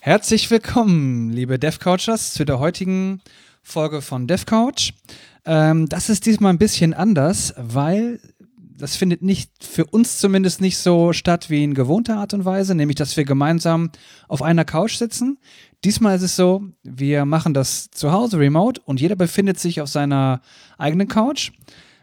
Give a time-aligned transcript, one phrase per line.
[0.00, 3.20] Herzlich willkommen, liebe DevCouchers, zu der heutigen
[3.62, 4.94] Folge von DevCouch.
[5.44, 8.18] Ähm, das ist diesmal ein bisschen anders, weil
[8.80, 12.74] das findet nicht für uns zumindest nicht so statt wie in gewohnter Art und Weise,
[12.74, 13.90] nämlich dass wir gemeinsam
[14.26, 15.38] auf einer Couch sitzen.
[15.84, 19.88] Diesmal ist es so, wir machen das zu Hause remote und jeder befindet sich auf
[19.88, 20.40] seiner
[20.78, 21.52] eigenen Couch.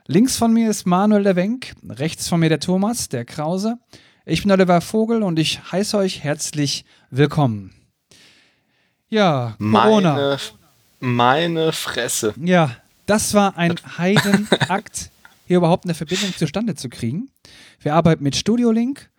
[0.05, 3.77] Links von mir ist Manuel der Wenk, rechts von mir der Thomas, der Krause.
[4.25, 7.73] Ich bin Oliver Vogel und ich heiße euch herzlich willkommen.
[9.09, 10.13] Ja, Corona.
[10.13, 10.39] Meine,
[10.99, 12.33] meine Fresse.
[12.37, 12.71] Ja,
[13.05, 15.11] das war ein Heidenakt
[15.47, 17.31] hier überhaupt eine Verbindung zustande zu kriegen.
[17.79, 19.09] Wir arbeiten mit Studio Link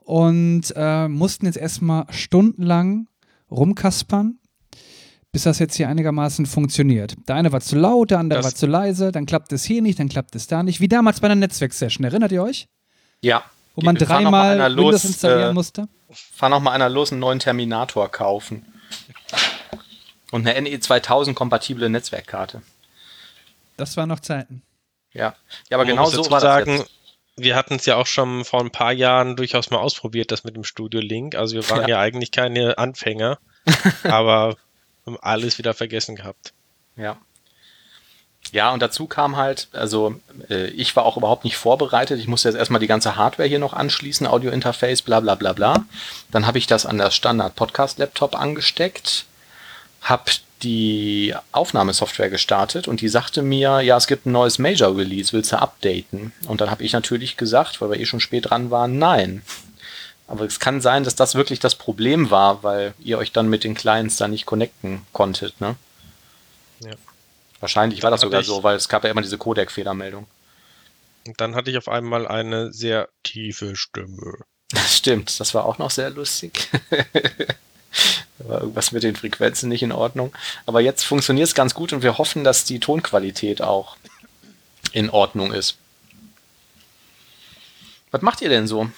[0.00, 3.08] und äh, mussten jetzt erstmal stundenlang
[3.50, 4.38] rumkaspern,
[5.32, 7.14] bis das jetzt hier einigermaßen funktioniert.
[7.26, 9.80] Der eine war zu laut, der andere das war zu leise, dann klappt es hier
[9.80, 10.80] nicht, dann klappt es da nicht.
[10.80, 12.68] Wie damals bei einer Netzwerksession, erinnert ihr euch?
[13.22, 13.42] Ja.
[13.74, 15.88] Wo man dreimal Windows installieren äh, musste?
[16.10, 18.66] Fahr noch mal einer los, einen neuen Terminator kaufen.
[20.30, 22.60] Und eine NE 2000 kompatible Netzwerkkarte.
[23.78, 24.62] Das waren noch Zeiten.
[25.14, 25.34] Ja,
[25.70, 26.92] ja aber genau so war sagen, das jetzt.
[27.36, 30.54] Wir hatten es ja auch schon vor ein paar Jahren durchaus mal ausprobiert, das mit
[30.54, 31.34] dem Studio Link.
[31.34, 33.38] Also wir waren ja, ja eigentlich keine Anfänger,
[34.04, 34.56] aber
[35.06, 36.52] haben alles wieder vergessen gehabt.
[36.96, 37.16] Ja.
[38.50, 42.18] Ja, und dazu kam halt, also äh, ich war auch überhaupt nicht vorbereitet.
[42.18, 45.86] Ich musste jetzt erstmal die ganze Hardware hier noch anschließen, Audio-Interface, bla bla bla bla.
[46.30, 49.26] Dann habe ich das an das Standard-Podcast-Laptop angesteckt,
[50.02, 50.24] habe
[50.62, 55.52] die Aufnahmesoftware gestartet und die sagte mir, ja, es gibt ein neues Major Release, willst
[55.52, 56.32] du updaten?
[56.46, 59.42] Und dann habe ich natürlich gesagt, weil wir eh schon spät dran waren, nein.
[60.28, 63.64] Aber es kann sein, dass das wirklich das Problem war, weil ihr euch dann mit
[63.64, 65.76] den Clients da nicht connecten konntet, ne?
[66.80, 66.94] Ja.
[67.60, 70.26] Wahrscheinlich war das sogar so, weil es gab ja immer diese Codec-Fehlermeldung.
[71.26, 74.38] Und dann hatte ich auf einmal eine sehr tiefe Stimme.
[74.70, 76.68] Das stimmt, das war auch noch sehr lustig.
[78.38, 80.34] Da war irgendwas mit den Frequenzen nicht in Ordnung.
[80.66, 83.96] Aber jetzt funktioniert es ganz gut und wir hoffen, dass die Tonqualität auch
[84.92, 85.76] in Ordnung ist.
[88.10, 88.90] Was macht ihr denn so?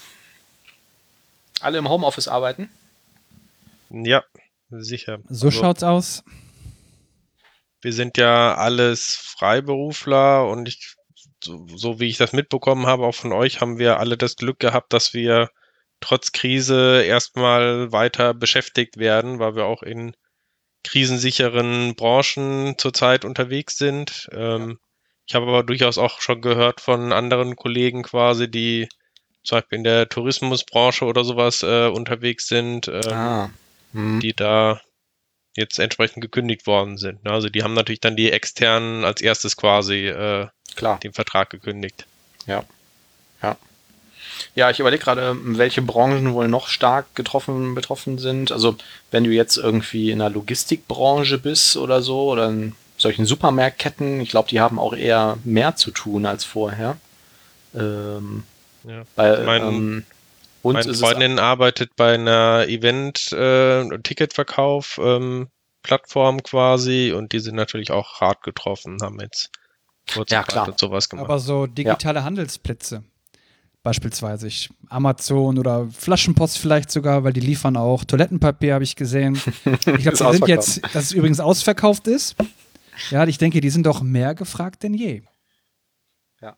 [1.61, 2.69] Alle im Homeoffice arbeiten?
[3.89, 4.23] Ja,
[4.69, 5.19] sicher.
[5.29, 6.23] So also, schaut's aus.
[7.81, 10.95] Wir sind ja alles Freiberufler und ich,
[11.43, 14.59] so, so wie ich das mitbekommen habe, auch von euch, haben wir alle das Glück
[14.59, 15.49] gehabt, dass wir
[15.99, 20.15] trotz Krise erstmal weiter beschäftigt werden, weil wir auch in
[20.83, 24.29] krisensicheren Branchen zurzeit unterwegs sind.
[24.31, 24.79] Ähm,
[25.27, 28.87] ich habe aber durchaus auch schon gehört von anderen Kollegen quasi, die
[29.43, 33.49] zum Beispiel in der Tourismusbranche oder sowas äh, unterwegs sind, äh, ah.
[33.93, 34.19] hm.
[34.19, 34.81] die da
[35.55, 37.23] jetzt entsprechend gekündigt worden sind.
[37.23, 37.31] Ne?
[37.31, 40.99] Also die haben natürlich dann die externen als erstes quasi äh, Klar.
[40.99, 42.05] den Vertrag gekündigt.
[42.45, 42.63] Ja.
[43.41, 43.57] Ja.
[44.53, 48.51] Ja, ich überlege gerade, welche Branchen wohl noch stark getroffen, betroffen sind.
[48.51, 48.75] Also,
[49.11, 54.29] wenn du jetzt irgendwie in der Logistikbranche bist oder so, oder in solchen Supermarktketten, ich
[54.29, 56.97] glaube, die haben auch eher mehr zu tun als vorher.
[57.73, 58.43] Ähm,
[58.83, 59.03] ja.
[59.15, 60.03] Weil, mein, ähm,
[60.63, 65.47] meine Freundin arbeitet bei einer Event-Ticketverkauf äh, ähm,
[65.83, 69.51] Plattform quasi und die sind natürlich auch hart getroffen, haben jetzt
[70.27, 70.73] ja, klar.
[70.77, 71.25] sowas gemacht.
[71.25, 72.25] Aber so digitale ja.
[72.25, 73.03] Handelsplätze
[73.85, 74.47] beispielsweise.
[74.47, 79.39] Ich, Amazon oder Flaschenpost vielleicht sogar, weil die liefern auch Toilettenpapier, habe ich gesehen.
[79.65, 82.35] Ich glaube, die sind jetzt, dass es übrigens ausverkauft ist.
[83.11, 85.21] Ja, ich denke, die sind doch mehr gefragt denn je.
[86.41, 86.57] Ja.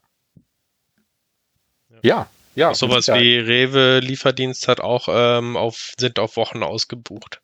[2.01, 2.73] Ja, ja.
[2.73, 7.41] Sowas wie Rewe Lieferdienst hat auch ähm, auf, sind auf Wochen ausgebucht.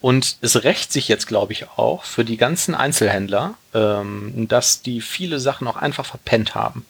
[0.00, 5.00] Und es rächt sich jetzt, glaube ich, auch für die ganzen Einzelhändler, ähm, dass die
[5.00, 6.84] viele Sachen auch einfach verpennt haben.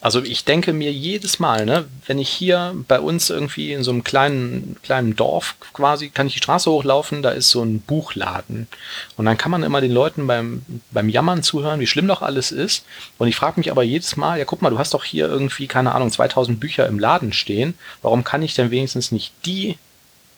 [0.00, 3.90] Also ich denke mir jedes Mal, ne, wenn ich hier bei uns irgendwie in so
[3.90, 8.68] einem kleinen, kleinen Dorf quasi, kann ich die Straße hochlaufen, da ist so ein Buchladen.
[9.16, 12.52] Und dann kann man immer den Leuten beim, beim Jammern zuhören, wie schlimm doch alles
[12.52, 12.84] ist.
[13.18, 15.66] Und ich frage mich aber jedes Mal, ja guck mal, du hast doch hier irgendwie,
[15.66, 17.74] keine Ahnung, 2000 Bücher im Laden stehen.
[18.00, 19.78] Warum kann ich denn wenigstens nicht die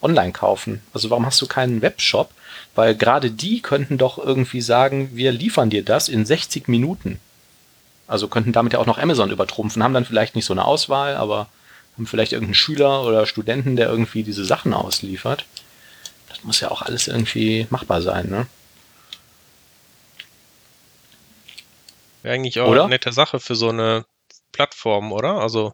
[0.00, 0.80] online kaufen?
[0.94, 2.30] Also warum hast du keinen Webshop?
[2.74, 7.20] Weil gerade die könnten doch irgendwie sagen, wir liefern dir das in 60 Minuten.
[8.10, 11.14] Also könnten damit ja auch noch Amazon übertrumpfen, haben dann vielleicht nicht so eine Auswahl,
[11.14, 11.46] aber
[11.96, 15.44] haben vielleicht irgendeinen Schüler oder Studenten, der irgendwie diese Sachen ausliefert.
[16.28, 18.46] Das muss ja auch alles irgendwie machbar sein, ne?
[22.22, 22.82] Wäre eigentlich auch oder?
[22.82, 24.04] eine nette Sache für so eine
[24.50, 25.40] Plattform, oder?
[25.40, 25.72] Also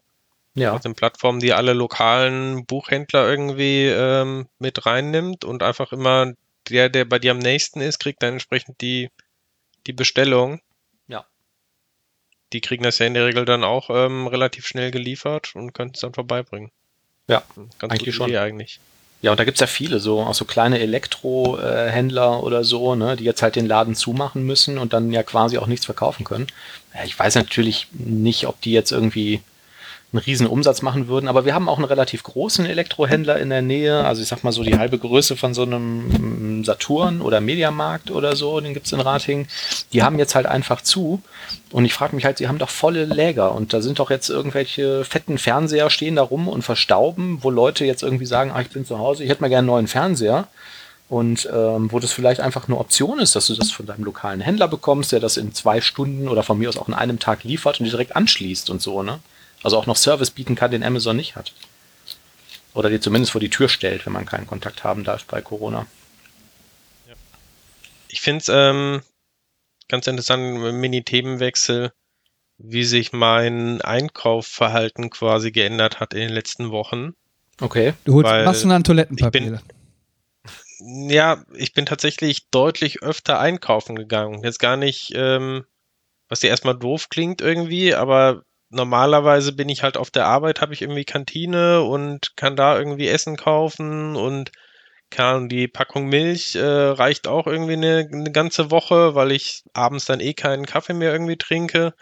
[0.53, 0.75] ja.
[0.75, 6.33] eine Plattform, die alle lokalen Buchhändler irgendwie ähm, mit reinnimmt und einfach immer
[6.69, 9.09] der, der bei dir am nächsten ist, kriegt dann entsprechend die,
[9.87, 10.61] die Bestellung.
[12.53, 15.91] Die kriegen das ja in der Regel dann auch ähm, relativ schnell geliefert und können
[15.93, 16.71] es dann vorbeibringen.
[17.27, 17.43] Ja,
[17.79, 18.29] Ganz eigentlich schon.
[18.29, 18.79] Idee eigentlich.
[19.21, 23.23] Ja, und da gibt's ja viele, so auch so kleine Elektrohändler oder so, ne, die
[23.23, 26.47] jetzt halt den Laden zumachen müssen und dann ja quasi auch nichts verkaufen können.
[27.03, 29.41] Ich weiß natürlich nicht, ob die jetzt irgendwie
[30.13, 33.61] einen riesen Umsatz machen würden, aber wir haben auch einen relativ großen Elektrohändler in der
[33.61, 37.41] Nähe, also ich sag mal so die halbe Größe von so einem mm, Saturn oder
[37.41, 39.47] Mediamarkt oder so, den gibt's in Rating.
[39.91, 41.21] Die haben jetzt halt einfach zu
[41.71, 44.29] und ich frage mich halt, sie haben doch volle Läger und da sind doch jetzt
[44.29, 48.69] irgendwelche fetten Fernseher stehen da rum und verstauben, wo Leute jetzt irgendwie sagen, ah, ich
[48.69, 50.47] bin zu Hause, ich hätte mal gerne einen neuen Fernseher.
[51.09, 54.41] Und ähm, wo das vielleicht einfach eine Option ist, dass du das von deinem lokalen
[54.41, 57.45] Händler bekommst, der das in zwei Stunden oder von mir aus auch in einem Tag
[57.45, 59.19] liefert und dir direkt anschließt und so, ne?
[59.63, 61.53] Also auch noch Service bieten kann, den Amazon nicht hat.
[62.73, 65.87] Oder dir zumindest vor die Tür stellt, wenn man keinen Kontakt haben darf bei Corona.
[68.09, 69.01] Ich finde es ähm,
[69.87, 71.91] ganz interessant, ein Mini-Themenwechsel,
[72.57, 77.13] wie sich mein Einkaufverhalten quasi geändert hat in den letzten Wochen.
[77.59, 77.93] Okay.
[78.05, 79.61] Du holst Massen an ich Toilettenpapier.
[80.79, 84.43] Ja, ich bin tatsächlich deutlich öfter einkaufen gegangen.
[84.43, 85.65] Jetzt gar nicht, ähm,
[86.29, 90.73] was dir erstmal doof klingt irgendwie, aber normalerweise bin ich halt auf der Arbeit, habe
[90.73, 94.51] ich irgendwie Kantine und kann da irgendwie Essen kaufen und
[95.09, 100.05] kann die Packung Milch äh, reicht auch irgendwie eine, eine ganze Woche, weil ich abends
[100.05, 101.93] dann eh keinen Kaffee mehr irgendwie trinke.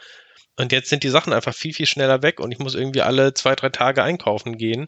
[0.58, 3.34] Und jetzt sind die Sachen einfach viel, viel schneller weg und ich muss irgendwie alle
[3.34, 4.88] zwei, drei Tage einkaufen gehen,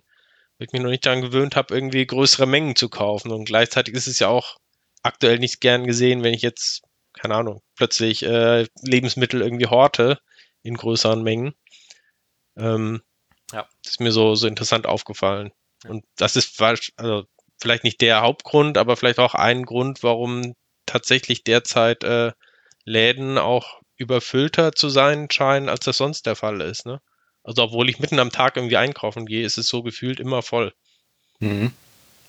[0.58, 3.32] weil ich mich noch nicht daran gewöhnt habe, irgendwie größere Mengen zu kaufen.
[3.32, 4.58] Und gleichzeitig ist es ja auch
[5.04, 6.82] aktuell nicht gern gesehen, wenn ich jetzt,
[7.14, 10.20] keine Ahnung, plötzlich äh, Lebensmittel irgendwie horte
[10.64, 11.54] in größeren Mengen.
[12.58, 13.02] Ähm,
[13.54, 13.68] Ja.
[13.84, 15.52] Das ist mir so, so interessant aufgefallen.
[15.88, 17.26] Und das ist also
[17.60, 20.54] vielleicht nicht der Hauptgrund, aber vielleicht auch ein Grund, warum
[20.86, 22.32] tatsächlich derzeit äh,
[22.86, 26.86] Läden auch überfüllter zu sein scheinen, als das sonst der Fall ist.
[26.86, 27.00] Ne?
[27.44, 30.74] Also obwohl ich mitten am Tag irgendwie einkaufen gehe, ist es so gefühlt immer voll.
[31.40, 31.72] Mhm.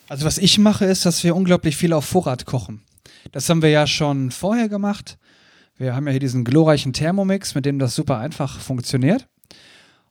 [0.09, 2.85] Also was ich mache, ist, dass wir unglaublich viel auf Vorrat kochen.
[3.33, 5.19] Das haben wir ja schon vorher gemacht.
[5.77, 9.29] Wir haben ja hier diesen glorreichen Thermomix, mit dem das super einfach funktioniert.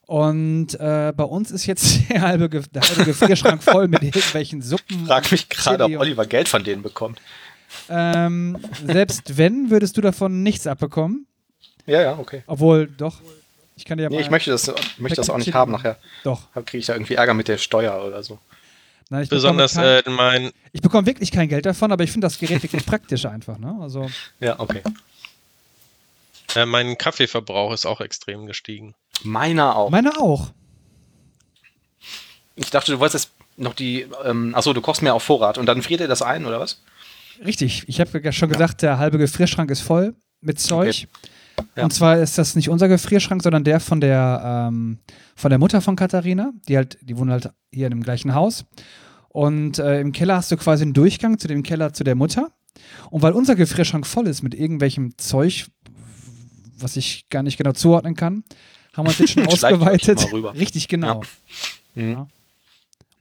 [0.08, 4.62] Und äh, bei uns ist jetzt der halbe, Ge der halbe Gefrierschrank voll mit irgendwelchen
[4.62, 5.06] Suppen.
[5.06, 7.20] Frag mich gerade, ob Oliver Geld von denen bekommt.
[7.90, 11.28] Ähm, selbst wenn, würdest du davon nichts abbekommen.
[11.86, 12.44] Ja, ja, okay.
[12.48, 13.22] Obwohl, doch.
[13.76, 14.22] Ich kann dir ja Nee, mal.
[14.22, 15.98] ich möchte das, möchte das auch nicht haben nachher.
[16.24, 16.42] Doch.
[16.66, 18.40] Kriege ich da irgendwie Ärger mit der Steuer oder so.
[19.10, 22.12] Nein, ich Besonders bekomme, kein, äh, mein, ich bekomme wirklich kein Geld davon, aber ich
[22.12, 23.58] finde das Gerät wirklich praktisch einfach.
[23.58, 23.78] Ne?
[23.82, 24.82] Also, Ja, okay.
[26.56, 28.96] Äh, mein Kaffeeverbrauch ist auch extrem gestiegen.
[29.24, 29.90] Meiner auch.
[29.90, 30.52] meine auch.
[32.56, 35.66] Ich dachte, du wolltest jetzt noch die, ähm, achso, du kochst mehr auf Vorrat und
[35.66, 36.82] dann friert ihr das ein, oder was?
[37.44, 37.84] Richtig.
[37.88, 41.08] Ich habe ja schon gesagt, der halbe Gefrierschrank ist voll mit Zeug.
[41.76, 41.84] Ja.
[41.84, 45.00] Und zwar ist das nicht unser Gefrierschrank, sondern der von der, ähm,
[45.36, 46.52] von der Mutter von Katharina.
[46.68, 48.66] Die halt, die wohnen halt hier in dem gleichen Haus.
[49.30, 52.52] Und äh, im Keller hast du quasi einen Durchgang zu dem Keller zu der Mutter.
[53.10, 55.68] Und weil unser Gefrierschrank voll ist mit irgendwelchem Zeug,
[56.80, 58.44] was ich gar nicht genau zuordnen kann,
[58.94, 60.32] haben wir uns jetzt schon ausgeweitet.
[60.56, 61.24] Richtig genau.
[61.96, 62.12] Mhm.
[62.12, 62.28] Ja.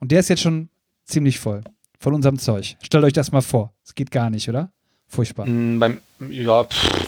[0.01, 0.69] Und der ist jetzt schon
[1.05, 1.63] ziemlich voll
[1.99, 2.77] von unserem Zeug.
[2.83, 3.73] Stellt euch das mal vor.
[3.85, 4.71] Es geht gar nicht, oder?
[5.09, 5.47] Furchtbar.
[5.47, 7.07] Mm, Beim, ja, pff,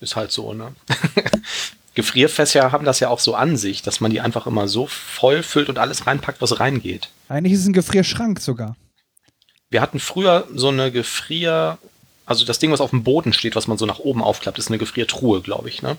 [0.00, 0.74] ist halt so, ne?
[1.94, 5.42] Gefrierfässer haben das ja auch so an sich, dass man die einfach immer so voll
[5.42, 7.08] füllt und alles reinpackt, was reingeht.
[7.28, 8.76] Eigentlich ist es ein Gefrierschrank sogar.
[9.70, 11.78] Wir hatten früher so eine Gefrier,
[12.28, 14.68] also das Ding, was auf dem Boden steht, was man so nach oben aufklappt, ist
[14.68, 15.96] eine Gefriertruhe, glaube ich, ne?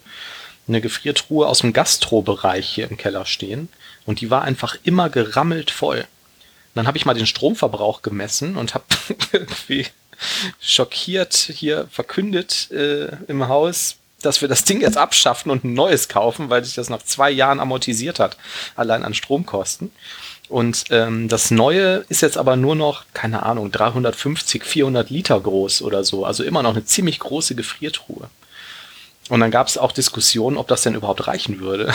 [0.68, 3.70] Eine Gefriertruhe aus dem Gastrobereich hier im Keller stehen
[4.06, 6.06] und die war einfach immer gerammelt voll.
[6.76, 8.86] Dann habe ich mal den Stromverbrauch gemessen und habe
[9.32, 9.88] irgendwie
[10.60, 16.10] schockiert hier verkündet äh, im Haus, dass wir das Ding jetzt abschaffen und ein neues
[16.10, 18.38] kaufen, weil sich das nach zwei Jahren amortisiert hat,
[18.76, 19.92] allein an Stromkosten.
[20.50, 25.84] Und ähm, das Neue ist jetzt aber nur noch, keine Ahnung, 350, 400 Liter groß
[25.84, 26.26] oder so.
[26.26, 28.30] Also immer noch eine ziemlich große Gefriertruhe.
[29.30, 31.94] Und dann gab es auch Diskussionen, ob das denn überhaupt reichen würde.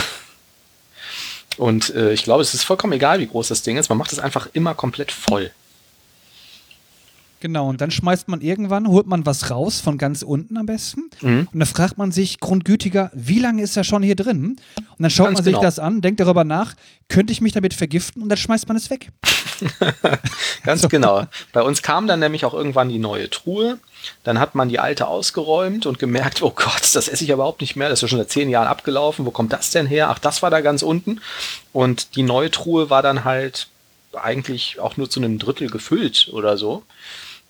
[1.56, 3.88] Und äh, ich glaube, es ist vollkommen egal, wie groß das Ding ist.
[3.88, 5.50] Man macht es einfach immer komplett voll.
[7.44, 11.10] Genau, und dann schmeißt man irgendwann, holt man was raus, von ganz unten am besten.
[11.20, 11.46] Mhm.
[11.52, 14.56] Und dann fragt man sich grundgütiger, wie lange ist er schon hier drin?
[14.76, 15.62] Und dann schaut Ganz man sich genau.
[15.62, 16.72] das an, denkt darüber nach,
[17.10, 18.22] könnte ich mich damit vergiften?
[18.22, 19.10] Und dann schmeißt man es weg.
[20.64, 21.26] Ganz genau.
[21.52, 23.76] Bei uns kam dann nämlich auch irgendwann die neue Truhe.
[24.22, 27.76] Dann hat man die alte ausgeräumt und gemerkt, oh Gott, das esse ich überhaupt nicht
[27.76, 27.90] mehr.
[27.90, 29.26] Das ist ja schon seit zehn Jahren abgelaufen.
[29.26, 30.08] Wo kommt das denn her?
[30.08, 31.20] Ach, das war da ganz unten.
[31.74, 33.68] Und die neue Truhe war dann halt
[34.14, 36.84] eigentlich auch nur zu einem Drittel gefüllt oder so.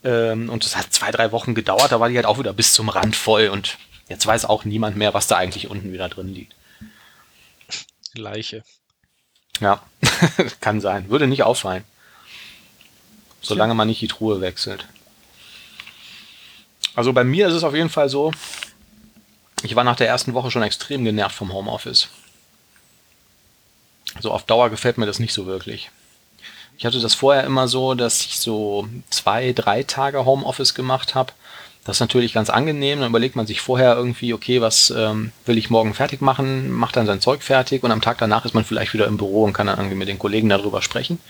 [0.04, 2.74] Ähm, und es hat zwei, drei Wochen gedauert, da war die halt auch wieder bis
[2.74, 6.28] zum Rand voll und jetzt weiß auch niemand mehr, was da eigentlich unten wieder drin
[6.28, 6.54] liegt.
[8.14, 8.62] Leiche.
[9.60, 9.82] Ja,
[10.60, 11.08] kann sein.
[11.08, 11.84] Würde nicht auffallen.
[13.40, 14.86] Solange man nicht die Truhe wechselt.
[16.94, 18.32] Also bei mir ist es auf jeden Fall so,
[19.62, 22.08] ich war nach der ersten Woche schon extrem genervt vom Homeoffice.
[24.20, 25.90] So auf Dauer gefällt mir das nicht so wirklich.
[26.76, 31.32] Ich hatte das vorher immer so, dass ich so zwei, drei Tage Homeoffice gemacht habe.
[31.84, 33.00] Das ist natürlich ganz angenehm.
[33.00, 36.96] Dann überlegt man sich vorher irgendwie, okay, was ähm, will ich morgen fertig machen, macht
[36.96, 39.52] dann sein Zeug fertig und am Tag danach ist man vielleicht wieder im Büro und
[39.52, 41.20] kann dann irgendwie mit den Kollegen darüber sprechen.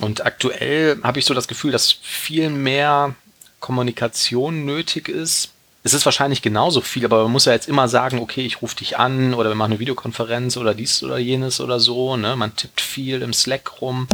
[0.00, 3.14] Und aktuell habe ich so das Gefühl, dass viel mehr
[3.60, 5.53] Kommunikation nötig ist.
[5.86, 8.74] Es ist wahrscheinlich genauso viel, aber man muss ja jetzt immer sagen, okay, ich rufe
[8.76, 12.16] dich an oder wir machen eine Videokonferenz oder dies oder jenes oder so.
[12.16, 12.36] Ne?
[12.36, 14.08] Man tippt viel im Slack rum.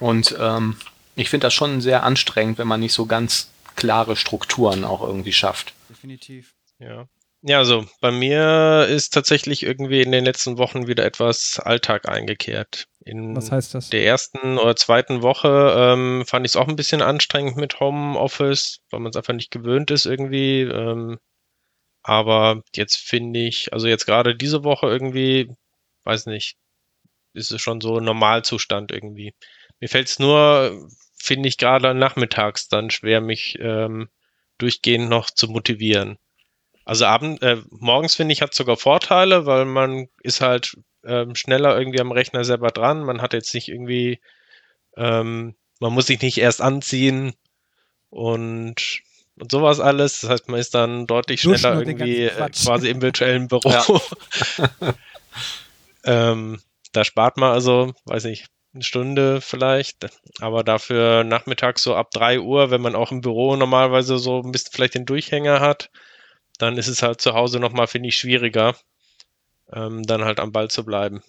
[0.00, 0.78] Und ähm,
[1.14, 5.34] ich finde das schon sehr anstrengend, wenn man nicht so ganz klare Strukturen auch irgendwie
[5.34, 5.74] schafft.
[5.90, 6.54] Definitiv.
[6.78, 7.06] Ja.
[7.42, 12.86] Ja, also bei mir ist tatsächlich irgendwie in den letzten Wochen wieder etwas Alltag eingekehrt.
[13.04, 13.90] In Was heißt das?
[13.90, 18.80] der ersten oder zweiten Woche ähm, fand ich es auch ein bisschen anstrengend mit Homeoffice,
[18.90, 20.60] weil man es einfach nicht gewöhnt ist irgendwie.
[20.62, 21.18] Ähm,
[22.02, 25.50] aber jetzt finde ich, also jetzt gerade diese Woche irgendwie,
[26.04, 26.56] weiß nicht,
[27.34, 29.34] ist es schon so ein Normalzustand irgendwie.
[29.80, 34.08] Mir fällt es nur, finde ich, gerade nachmittags dann schwer, mich ähm,
[34.58, 36.18] durchgehend noch zu motivieren.
[36.84, 41.78] Also abend, äh, morgens finde ich, hat sogar Vorteile, weil man ist halt ähm, schneller
[41.78, 43.04] irgendwie am Rechner selber dran.
[43.04, 44.20] Man hat jetzt nicht irgendwie,
[44.96, 47.34] ähm, man muss sich nicht erst anziehen
[48.10, 49.00] und,
[49.38, 50.20] und sowas alles.
[50.20, 54.00] Das heißt, man ist dann deutlich schneller irgendwie äh, quasi im virtuellen Büro.
[56.04, 56.60] Ähm,
[56.92, 60.06] da spart man also, weiß nicht, eine Stunde vielleicht,
[60.40, 64.52] aber dafür nachmittags so ab 3 Uhr, wenn man auch im Büro normalerweise so ein
[64.52, 65.90] bisschen vielleicht den Durchhänger hat,
[66.62, 68.74] dann ist es halt zu Hause nochmal, finde ich, schwieriger,
[69.72, 71.22] ähm, dann halt am Ball zu bleiben.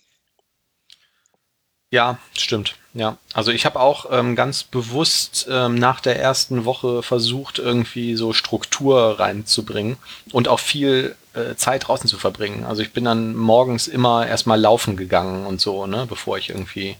[1.89, 2.75] Ja, stimmt.
[2.95, 8.15] Ja, also ich habe auch ähm, ganz bewusst ähm, nach der ersten Woche versucht, irgendwie
[8.15, 9.97] so Struktur reinzubringen
[10.31, 12.63] und auch viel äh, Zeit draußen zu verbringen.
[12.63, 16.97] Also ich bin dann morgens immer erstmal laufen gegangen und so, ne, bevor ich irgendwie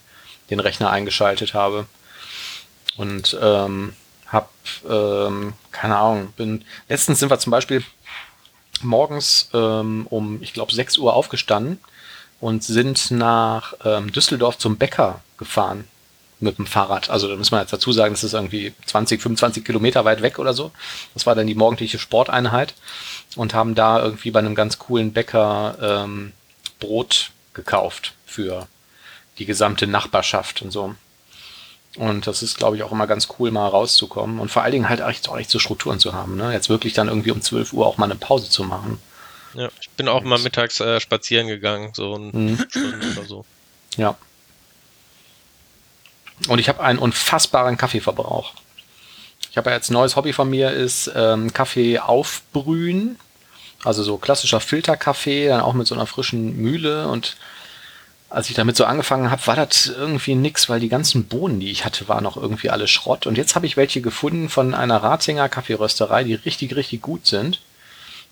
[0.50, 1.88] den Rechner eingeschaltet habe.
[2.98, 3.94] Und ähm,
[4.28, 4.52] hab,
[4.90, 7.84] ähm, keine Ahnung, bin, letztens sind wir zum Beispiel
[8.84, 11.80] morgens ähm, um, ich glaube, 6 Uhr aufgestanden
[12.40, 15.86] und sind nach ähm, Düsseldorf zum Bäcker gefahren
[16.40, 17.10] mit dem Fahrrad.
[17.10, 20.40] Also da muss man jetzt dazu sagen, das ist irgendwie 20, 25 Kilometer weit weg
[20.40, 20.72] oder so.
[21.14, 22.74] Das war dann die morgendliche Sporteinheit
[23.36, 26.34] und haben da irgendwie bei einem ganz coolen Bäcker ähm,
[26.80, 28.68] Brot gekauft für
[29.40, 30.96] die gesamte Nachbarschaft und so.
[31.98, 34.90] Und das ist, glaube ich, auch immer ganz cool, mal rauszukommen und vor allen Dingen
[34.90, 36.36] halt echt, auch echt so Strukturen zu haben.
[36.36, 36.52] Ne?
[36.52, 39.00] Jetzt wirklich dann irgendwie um 12 Uhr auch mal eine Pause zu machen.
[39.54, 42.66] Ja, ich bin auch mal mittags äh, spazieren gegangen, so eine mhm.
[42.70, 43.46] Stunde oder so.
[43.98, 44.16] Ja.
[46.48, 48.54] Und ich habe einen unfassbaren Kaffeeverbrauch.
[49.52, 53.20] Ich habe ja jetzt ein neues Hobby von mir, ist ähm, Kaffee aufbrühen.
[53.84, 57.38] Also so klassischer Filterkaffee, dann auch mit so einer frischen Mühle und
[58.34, 61.70] als ich damit so angefangen habe, war das irgendwie nix, weil die ganzen Bohnen, die
[61.70, 63.28] ich hatte, waren noch irgendwie alle Schrott.
[63.28, 67.62] Und jetzt habe ich welche gefunden von einer Ratinger Kaffeerösterei, die richtig, richtig gut sind.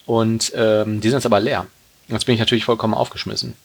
[0.07, 1.67] Und ähm, die sind jetzt aber leer.
[2.07, 3.55] Jetzt bin ich natürlich vollkommen aufgeschmissen.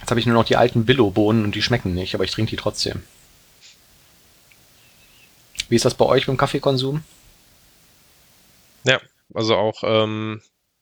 [0.00, 2.48] Jetzt habe ich nur noch die alten Billo-Bohnen und die schmecken nicht, aber ich trinke
[2.48, 3.02] die trotzdem.
[5.68, 7.02] Wie ist das bei euch beim Kaffeekonsum?
[8.84, 8.98] Ja,
[9.34, 10.40] also auch ähm,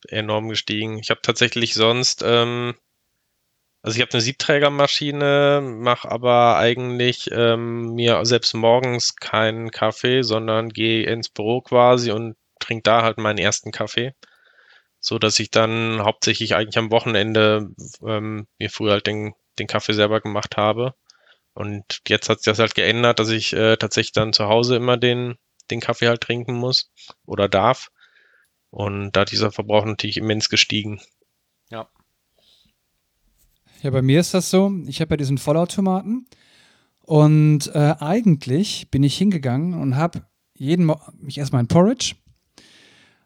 [0.08, 0.98] enorm gestiegen.
[0.98, 2.74] Ich habe tatsächlich sonst, ähm,
[3.82, 10.70] also ich habe eine Siebträgermaschine, mache aber eigentlich ähm, mir selbst morgens keinen Kaffee, sondern
[10.70, 14.14] gehe ins Büro quasi und trinke da halt meinen ersten Kaffee.
[15.00, 17.68] So dass ich dann hauptsächlich eigentlich am Wochenende
[18.06, 20.94] ähm, mir früher halt den, den Kaffee selber gemacht habe.
[21.54, 24.96] Und jetzt hat sich das halt geändert, dass ich äh, tatsächlich dann zu Hause immer
[24.96, 25.36] den,
[25.70, 26.90] den Kaffee halt trinken muss
[27.26, 27.90] oder darf.
[28.74, 31.00] Und da hat dieser Verbrauch natürlich immens gestiegen.
[31.70, 31.88] Ja.
[33.82, 36.26] Ja, bei mir ist das so, ich habe ja diesen Vollautomaten
[37.02, 42.16] und äh, eigentlich bin ich hingegangen und habe jeden Mo ich erstmal ein Porridge.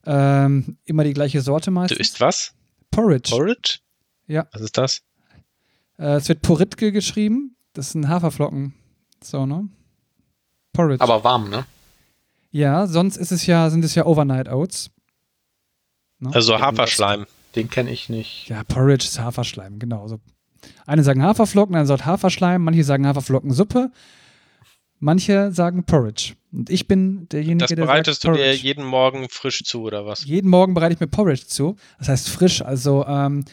[0.04, 1.96] Ähm, immer die gleiche Sorte meistens.
[1.96, 2.52] Du isst was?
[2.90, 3.30] Porridge.
[3.30, 3.78] Porridge?
[4.26, 4.46] Ja.
[4.52, 5.00] Was ist das?
[5.96, 7.56] Äh, es wird Poritke geschrieben.
[7.72, 8.74] Das sind Haferflocken.
[9.24, 9.66] So, ne?
[10.74, 11.02] Porridge.
[11.02, 11.64] Aber warm, ne?
[12.50, 14.90] Ja, sonst ist es ja, sind es ja Overnight Oats.
[16.20, 16.30] Ne?
[16.34, 17.26] Also Haferschleim.
[17.56, 18.48] Den kenne ich nicht.
[18.48, 20.06] Ja, Porridge ist Haferschleim, genau.
[20.08, 20.20] So.
[20.86, 23.90] Eine sagen Haferflocken, eine sagt Haferschleim, manche sagen Haferflockensuppe,
[24.98, 26.34] manche sagen Porridge.
[26.52, 28.62] Und ich bin derjenige, Das der sagt bereitest du dir Porridge.
[28.62, 30.24] jeden Morgen frisch zu, oder was?
[30.24, 31.76] Jeden Morgen bereite ich mir Porridge zu.
[31.98, 32.62] Das heißt frisch.
[32.62, 33.44] Also ähm,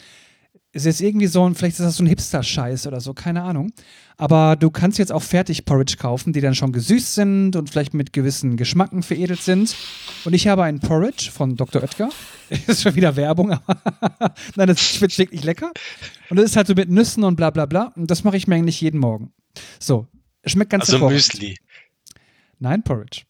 [0.72, 3.72] ist jetzt irgendwie so ein, vielleicht ist das so ein Hipster-Scheiß oder so, keine Ahnung.
[4.18, 7.92] Aber du kannst jetzt auch fertig Porridge kaufen, die dann schon gesüßt sind und vielleicht
[7.92, 9.76] mit gewissen Geschmacken veredelt sind.
[10.24, 11.82] Und ich habe einen Porridge von Dr.
[11.82, 12.08] Oetker.
[12.66, 13.76] ist schon wieder Werbung, aber
[14.56, 15.70] nein, das schmeckt wirklich lecker.
[16.30, 17.92] Und das ist halt so mit Nüssen und bla bla bla.
[17.96, 19.32] Und das mache ich mir eigentlich jeden Morgen.
[19.78, 20.06] So,
[20.46, 21.10] schmeckt ganz Also.
[21.10, 21.58] Müsli.
[22.58, 23.22] Nein, Porridge.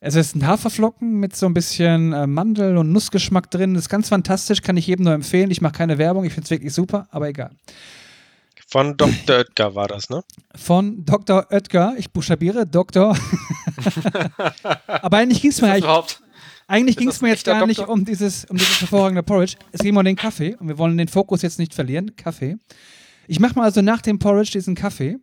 [0.00, 3.74] Es ist ein Haferflocken mit so ein bisschen äh, Mandel- und Nussgeschmack drin.
[3.74, 5.50] Das ist ganz fantastisch, kann ich jedem nur empfehlen.
[5.50, 7.50] Ich mache keine Werbung, ich finde es wirklich super, aber egal.
[8.70, 9.38] Von Dr.
[9.38, 10.22] Oetker war das, ne?
[10.54, 11.46] Von Dr.
[11.50, 13.16] Oetker, ich buchstabiere Dr.
[14.86, 16.22] aber eigentlich ging es mir, eigentlich, überhaupt?
[16.66, 17.94] eigentlich das mir jetzt gar nicht Doktor?
[17.94, 19.56] um dieses, um dieses hervorragende Porridge.
[19.72, 22.14] Es ging um den Kaffee und wir wollen den Fokus jetzt nicht verlieren.
[22.14, 22.58] Kaffee.
[23.26, 25.16] Ich mache mal also nach dem Porridge diesen Kaffee.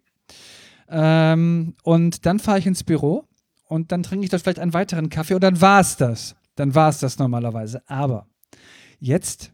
[0.90, 3.28] Ähm, und dann fahre ich ins Büro
[3.68, 6.36] und dann trinke ich dort vielleicht einen weiteren Kaffee und dann war es das.
[6.56, 7.84] Dann war es das normalerweise.
[7.88, 8.28] Aber
[8.98, 9.52] jetzt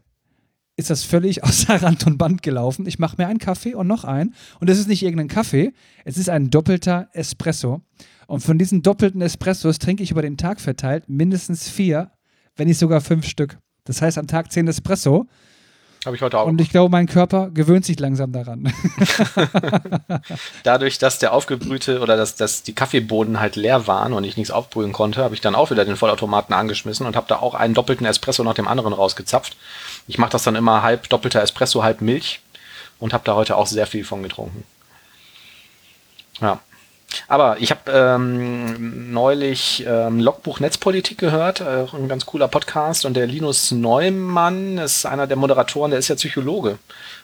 [0.76, 2.86] ist das völlig außer Rand und Band gelaufen.
[2.86, 4.34] Ich mache mir einen Kaffee und noch einen.
[4.60, 5.72] Und es ist nicht irgendein Kaffee,
[6.04, 7.82] es ist ein doppelter Espresso.
[8.26, 12.12] Und von diesen doppelten Espressos trinke ich über den Tag verteilt mindestens vier,
[12.56, 13.58] wenn nicht sogar fünf Stück.
[13.84, 15.26] Das heißt am Tag zehn Espresso.
[16.04, 16.46] Habe ich heute auch.
[16.46, 18.72] Und ich glaube, mein Körper gewöhnt sich langsam daran.
[20.64, 24.50] Dadurch, dass der aufgebrühte oder dass, dass die Kaffeebohnen halt leer waren und ich nichts
[24.50, 27.74] aufbrühen konnte, habe ich dann auch wieder den Vollautomaten angeschmissen und habe da auch einen
[27.74, 29.56] doppelten Espresso nach dem anderen rausgezapft.
[30.08, 32.40] Ich mache das dann immer halb doppelter Espresso, halb Milch
[32.98, 34.64] und habe da heute auch sehr viel von getrunken.
[36.40, 36.60] Ja.
[37.28, 43.04] Aber ich habe ähm, neulich ähm, Logbuch Netzpolitik gehört, äh, ein ganz cooler Podcast.
[43.04, 46.78] Und der Linus Neumann ist einer der Moderatoren, der ist ja Psychologe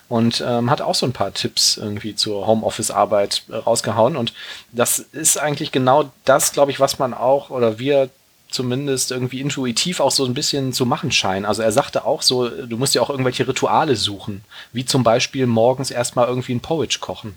[0.09, 4.15] und ähm, hat auch so ein paar Tipps irgendwie zur Homeoffice-Arbeit äh, rausgehauen.
[4.17, 4.33] Und
[4.71, 8.09] das ist eigentlich genau das, glaube ich, was man auch oder wir
[8.49, 11.45] zumindest irgendwie intuitiv auch so ein bisschen zu machen scheinen.
[11.45, 15.45] Also er sagte auch so, du musst ja auch irgendwelche Rituale suchen, wie zum Beispiel
[15.45, 17.35] morgens erstmal irgendwie ein Porridge kochen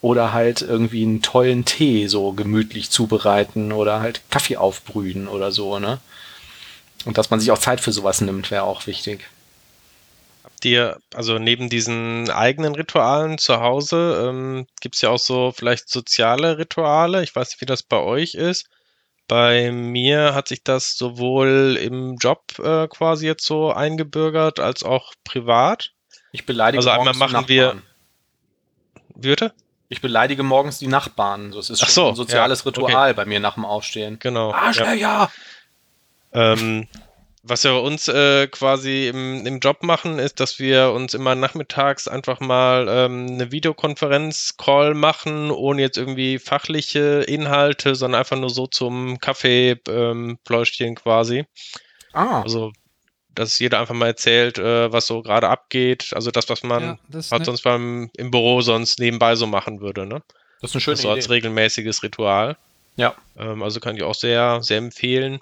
[0.00, 5.78] oder halt irgendwie einen tollen Tee so gemütlich zubereiten oder halt Kaffee aufbrühen oder so,
[5.78, 5.98] ne?
[7.04, 9.26] Und dass man sich auch Zeit für sowas nimmt, wäre auch wichtig.
[10.44, 15.52] Habt ihr, also neben diesen eigenen Ritualen zu Hause, ähm, gibt es ja auch so
[15.56, 17.22] vielleicht soziale Rituale.
[17.22, 18.68] Ich weiß nicht, wie das bei euch ist.
[19.28, 25.14] Bei mir hat sich das sowohl im Job äh, quasi jetzt so eingebürgert, als auch
[25.24, 25.92] privat.
[26.32, 27.80] Ich beleidige Also einmal machen wir-.
[29.14, 29.52] Würde?
[29.90, 31.50] Ich beleidige morgens die Nachbarn.
[31.50, 34.18] Das ist Ach schon so, ein soziales ja, Ritual bei mir nach dem Aufstehen.
[34.20, 34.52] Genau.
[34.52, 34.56] ja.
[34.56, 35.30] Arschlöcher!
[36.32, 36.86] Ähm,
[37.42, 41.34] was wir bei uns äh, quasi im, im Job machen, ist, dass wir uns immer
[41.34, 48.50] nachmittags einfach mal ähm, eine Videokonferenz-Call machen, ohne jetzt irgendwie fachliche Inhalte, sondern einfach nur
[48.50, 51.46] so zum Kaffee-Pläuschchen quasi.
[52.12, 52.72] Ah, Also,
[53.34, 56.10] dass jeder einfach mal erzählt, äh, was so gerade abgeht.
[56.14, 59.46] Also das, was man Ja, das halt ne- sonst beim, im Büro sonst nebenbei so
[59.46, 60.06] machen würde.
[60.06, 60.22] Ne?
[60.60, 61.34] das ist eine schöne Das so als Idee.
[61.34, 62.56] regelmäßiges Ritual.
[62.96, 63.14] Ja.
[63.36, 65.40] Ähm, also kann ich auch sehr, sehr empfehlen.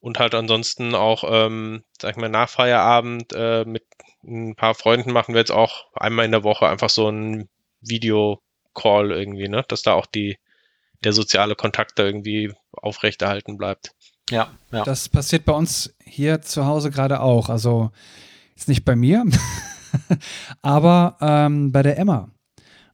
[0.00, 3.84] Und halt ansonsten auch, ähm, sag ich mal, nach Feierabend äh, mit
[4.24, 7.48] ein paar Freunden machen wir jetzt auch einmal in der Woche einfach so einen
[7.80, 9.64] Video-Call irgendwie, ne?
[9.68, 10.38] Dass da auch die,
[11.04, 13.92] der soziale Kontakt da irgendwie aufrechterhalten bleibt.
[14.32, 14.82] Ja, ja.
[14.84, 17.48] Das passiert bei uns hier zu Hause gerade auch.
[17.48, 17.90] Also
[18.56, 19.24] jetzt nicht bei mir,
[20.62, 22.28] aber ähm, bei der Emma.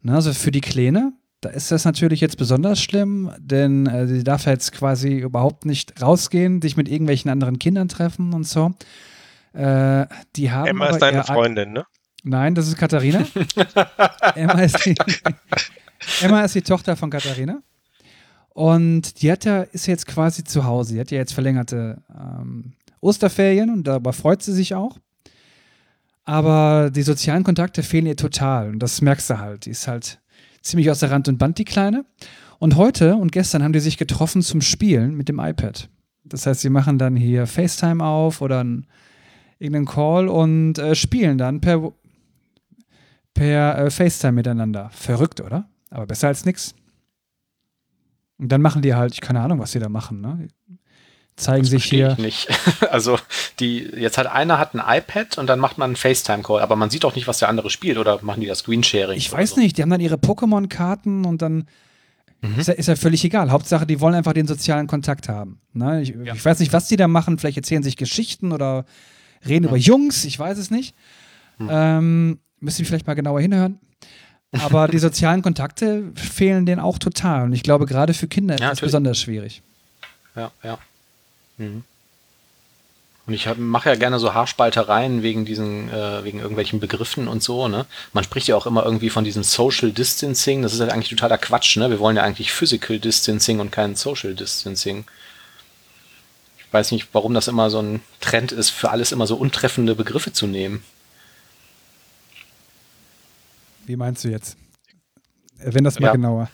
[0.02, 4.24] Ne, also für die Kleine, da ist das natürlich jetzt besonders schlimm, denn äh, sie
[4.24, 8.72] darf jetzt quasi überhaupt nicht rausgehen, sich mit irgendwelchen anderen Kindern treffen und so.
[9.52, 11.84] Äh, die haben Emma ist deine Freundin, ne?
[12.24, 13.24] Nein, das ist Katharina.
[14.34, 14.94] Emma, ist die,
[16.20, 17.62] Emma ist die Tochter von Katharina.
[18.58, 19.28] Und die
[19.70, 20.94] ist jetzt quasi zu Hause.
[20.94, 24.98] Die hat ja jetzt verlängerte ähm, Osterferien und darüber freut sie sich auch.
[26.24, 28.70] Aber die sozialen Kontakte fehlen ihr total.
[28.70, 29.66] Und das merkst du halt.
[29.66, 30.20] Die ist halt
[30.60, 32.04] ziemlich außer Rand und Band, die Kleine.
[32.58, 35.88] Und heute und gestern haben die sich getroffen zum Spielen mit dem iPad.
[36.24, 38.88] Das heißt, sie machen dann hier FaceTime auf oder einen,
[39.60, 41.92] irgendeinen Call und äh, spielen dann per,
[43.34, 44.90] per äh, FaceTime miteinander.
[44.92, 45.68] Verrückt, oder?
[45.90, 46.74] Aber besser als nix.
[48.38, 50.48] Und dann machen die halt, ich keine Ahnung, was sie da machen, ne?
[51.36, 52.12] Zeigen Das sich hier.
[52.12, 52.48] ich nicht.
[52.90, 53.18] Also,
[53.60, 56.90] die, jetzt hat einer hat ein iPad und dann macht man einen FaceTime-Call, aber man
[56.90, 59.16] sieht auch nicht, was der andere spielt oder machen die das Screensharing?
[59.16, 59.60] Ich weiß so?
[59.60, 61.66] nicht, die haben dann ihre Pokémon-Karten und dann
[62.40, 62.60] Mhm.
[62.60, 63.50] ist, ja, ist ja völlig egal.
[63.50, 65.60] Hauptsache, die wollen einfach den sozialen Kontakt haben.
[65.72, 66.02] Ne?
[66.02, 67.36] Ich, ich weiß nicht, was die da machen.
[67.38, 68.84] Vielleicht erzählen sich Geschichten oder
[69.46, 70.24] reden über Jungs.
[70.24, 70.94] Ich weiß es nicht.
[71.56, 71.68] Hm.
[71.68, 73.80] Ähm, müsste ich vielleicht mal genauer hinhören.
[74.52, 77.44] Aber die sozialen Kontakte fehlen denen auch total.
[77.44, 78.88] Und ich glaube, gerade für Kinder ist Ja, das natürlich.
[78.88, 79.62] besonders schwierig.
[80.34, 80.78] Ja, ja.
[81.58, 81.84] Mhm.
[83.26, 87.68] Und ich mache ja gerne so Haarspaltereien wegen diesen, äh, wegen irgendwelchen Begriffen und so,
[87.68, 87.84] ne?
[88.14, 90.62] Man spricht ja auch immer irgendwie von diesem Social Distancing.
[90.62, 91.90] Das ist ja eigentlich totaler Quatsch, ne?
[91.90, 95.04] Wir wollen ja eigentlich Physical Distancing und kein Social Distancing.
[96.58, 99.94] Ich weiß nicht, warum das immer so ein Trend ist, für alles immer so untreffende
[99.94, 100.82] Begriffe zu nehmen.
[103.88, 104.56] Wie meinst du jetzt?
[105.56, 106.12] Wenn das mal Ja.
[106.12, 106.50] genauer.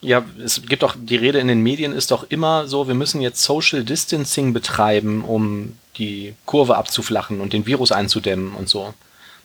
[0.00, 3.20] Ja, es gibt doch, die Rede in den Medien ist doch immer so, wir müssen
[3.20, 8.94] jetzt Social Distancing betreiben, um die Kurve abzuflachen und den Virus einzudämmen und so.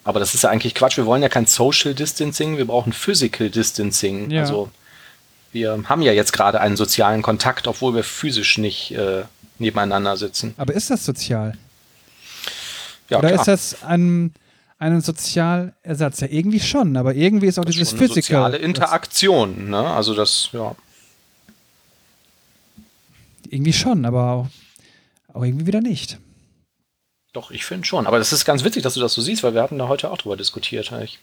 [0.06, 0.96] Aber das ist ja eigentlich Quatsch.
[0.98, 4.30] Wir wollen ja kein Social Distancing, wir brauchen Physical Distancing.
[4.32, 4.42] Ja.
[4.42, 4.70] Also
[5.52, 9.24] wir haben ja jetzt gerade einen sozialen Kontakt, obwohl wir physisch nicht äh,
[9.60, 10.54] nebeneinander sitzen.
[10.58, 11.58] Aber ist das sozial?
[13.10, 13.40] Ja, Oder klar.
[13.42, 14.34] ist das ein,
[14.92, 16.20] ein Sozialersatz?
[16.22, 18.22] Ja, irgendwie schon, aber irgendwie ist auch Das dieses schon Physical.
[18.24, 19.78] soziale Interaktion, ne?
[19.88, 20.76] Also das, ja.
[23.50, 24.48] Irgendwie schon, aber auch,
[25.34, 26.18] auch irgendwie wieder nicht.
[27.34, 28.08] Doch, ich finde schon.
[28.08, 30.12] Aber das ist ganz witzig, dass du das so siehst, weil wir hatten da heute
[30.12, 30.92] auch drüber diskutiert.
[31.04, 31.20] Ich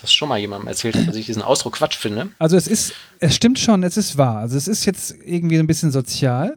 [0.00, 2.28] das schon mal jemandem erzählt hat, dass ich diesen Ausdruck Quatsch finde.
[2.38, 4.38] Also es ist, es stimmt schon, es ist wahr.
[4.38, 6.56] Also es ist jetzt irgendwie ein bisschen sozial,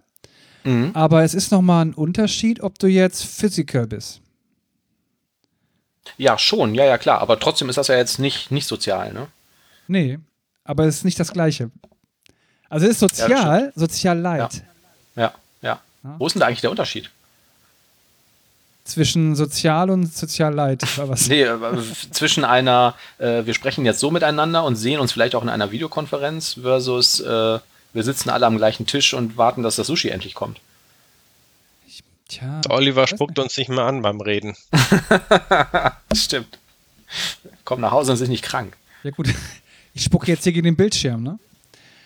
[0.64, 0.92] Mhm.
[0.94, 4.22] aber es ist nochmal ein Unterschied, ob du jetzt physical bist.
[6.18, 7.20] Ja, schon, ja, ja, klar.
[7.20, 9.28] Aber trotzdem ist das ja jetzt nicht, nicht sozial, ne?
[9.88, 10.20] Nee,
[10.64, 11.72] aber es ist nicht das Gleiche.
[12.70, 14.64] Also es ist Ja, das sozial, sozial leid.
[15.16, 15.80] Ja, ja.
[16.04, 16.16] Ja.
[16.18, 17.10] Wo ist denn da eigentlich der Unterschied?
[18.84, 20.82] Zwischen sozial und sozial leid.
[20.98, 21.28] Was.
[21.28, 21.58] Nee, äh,
[22.12, 25.72] zwischen einer, äh, wir sprechen jetzt so miteinander und sehen uns vielleicht auch in einer
[25.72, 27.60] Videokonferenz versus äh,
[27.94, 30.60] wir sitzen alle am gleichen Tisch und warten, dass das Sushi endlich kommt.
[32.32, 32.62] Tja.
[32.62, 34.56] Der Oliver spuckt uns nicht mehr an beim Reden.
[36.16, 36.60] Stimmt.
[37.66, 38.78] Komm nach Hause und sind nicht krank.
[39.04, 39.28] Ja gut,
[39.94, 41.40] ich spucke jetzt hier gegen den Bildschirm, ne?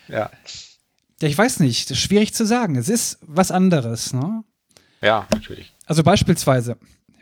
[0.08, 0.30] Ja.
[1.20, 2.74] Ja, ich weiß nicht, das ist schwierig zu sagen.
[2.74, 4.42] Es ist was anderes, ne?
[5.00, 5.72] Ja, natürlich.
[5.86, 6.76] Also beispielsweise,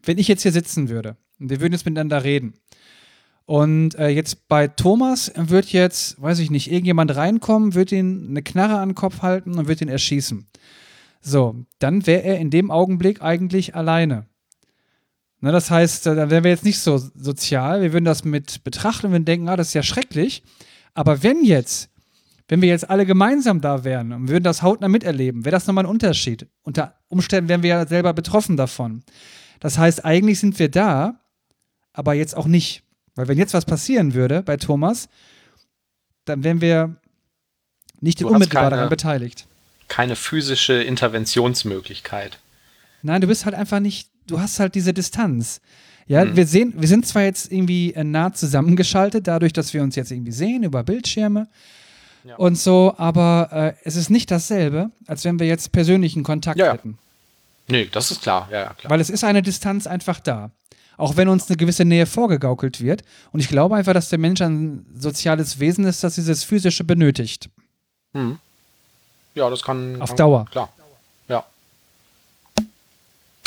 [0.04, 2.54] wenn ich jetzt hier sitzen würde und wir würden jetzt miteinander reden
[3.44, 8.42] und äh, jetzt bei Thomas wird jetzt, weiß ich nicht, irgendjemand reinkommen, wird ihn eine
[8.42, 10.46] Knarre an den Kopf halten und wird ihn erschießen.
[11.26, 14.26] So, dann wäre er in dem Augenblick eigentlich alleine.
[15.40, 18.62] Ne, das heißt, äh, dann wären wir jetzt nicht so sozial, wir würden das mit
[18.62, 20.42] betrachten und würden denken, ah, das ist ja schrecklich.
[20.92, 21.90] Aber wenn jetzt,
[22.48, 25.84] wenn wir jetzt alle gemeinsam da wären und würden das hautnah miterleben, wäre das nochmal
[25.84, 26.46] ein Unterschied.
[26.62, 29.02] Unter Umständen wären wir ja selber betroffen davon.
[29.60, 31.20] Das heißt, eigentlich sind wir da,
[31.94, 32.82] aber jetzt auch nicht.
[33.14, 35.08] Weil wenn jetzt was passieren würde bei Thomas,
[36.26, 36.96] dann wären wir
[38.00, 39.48] nicht unmittelbar daran beteiligt.
[39.88, 42.38] Keine physische Interventionsmöglichkeit.
[43.02, 45.60] Nein, du bist halt einfach nicht, du hast halt diese Distanz.
[46.06, 46.36] Ja, Mhm.
[46.36, 50.10] wir sehen, wir sind zwar jetzt irgendwie äh, nah zusammengeschaltet, dadurch, dass wir uns jetzt
[50.10, 51.48] irgendwie sehen über Bildschirme
[52.24, 52.36] Ja.
[52.36, 56.66] und so, aber äh, es ist nicht dasselbe, als wenn wir jetzt persönlichen Kontakt Ja,
[56.66, 56.72] ja.
[56.74, 56.98] hätten.
[57.68, 58.48] Nee, das ist klar.
[58.52, 58.90] Ja, ja, klar.
[58.90, 60.50] Weil es ist eine Distanz einfach da.
[60.98, 63.02] Auch wenn uns eine gewisse Nähe vorgegaukelt wird.
[63.32, 67.48] Und ich glaube einfach, dass der Mensch ein soziales Wesen ist, das dieses Physische benötigt.
[68.12, 68.38] Mhm.
[69.34, 70.00] Ja, das kann.
[70.00, 70.46] Auf kann, Dauer.
[70.50, 70.72] Klar.
[71.28, 71.44] Ja.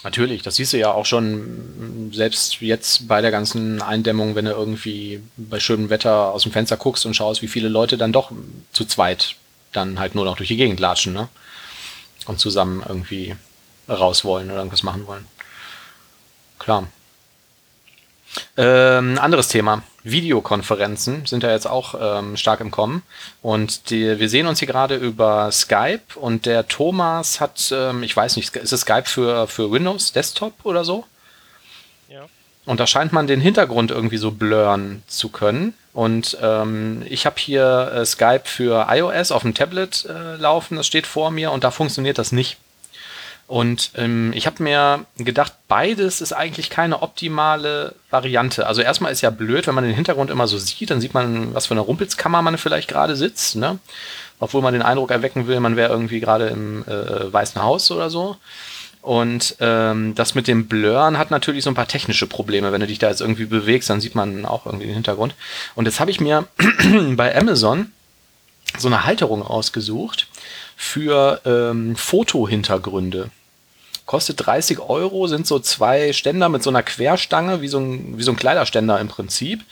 [0.04, 4.46] Natürlich, das siehst du ja auch schon, mh, selbst jetzt bei der ganzen Eindämmung, wenn
[4.46, 8.12] du irgendwie bei schönem Wetter aus dem Fenster guckst und schaust, wie viele Leute dann
[8.12, 8.32] doch
[8.72, 9.36] zu zweit
[9.72, 11.28] dann halt nur noch durch die Gegend latschen, ne?
[12.26, 13.36] Und zusammen irgendwie
[13.88, 15.26] raus wollen oder irgendwas machen wollen.
[16.60, 16.88] Klar.
[18.58, 19.84] Ähm, anderes Thema.
[20.12, 23.04] Videokonferenzen sind ja jetzt auch ähm, stark im Kommen.
[23.42, 28.16] Und die, wir sehen uns hier gerade über Skype und der Thomas hat, ähm, ich
[28.16, 31.06] weiß nicht, ist es Skype für, für Windows Desktop oder so?
[32.10, 32.26] Ja.
[32.66, 35.74] Und da scheint man den Hintergrund irgendwie so blurren zu können.
[35.94, 40.86] Und ähm, ich habe hier äh, Skype für iOS auf dem Tablet äh, laufen, das
[40.86, 42.58] steht vor mir und da funktioniert das nicht.
[43.48, 48.68] Und ähm, ich habe mir gedacht, beides ist eigentlich keine optimale Variante.
[48.68, 51.54] Also erstmal ist ja blöd, wenn man den Hintergrund immer so sieht, dann sieht man,
[51.56, 53.80] was für eine Rumpelskammer man vielleicht gerade sitzt, ne?
[54.40, 58.10] Obwohl man den Eindruck erwecken will, man wäre irgendwie gerade im äh, Weißen Haus oder
[58.10, 58.36] so.
[59.02, 62.74] Und ähm, das mit dem Blurren hat natürlich so ein paar technische Probleme.
[62.74, 65.34] Wenn du dich da jetzt irgendwie bewegst, dann sieht man auch irgendwie den Hintergrund.
[65.76, 66.46] Und jetzt habe ich mir
[67.16, 67.94] bei Amazon
[68.78, 70.28] so eine Halterung ausgesucht
[70.76, 73.30] für ähm, Fotohintergründe.
[74.08, 78.24] Kostet 30 Euro, sind so zwei Ständer mit so einer Querstange, wie so ein, wie
[78.24, 79.66] so ein Kleiderständer im Prinzip,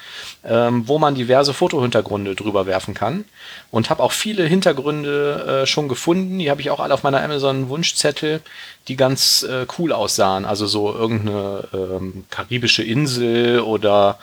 [0.43, 3.23] ähm, wo man diverse Fotohintergründe drüber werfen kann.
[3.71, 6.37] Und habe auch viele Hintergründe äh, schon gefunden.
[6.37, 8.41] Die habe ich auch alle auf meiner Amazon-Wunschzettel,
[8.89, 10.43] die ganz äh, cool aussahen.
[10.43, 14.19] Also so irgendeine ähm, karibische Insel oder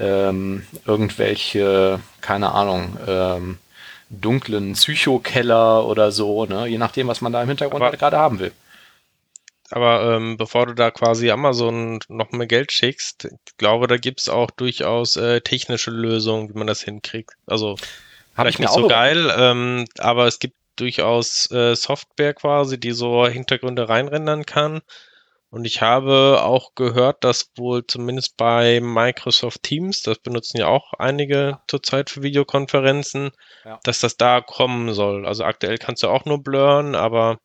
[0.00, 3.58] ähm, irgendwelche, keine Ahnung, ähm,
[4.10, 6.66] dunklen Psychokeller oder so, ne?
[6.66, 8.50] je nachdem, was man da im Hintergrund halt gerade haben will.
[9.74, 14.28] Aber ähm, bevor du da quasi Amazon noch mehr Geld schickst, ich glaube, da gibt's
[14.28, 17.32] auch durchaus äh, technische Lösungen, wie man das hinkriegt.
[17.44, 17.70] Also
[18.36, 23.26] Hab vielleicht nicht so geil, ähm, aber es gibt durchaus äh, Software quasi, die so
[23.26, 24.80] Hintergründe reinrendern kann.
[25.50, 30.92] Und ich habe auch gehört, dass wohl zumindest bei Microsoft Teams, das benutzen ja auch
[31.00, 33.32] einige zurzeit für Videokonferenzen,
[33.64, 33.80] Ja.
[33.82, 35.26] dass das da kommen soll.
[35.26, 37.38] Also aktuell kannst du auch nur blurren, aber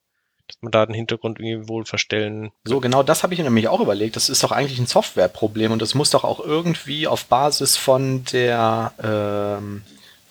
[0.50, 2.52] dass man da den Hintergrund irgendwie wohl verstellen.
[2.66, 4.16] So, genau das habe ich mir nämlich auch überlegt.
[4.16, 8.24] Das ist doch eigentlich ein Softwareproblem und das muss doch auch irgendwie auf Basis von
[8.26, 9.84] der ähm,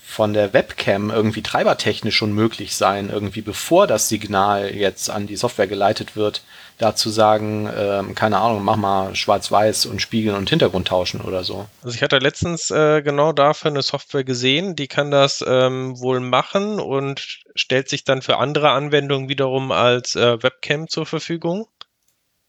[0.09, 5.37] von der Webcam irgendwie treibertechnisch schon möglich sein, irgendwie bevor das Signal jetzt an die
[5.37, 6.43] Software geleitet wird,
[6.79, 11.45] da zu sagen, ähm, keine Ahnung, mach mal schwarz-weiß und spiegeln und Hintergrund tauschen oder
[11.45, 11.69] so.
[11.83, 16.21] Also ich hatte letztens äh, genau dafür eine Software gesehen, die kann das ähm, wohl
[16.21, 17.21] machen und
[17.55, 21.69] stellt sich dann für andere Anwendungen wiederum als äh, Webcam zur Verfügung.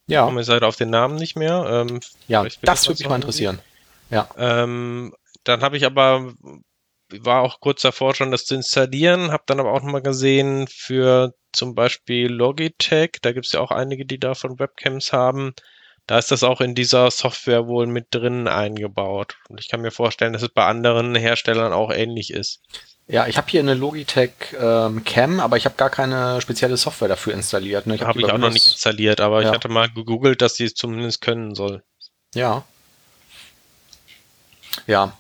[0.08, 1.66] Ich Ja, komme jetzt leider auf den Namen nicht mehr.
[1.90, 3.60] Ähm, ja, das würde mich mal interessieren.
[4.10, 5.14] Ja, Ähm,
[5.44, 6.34] dann habe ich aber,
[7.12, 11.34] war auch kurz davor schon, das zu installieren, habe dann aber auch nochmal gesehen für
[11.52, 15.54] zum Beispiel Logitech, da gibt es ja auch einige, die davon Webcams haben.
[16.06, 19.36] Da ist das auch in dieser Software wohl mit drin eingebaut.
[19.48, 22.62] Und ich kann mir vorstellen, dass es bei anderen Herstellern auch ähnlich ist.
[23.08, 27.08] ja, ich habe hier eine Logitech ähm, Cam, aber ich habe gar keine spezielle Software
[27.10, 27.86] dafür installiert.
[27.88, 28.00] Ne?
[28.00, 29.50] Habe ich bei auch noch nicht installiert, aber Ja.
[29.50, 31.84] ich hatte mal gegoogelt, dass sie es zumindest können soll.
[32.34, 32.64] Ja.
[34.88, 35.18] Ja.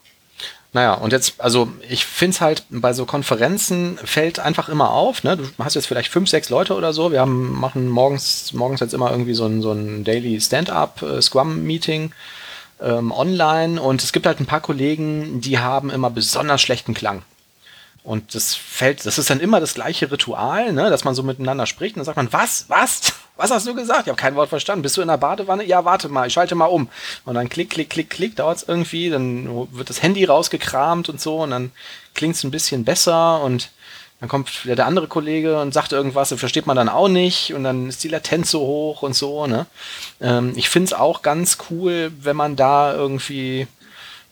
[0.72, 5.24] Naja, und jetzt, also ich finde es halt bei so Konferenzen fällt einfach immer auf,
[5.24, 5.38] ne?
[5.38, 7.12] Du hast jetzt vielleicht fünf, sechs Leute oder so.
[7.12, 11.22] Wir haben, machen morgens, morgens jetzt immer irgendwie so ein, so ein Daily Stand-up äh,
[11.22, 12.12] Scrum-Meeting
[12.82, 17.24] ähm, online und es gibt halt ein paar Kollegen, die haben immer besonders schlechten Klang.
[18.04, 21.66] Und das fällt, das ist dann immer das gleiche Ritual, ne, dass man so miteinander
[21.66, 24.04] spricht und dann sagt man, was, was, was hast du gesagt?
[24.04, 24.84] Ich habe kein Wort verstanden.
[24.84, 25.66] Bist du in der Badewanne?
[25.66, 26.90] Ja, warte mal, ich schalte mal um.
[27.26, 31.20] Und dann klick, klick, klick, klick, dauert es irgendwie, dann wird das Handy rausgekramt und
[31.20, 31.72] so und dann
[32.16, 33.70] klingt es ein bisschen besser und
[34.20, 37.54] dann kommt wieder der andere Kollege und sagt irgendwas, das versteht man dann auch nicht
[37.54, 39.66] und dann ist die Latenz so hoch und so, ne.
[40.20, 43.68] Ähm, ich finde es auch ganz cool, wenn man da irgendwie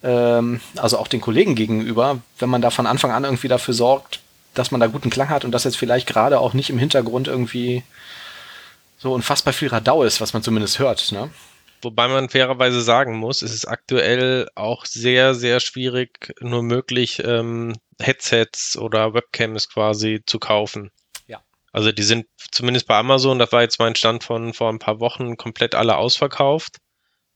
[0.08, 4.22] ähm, also auch den Kollegen gegenüber, wenn man da von Anfang an irgendwie dafür sorgt,
[4.54, 7.28] dass man da guten Klang hat und dass jetzt vielleicht gerade auch nicht im Hintergrund
[7.28, 7.84] irgendwie
[8.98, 11.12] so unfassbar viel Radau ist, was man zumindest hört.
[11.12, 11.30] Ne?
[11.82, 17.76] Wobei man fairerweise sagen muss, es ist aktuell auch sehr, sehr schwierig, nur möglich, ähm,
[18.02, 20.90] Headsets oder Webcams quasi zu kaufen.
[21.28, 21.42] Ja.
[21.74, 25.00] Also die sind zumindest bei Amazon, das war jetzt mein Stand von vor ein paar
[25.00, 26.78] Wochen, komplett alle ausverkauft.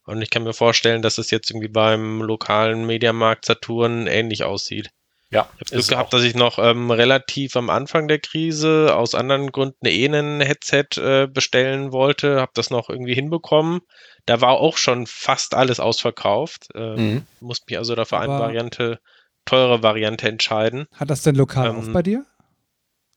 [0.06, 4.90] Und ich kann mir vorstellen, dass es jetzt irgendwie beim lokalen Mediamarkt Saturn ähnlich aussieht.
[5.30, 9.16] Ja, Ich habe Glück gehabt, dass ich noch ähm, relativ am Anfang der Krise aus
[9.16, 13.80] anderen Gründen eh ein Headset äh, bestellen wollte, habe das noch irgendwie hinbekommen.
[14.26, 16.68] Da war auch schon fast alles ausverkauft.
[16.76, 17.22] Äh, Mhm.
[17.40, 19.00] Musste mich also dafür eine Variante,
[19.46, 20.88] teure Variante entscheiden.
[20.96, 22.26] Hat das denn lokal Ähm, auf bei dir?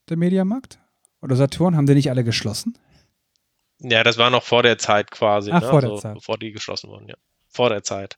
[0.07, 0.79] Der Mediamarkt?
[1.21, 1.75] Oder Saturn?
[1.75, 2.77] Haben die nicht alle geschlossen?
[3.79, 5.69] Ja, das war noch vor der Zeit quasi, Ach, ne?
[5.69, 6.15] vor der also, Zeit.
[6.15, 7.15] bevor die geschlossen wurden, ja.
[7.49, 8.17] Vor der Zeit.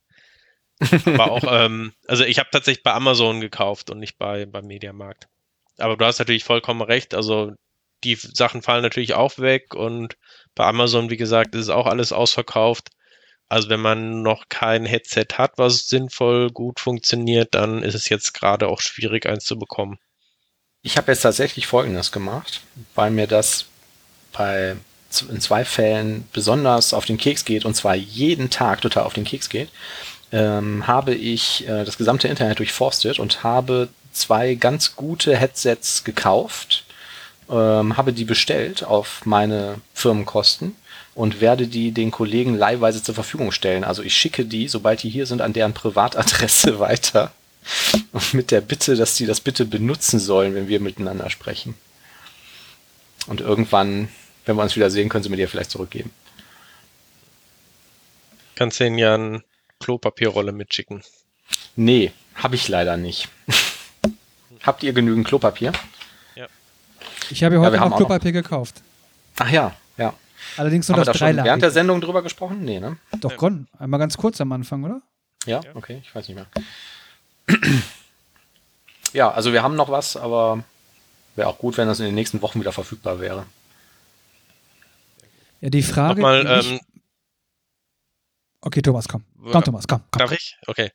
[1.06, 5.28] Aber auch, ähm, also ich habe tatsächlich bei Amazon gekauft und nicht bei beim Mediamarkt.
[5.78, 7.13] Aber du hast natürlich vollkommen recht.
[7.13, 7.54] Also
[8.04, 10.17] die Sachen fallen natürlich auch weg und
[10.56, 12.89] bei Amazon, wie gesagt, ist es auch alles ausverkauft.
[13.50, 18.34] Also wenn man noch kein Headset hat, was sinnvoll gut funktioniert, dann ist es jetzt
[18.34, 19.98] gerade auch schwierig, eins zu bekommen.
[20.82, 22.62] Ich habe jetzt tatsächlich Folgendes gemacht,
[22.96, 23.65] weil mir das
[24.34, 24.76] bei
[25.30, 29.24] in zwei Fällen besonders auf den Keks geht und zwar jeden Tag total auf den
[29.24, 29.70] Keks geht,
[30.32, 36.86] ähm, habe ich äh, das gesamte Internet durchforstet und habe zwei ganz gute Headsets gekauft,
[37.50, 40.76] ähm, habe die bestellt auf meine Firmenkosten
[41.15, 43.84] und werde die den Kollegen leihweise zur Verfügung stellen.
[43.84, 47.32] Also ich schicke die, sobald die hier sind, an deren Privatadresse weiter.
[48.12, 51.74] Und mit der Bitte, dass die das bitte benutzen sollen, wenn wir miteinander sprechen.
[53.26, 54.10] Und irgendwann,
[54.48, 56.12] wenn wir uns wieder sehen, können sie mir die ja vielleicht zurückgeben.
[58.56, 59.44] Kannst denen ja eine
[59.80, 61.04] Klopapierrolle mitschicken.
[61.76, 63.30] Nee, habe ich leider nicht.
[64.64, 65.72] Habt ihr genügend Klopapier?
[67.30, 68.82] Ich habe ja Ja, heute noch auch noch- Klopapier gekauft.
[69.38, 70.14] Ach ja, ja.
[70.56, 71.72] Allerdings nur Haben wir da das schon während der.
[71.72, 72.64] Sendung drüber gesprochen?
[72.64, 72.98] Nee, ne?
[73.20, 73.68] Doch, Gon.
[73.78, 75.02] Einmal ganz kurz am Anfang, oder?
[75.46, 75.72] Ja, Ja.
[75.76, 76.48] okay, ich weiß nicht mehr.
[79.14, 80.64] ja, also wir haben noch was, aber
[81.36, 83.46] wäre auch gut, wenn das in den nächsten Wochen wieder verfügbar wäre.
[85.62, 86.22] Ja, die Frage.
[86.22, 86.80] Nochmal, die ich- ähm,
[88.62, 89.24] okay, Thomas, komm.
[89.52, 90.02] Komm, Thomas, komm.
[90.12, 90.20] komm.
[90.20, 90.58] Darf ich?
[90.67, 90.91] Okay.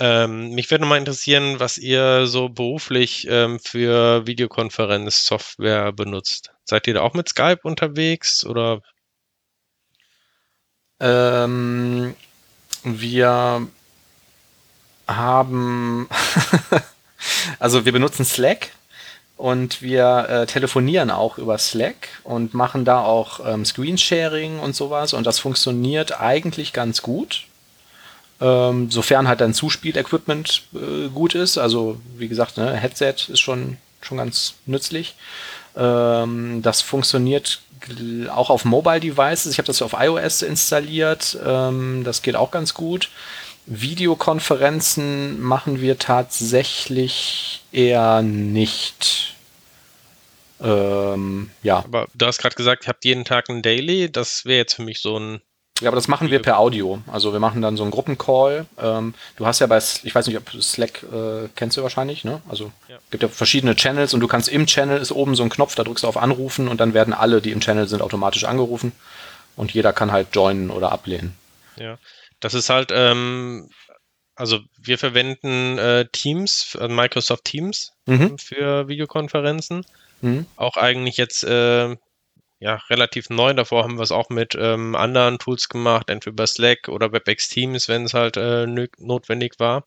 [0.00, 6.52] Ähm, mich würde nochmal interessieren, was ihr so beruflich ähm, für Videokonferenzsoftware benutzt.
[6.64, 8.80] Seid ihr da auch mit Skype unterwegs oder?
[11.00, 12.14] Ähm,
[12.84, 13.66] wir
[15.08, 16.08] haben,
[17.58, 18.70] also wir benutzen Slack
[19.38, 25.14] und wir äh, telefonieren auch über Slack und machen da auch ähm, Screensharing und sowas
[25.14, 27.44] und das funktioniert eigentlich ganz gut.
[28.40, 31.56] Ähm, sofern halt dein Zuspiel-Equipment äh, gut ist.
[31.56, 35.14] Also wie gesagt, ne, Headset ist schon, schon ganz nützlich.
[35.76, 37.60] Ähm, das funktioniert
[38.30, 39.52] auch auf Mobile Devices.
[39.52, 41.38] Ich habe das auf iOS installiert.
[41.44, 43.08] Ähm, das geht auch ganz gut.
[43.68, 49.34] Videokonferenzen machen wir tatsächlich eher nicht.
[50.60, 51.78] Ähm, ja.
[51.78, 54.10] Aber du hast gerade gesagt, ihr habt jeden Tag ein Daily.
[54.10, 55.40] Das wäre jetzt für mich so ein
[55.80, 57.00] ja, aber das machen wir per Audio.
[57.06, 58.66] Also wir machen dann so einen Gruppencall.
[58.78, 62.42] Ähm, du hast ja bei, ich weiß nicht, ob Slack äh, kennst du wahrscheinlich, ne?
[62.48, 62.96] Also ja.
[63.10, 65.84] gibt ja verschiedene Channels und du kannst im Channel ist oben so ein Knopf, da
[65.84, 68.90] drückst du auf Anrufen und dann werden alle, die im Channel sind, automatisch angerufen
[69.54, 71.34] und jeder kann halt joinen oder ablehnen.
[71.76, 71.96] Ja,
[72.40, 73.68] das ist halt, ähm,
[74.34, 78.38] also wir verwenden äh, Teams, äh, Microsoft Teams mhm.
[78.38, 79.84] für Videokonferenzen.
[80.20, 80.46] Mhm.
[80.56, 81.96] Auch eigentlich jetzt äh,
[82.60, 83.54] ja, relativ neu.
[83.54, 87.48] Davor haben wir es auch mit ähm, anderen Tools gemacht, entweder über Slack oder WebEx
[87.48, 89.84] Teams, wenn es halt äh, notwendig war.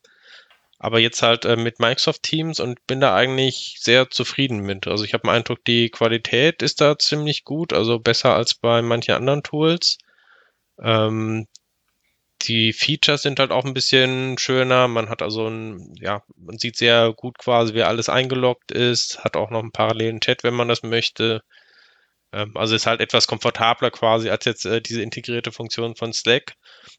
[0.79, 4.87] Aber jetzt halt äh, mit Microsoft Teams und bin da eigentlich sehr zufrieden mit.
[4.87, 8.81] Also ich habe den Eindruck, die Qualität ist da ziemlich gut, also besser als bei
[8.81, 9.97] manchen anderen Tools.
[10.81, 11.47] Ähm,
[12.47, 14.87] die Features sind halt auch ein bisschen schöner.
[14.87, 19.37] Man hat also ein, ja, man sieht sehr gut quasi, wie alles eingeloggt ist, hat
[19.37, 21.43] auch noch einen parallelen Chat, wenn man das möchte.
[22.33, 26.55] Ähm, also ist halt etwas komfortabler quasi als jetzt äh, diese integrierte Funktion von Slack.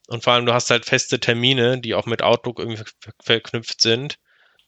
[0.07, 2.83] Und vor allem, du hast halt feste Termine, die auch mit Outlook irgendwie
[3.23, 4.19] verknüpft sind,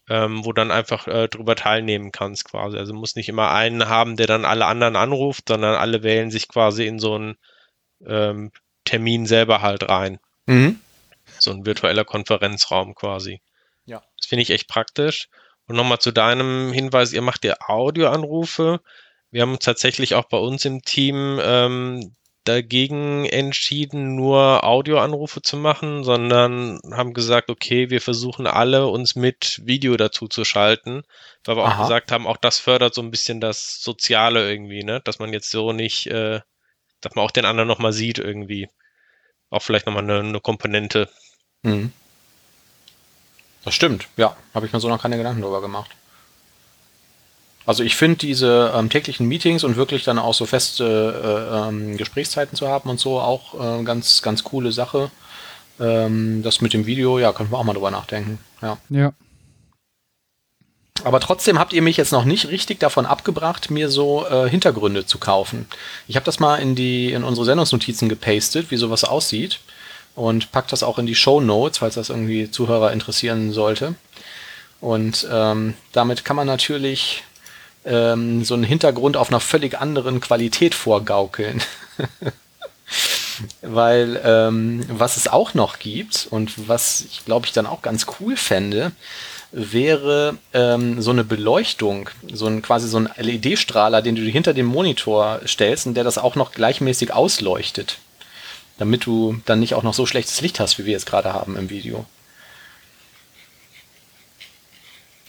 [0.09, 2.77] ähm, wo dann einfach äh, drüber teilnehmen kannst quasi.
[2.77, 6.47] Also muss nicht immer einen haben, der dann alle anderen anruft, sondern alle wählen sich
[6.47, 7.38] quasi in so einen
[8.05, 8.51] ähm,
[8.85, 10.19] Termin selber halt rein.
[10.45, 10.79] Mhm.
[11.39, 13.41] So ein virtueller Konferenzraum quasi.
[13.86, 14.01] Ja.
[14.17, 15.29] Das finde ich echt praktisch.
[15.67, 18.81] Und nochmal zu deinem Hinweis, ihr macht ja Audioanrufe.
[19.31, 25.58] Wir haben uns tatsächlich auch bei uns im Team ähm, dagegen entschieden, nur Audioanrufe zu
[25.58, 31.03] machen, sondern haben gesagt, okay, wir versuchen alle uns mit Video dazu zu schalten,
[31.43, 31.73] weil wir Aha.
[31.73, 35.01] auch gesagt haben, auch das fördert so ein bisschen das Soziale irgendwie, ne?
[35.03, 36.41] Dass man jetzt so nicht, äh,
[37.01, 38.69] dass man auch den anderen nochmal sieht irgendwie.
[39.49, 41.10] Auch vielleicht nochmal eine, eine Komponente.
[41.63, 41.91] Mhm.
[43.63, 44.36] Das stimmt, ja.
[44.53, 45.91] Habe ich mir so noch keine Gedanken darüber gemacht.
[47.65, 51.97] Also ich finde diese ähm, täglichen Meetings und wirklich dann auch so feste äh, ähm,
[51.97, 55.10] Gesprächszeiten zu haben und so auch äh, ganz, ganz coole Sache.
[55.79, 58.38] Ähm, das mit dem Video, ja, können wir auch mal drüber nachdenken.
[58.62, 58.77] Ja.
[58.89, 59.13] ja.
[61.06, 65.06] Aber trotzdem habt ihr mich jetzt noch nicht richtig davon abgebracht, mir so äh, Hintergründe
[65.06, 65.68] zu kaufen.
[66.08, 69.60] Ich habe das mal in die in unsere Sendungsnotizen gepastet, wie sowas aussieht
[70.15, 73.94] und packt das auch in die Show Notes, falls das irgendwie Zuhörer interessieren sollte.
[74.82, 77.22] Und ähm, damit kann man natürlich
[77.86, 81.62] ähm, so einen Hintergrund auf einer völlig anderen Qualität vorgaukeln.
[83.62, 88.08] Weil ähm, was es auch noch gibt und was ich glaube ich dann auch ganz
[88.20, 88.91] cool fände,
[89.58, 94.65] wäre ähm, so eine Beleuchtung, so ein quasi so ein LED-Strahler, den du hinter dem
[94.65, 98.00] Monitor stellst und der das auch noch gleichmäßig ausleuchtet,
[98.78, 101.56] damit du dann nicht auch noch so schlechtes Licht hast, wie wir jetzt gerade haben
[101.56, 102.06] im Video.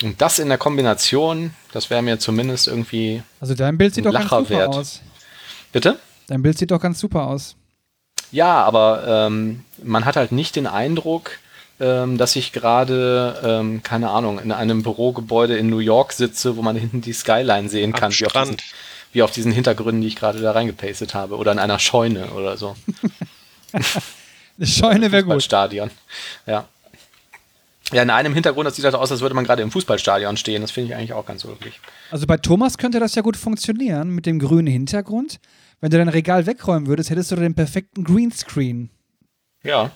[0.03, 3.23] Und das in der Kombination, das wäre mir zumindest irgendwie.
[3.41, 4.75] Also dein Bild sieht doch ganz super wert.
[4.75, 5.03] aus.
[5.71, 6.01] Bitte?
[6.27, 7.55] Dein Bild sieht doch ganz super aus.
[8.33, 11.39] Ja, aber ähm, man hat halt nicht den Eindruck,
[11.79, 16.63] ähm, dass ich gerade, ähm, keine Ahnung, in einem Bürogebäude in New York sitze, wo
[16.63, 18.57] man hinten die Skyline sehen kann, wie auf, diesen,
[19.13, 21.37] wie auf, diesen, Hintergründen, die ich gerade da reingepastet habe.
[21.37, 22.77] Oder in einer Scheune oder so.
[24.59, 25.43] Eine Scheune wäre gut.
[25.43, 25.91] Stadion.
[26.47, 26.67] Ja.
[27.93, 30.63] Ja, in einem Hintergrund, das sieht halt aus, als würde man gerade im Fußballstadion stehen.
[30.63, 31.79] Das finde ich eigentlich auch ganz wirklich.
[32.11, 35.39] Also bei Thomas könnte das ja gut funktionieren mit dem grünen Hintergrund.
[35.81, 38.91] Wenn du dein Regal wegräumen würdest, hättest du den perfekten Greenscreen.
[39.63, 39.93] Ja.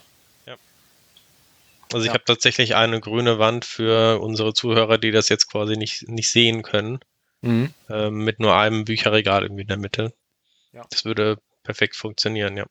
[1.91, 1.95] Ja.
[1.95, 2.14] Also ich ja.
[2.14, 6.62] habe tatsächlich eine grüne Wand für unsere Zuhörer, die das jetzt quasi nicht, nicht sehen
[6.62, 7.01] können.
[7.43, 7.72] Mhm.
[7.88, 10.12] Ähm, mit nur einem Bücherregal irgendwie in der Mitte.
[10.72, 10.84] Ja.
[10.91, 12.66] Das würde perfekt funktionieren, ja.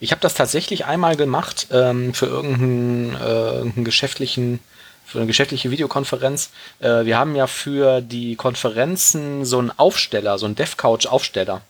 [0.00, 4.60] Ich habe das tatsächlich einmal gemacht ähm, für irgendeinen, äh, geschäftlichen
[5.04, 6.50] für eine geschäftliche Videokonferenz.
[6.80, 11.62] Äh, wir haben ja für die Konferenzen so einen Aufsteller, so einen DevCouch-Aufsteller.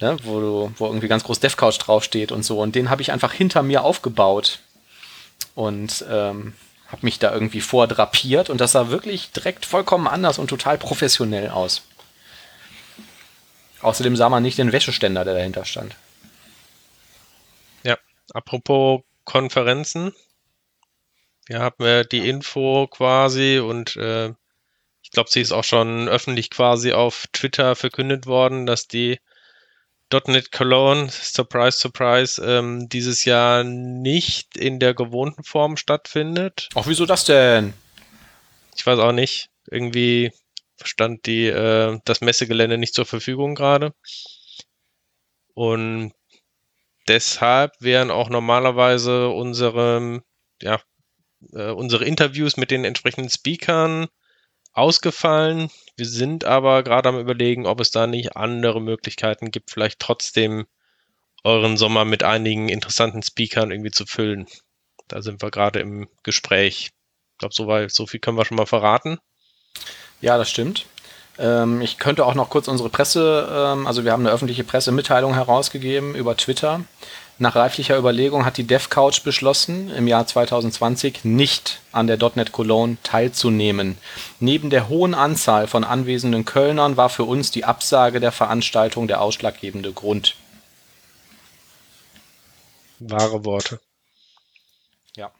[0.00, 2.58] Ne, wo, wo irgendwie ganz groß DevCouch draufsteht und so.
[2.58, 4.58] Und den habe ich einfach hinter mir aufgebaut.
[5.54, 6.54] Und ähm,
[6.88, 11.48] habe mich da irgendwie vordrapiert und das sah wirklich direkt vollkommen anders und total professionell
[11.48, 11.82] aus.
[13.80, 15.96] Außerdem sah man nicht den Wäscheständer, der dahinter stand.
[17.82, 17.96] Ja,
[18.32, 20.12] apropos Konferenzen.
[21.46, 24.32] Wir haben ja die Info quasi und äh,
[25.02, 29.18] ich glaube, sie ist auch schon öffentlich quasi auf Twitter verkündet worden, dass die
[30.12, 36.68] .NET Cologne, surprise, surprise, ähm, dieses Jahr nicht in der gewohnten Form stattfindet.
[36.74, 37.72] Ach, wieso das denn?
[38.76, 39.50] Ich weiß auch nicht.
[39.70, 40.32] Irgendwie
[40.82, 43.94] stand die, äh, das Messegelände nicht zur Verfügung gerade.
[45.54, 46.12] Und
[47.08, 50.22] deshalb wären auch normalerweise unsere,
[50.60, 50.80] ja,
[51.52, 54.08] äh, unsere Interviews mit den entsprechenden Speakern
[54.72, 55.70] ausgefallen.
[55.96, 60.66] Wir sind aber gerade am Überlegen, ob es da nicht andere Möglichkeiten gibt, vielleicht trotzdem
[61.44, 64.46] euren Sommer mit einigen interessanten Speakern irgendwie zu füllen.
[65.08, 66.92] Da sind wir gerade im Gespräch.
[67.32, 69.18] Ich glaube, so, so viel können wir schon mal verraten.
[70.20, 70.86] Ja, das stimmt.
[71.38, 75.34] Ähm, ich könnte auch noch kurz unsere Presse, ähm, also wir haben eine öffentliche Pressemitteilung
[75.34, 76.82] herausgegeben über Twitter.
[77.38, 82.98] Nach reiflicher Überlegung hat die DevCouch beschlossen, im Jahr 2020 nicht an der .NET Cologne
[83.02, 83.98] teilzunehmen.
[84.38, 89.20] Neben der hohen Anzahl von anwesenden Kölnern war für uns die Absage der Veranstaltung der
[89.20, 90.36] ausschlaggebende Grund.
[93.00, 93.80] Wahre Worte.
[95.16, 95.32] Ja.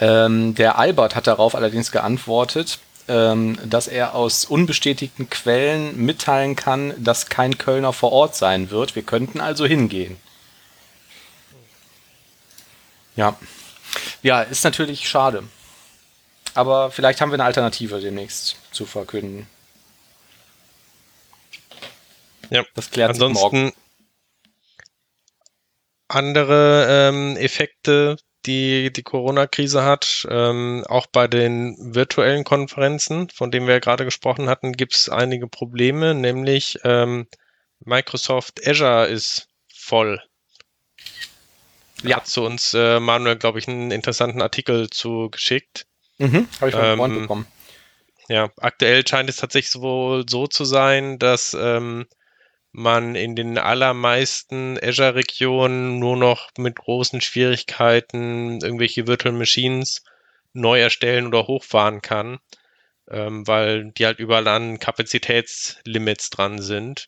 [0.00, 2.78] Ähm, der Albert hat darauf allerdings geantwortet,
[3.08, 8.94] ähm, dass er aus unbestätigten Quellen mitteilen kann, dass kein Kölner vor Ort sein wird.
[8.94, 10.16] Wir könnten also hingehen.
[13.16, 13.38] Ja.
[14.22, 15.44] Ja, ist natürlich schade.
[16.54, 19.46] Aber vielleicht haben wir eine Alternative demnächst zu verkünden.
[22.50, 23.72] Ja, das klärt Ansonsten sich morgen.
[26.08, 30.26] Andere ähm, Effekte die die Corona-Krise hat.
[30.30, 35.08] Ähm, auch bei den virtuellen Konferenzen, von denen wir ja gerade gesprochen hatten, gibt es
[35.08, 37.26] einige Probleme, nämlich ähm,
[37.80, 40.22] Microsoft Azure ist voll.
[42.02, 42.16] Ja.
[42.16, 45.86] Hat zu uns äh, Manuel, glaube ich, einen interessanten Artikel zu geschickt.
[46.18, 47.46] Mhm, habe ich von ähm, bekommen.
[48.28, 52.06] Ja, aktuell scheint es tatsächlich wohl so zu sein, dass ähm,
[52.74, 60.02] man in den allermeisten Azure-Regionen nur noch mit großen Schwierigkeiten irgendwelche Virtual Machines
[60.52, 62.40] neu erstellen oder hochfahren kann,
[63.08, 67.06] ähm, weil die halt überall an Kapazitätslimits dran sind.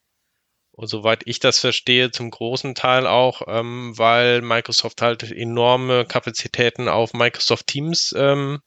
[0.71, 6.89] Und soweit ich das verstehe, zum großen Teil auch, ähm, weil Microsoft halt enorme Kapazitäten
[6.89, 8.61] auf Microsoft Teams ähm,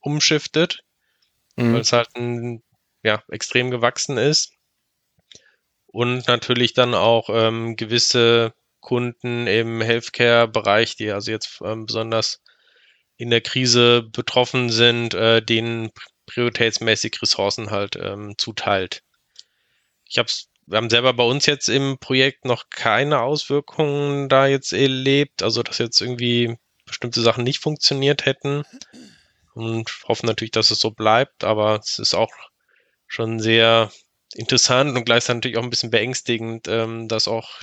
[0.00, 0.80] umschiftet,
[1.56, 1.72] mhm.
[1.72, 2.62] weil es halt ein,
[3.02, 4.52] ja, extrem gewachsen ist
[5.92, 12.42] und natürlich dann auch ähm, gewisse Kunden im Healthcare-Bereich, die also jetzt ähm, besonders
[13.16, 15.90] in der Krise betroffen sind, äh, denen
[16.26, 19.02] prioritätsmäßig Ressourcen halt ähm, zuteilt.
[20.06, 20.30] Ich habe
[20.66, 25.64] wir haben selber bei uns jetzt im Projekt noch keine Auswirkungen da jetzt erlebt, also
[25.64, 28.62] dass jetzt irgendwie bestimmte Sachen nicht funktioniert hätten
[29.54, 32.30] und hoffen natürlich, dass es so bleibt, aber es ist auch
[33.08, 33.90] schon sehr
[34.34, 37.60] interessant und gleichzeitig natürlich auch ein bisschen beängstigend, ähm, dass auch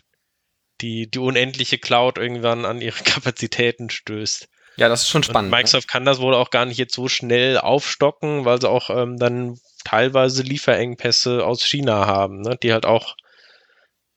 [0.81, 4.47] die, die unendliche Cloud irgendwann an ihre Kapazitäten stößt.
[4.77, 5.47] Ja, das ist schon spannend.
[5.47, 5.57] Und ne?
[5.57, 5.91] Microsoft ne?
[5.91, 9.59] kann das wohl auch gar nicht jetzt so schnell aufstocken, weil sie auch ähm, dann
[9.83, 12.57] teilweise Lieferengpässe aus China haben, ne?
[12.61, 13.15] die halt auch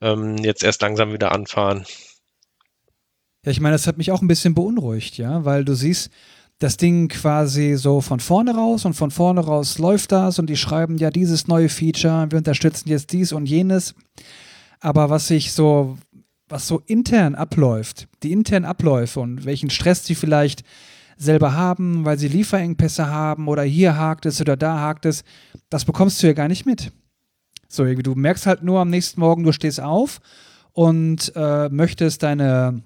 [0.02, 1.86] ähm, jetzt erst langsam wieder anfahren.
[3.44, 6.10] Ja, ich meine, das hat mich auch ein bisschen beunruhigt, ja, weil du siehst,
[6.60, 10.58] das Ding quasi so von vorne raus und von vorne raus läuft das und die
[10.58, 13.94] schreiben ja dieses neue Feature, wir unterstützen jetzt dies und jenes.
[14.78, 15.96] Aber was sich so,
[16.48, 20.62] was so intern abläuft, die internen Abläufe und welchen Stress sie vielleicht
[21.16, 25.24] selber haben, weil sie Lieferengpässe haben oder hier hakt es oder da hakt es,
[25.70, 26.92] das bekommst du ja gar nicht mit.
[27.68, 30.20] So, du merkst halt nur am nächsten Morgen, du stehst auf
[30.72, 32.82] und äh, möchtest deine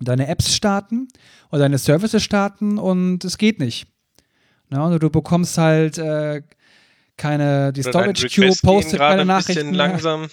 [0.00, 1.08] deine Apps starten
[1.50, 3.86] oder deine Services starten und es geht nicht.
[4.68, 6.42] Na, und du bekommst halt äh,
[7.16, 9.68] keine, die Storage Queue postet keine Nachrichten.
[9.68, 10.28] Ein langsam.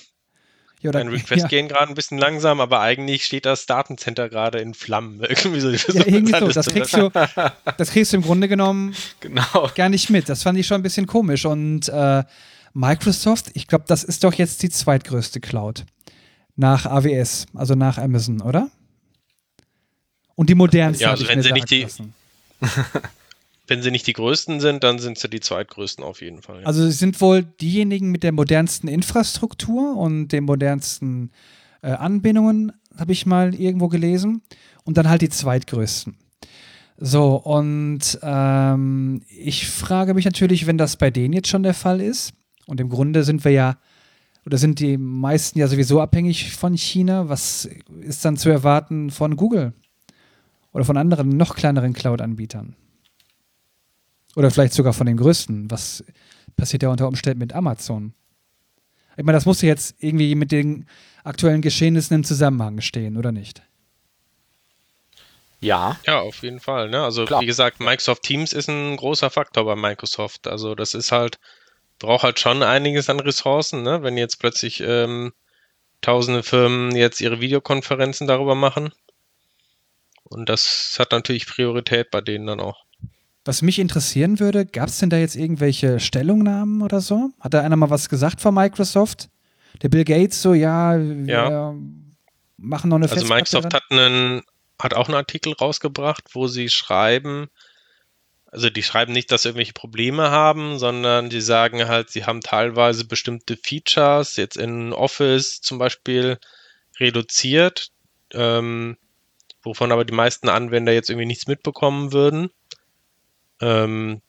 [0.82, 1.47] Ja, oder, Dein Request ja.
[1.47, 5.20] gehen gerade ein bisschen langsam, aber eigentlich steht das Datencenter gerade in Flammen.
[5.28, 5.70] irgendwie so.
[5.70, 6.49] Ja, irgendwie so.
[6.49, 7.09] Das kriegst, du,
[7.78, 9.70] das kriegst du im Grunde genommen genau.
[9.76, 10.28] gar nicht mit.
[10.28, 11.45] Das fand ich schon ein bisschen komisch.
[11.45, 12.24] Und äh,
[12.74, 15.86] Microsoft, ich glaube, das ist doch jetzt die zweitgrößte Cloud
[16.55, 18.70] nach AWS, also nach Amazon, oder?
[20.36, 21.04] Und die modernsten.
[21.04, 21.88] Ja, also wenn sie nicht die.
[23.68, 26.62] wenn sie nicht die größten sind, dann sind sie die zweitgrößten auf jeden Fall.
[26.62, 26.66] Ja.
[26.66, 31.32] Also sie sind wohl diejenigen mit der modernsten Infrastruktur und dem modernsten
[31.82, 34.42] äh, Anbindungen, habe ich mal irgendwo gelesen.
[34.86, 36.18] Und dann halt die zweitgrößten.
[36.98, 42.02] So, und ähm, ich frage mich natürlich, wenn das bei denen jetzt schon der Fall
[42.02, 42.34] ist,
[42.66, 43.78] und im Grunde sind wir ja,
[44.46, 47.70] oder sind die meisten ja sowieso abhängig von China, was
[48.02, 49.74] ist dann zu erwarten von Google?
[50.74, 52.76] Oder von anderen noch kleineren Cloud-Anbietern?
[54.36, 55.69] Oder vielleicht sogar von den größten.
[55.69, 56.03] Was
[56.55, 58.13] passiert ja unter Umständen mit Amazon?
[59.15, 60.88] Ich meine, das muss ja jetzt irgendwie mit den
[61.24, 63.61] aktuellen Geschehnissen im Zusammenhang stehen, oder nicht?
[65.59, 65.97] Ja.
[66.05, 66.89] Ja, auf jeden Fall.
[66.89, 67.01] Ne?
[67.01, 67.41] Also Klar.
[67.41, 70.47] wie gesagt, Microsoft Teams ist ein großer Faktor bei Microsoft.
[70.47, 71.39] Also das ist halt,
[71.99, 74.03] braucht halt schon einiges an Ressourcen, ne?
[74.03, 75.32] wenn jetzt plötzlich ähm,
[76.01, 78.91] tausende Firmen jetzt ihre Videokonferenzen darüber machen.
[80.24, 82.86] Und das hat natürlich Priorität bei denen dann auch.
[83.45, 87.32] Was mich interessieren würde, gab es denn da jetzt irgendwelche Stellungnahmen oder so?
[87.39, 89.30] Hat da einer mal was gesagt von Microsoft?
[89.82, 91.76] Der Bill Gates so, ja, wir ja.
[92.57, 94.43] machen noch eine Also Microsoft hat, einen,
[94.80, 97.49] hat auch einen Artikel rausgebracht, wo sie schreiben,
[98.53, 102.41] also die schreiben nicht, dass sie irgendwelche Probleme haben, sondern die sagen halt, sie haben
[102.41, 106.38] teilweise bestimmte Features, jetzt in Office zum Beispiel,
[106.99, 107.88] reduziert,
[108.32, 108.95] ähm,
[109.64, 112.49] wovon aber die meisten Anwender jetzt irgendwie nichts mitbekommen würden.
[113.61, 114.22] Ähm,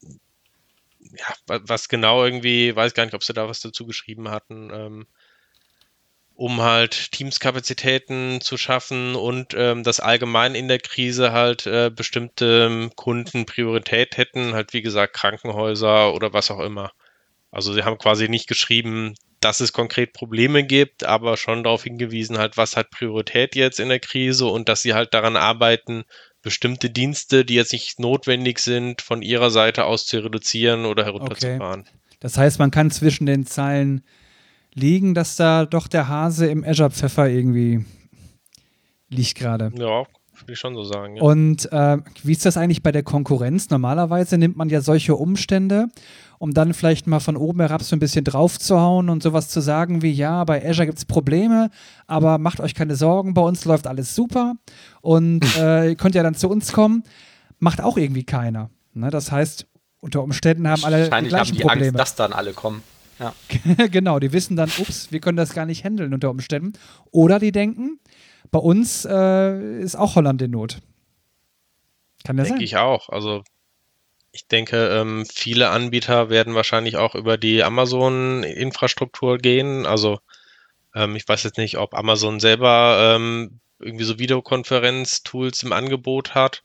[1.01, 5.07] ja, was genau irgendwie, weiß gar nicht, ob sie da was dazu geschrieben hatten, ähm,
[6.37, 12.66] um halt Teamskapazitäten zu schaffen und ähm, dass allgemein in der Krise halt äh, bestimmte
[12.68, 16.93] ähm, Kunden Priorität hätten, halt wie gesagt Krankenhäuser oder was auch immer.
[17.53, 19.14] Also sie haben quasi nicht geschrieben,
[19.45, 23.90] dass es konkret Probleme gibt, aber schon darauf hingewiesen, halt, was hat Priorität jetzt in
[23.90, 26.05] der Krise und dass sie halt daran arbeiten,
[26.40, 31.82] bestimmte Dienste, die jetzt nicht notwendig sind, von ihrer Seite aus zu reduzieren oder herunterzufahren.
[31.82, 31.90] Okay.
[32.20, 34.03] Das heißt, man kann zwischen den Zeilen
[34.72, 37.84] liegen, dass da doch der Hase im Azure-Pfeffer irgendwie
[39.11, 39.72] liegt gerade.
[39.76, 40.07] Ja,
[40.45, 41.16] würde ich schon so sagen.
[41.16, 41.22] Ja.
[41.22, 43.70] Und äh, wie ist das eigentlich bei der Konkurrenz?
[43.70, 45.88] Normalerweise nimmt man ja solche Umstände,
[46.38, 49.49] um dann vielleicht mal von oben herab so ein bisschen drauf zu hauen und sowas
[49.49, 51.70] zu sagen wie, ja, bei Azure gibt es Probleme,
[52.07, 54.55] aber macht euch keine Sorgen, bei uns läuft alles super
[55.01, 57.05] und äh, ihr könnt ja dann zu uns kommen.
[57.59, 58.70] Macht auch irgendwie keiner.
[58.92, 59.11] Ne?
[59.11, 59.66] Das heißt,
[60.01, 61.86] unter Umständen haben alle die gleichen haben die Probleme.
[61.86, 62.82] Angst, dass dann alle kommen.
[63.18, 63.32] Ja.
[63.90, 66.72] genau, die wissen dann, ups, wir können das gar nicht handeln unter Umständen.
[67.11, 68.01] Oder die denken,
[68.51, 70.78] bei uns äh, ist auch Holland in Not.
[72.24, 72.64] Kann das Denke sein?
[72.64, 73.09] ich auch.
[73.09, 73.42] Also
[74.32, 79.86] ich denke, ähm, viele Anbieter werden wahrscheinlich auch über die Amazon-Infrastruktur gehen.
[79.86, 80.18] Also
[80.95, 86.62] ähm, ich weiß jetzt nicht, ob Amazon selber ähm, irgendwie so Videokonferenz-Tools im Angebot hat.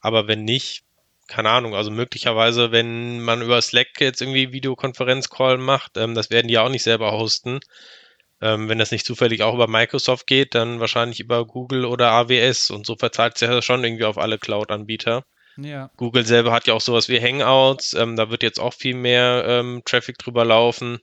[0.00, 0.84] Aber wenn nicht,
[1.26, 6.48] keine Ahnung, also möglicherweise, wenn man über Slack jetzt irgendwie Videokonferenz-Call macht, ähm, das werden
[6.48, 7.60] die ja auch nicht selber hosten.
[8.40, 12.70] Ähm, wenn das nicht zufällig auch über Microsoft geht, dann wahrscheinlich über Google oder AWS
[12.70, 15.24] und so verteilt es ja schon irgendwie auf alle Cloud-Anbieter.
[15.56, 15.90] Ja.
[15.96, 19.44] Google selber hat ja auch sowas wie Hangouts, ähm, da wird jetzt auch viel mehr
[19.46, 21.00] ähm, Traffic drüber laufen.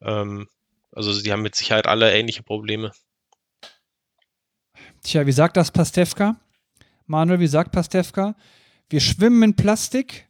[0.00, 0.48] Ähm,
[0.90, 2.90] also sie haben mit Sicherheit alle ähnliche Probleme.
[5.02, 6.40] Tja, wie sagt das Pastewka?
[7.06, 8.34] Manuel, wie sagt Pastewka?
[8.88, 10.26] Wir schwimmen in Plastik.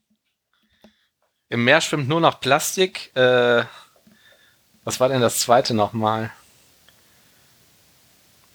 [1.48, 3.14] Im Meer schwimmt nur noch Plastik.
[3.16, 3.64] Äh,
[4.86, 6.30] was war denn das zweite nochmal?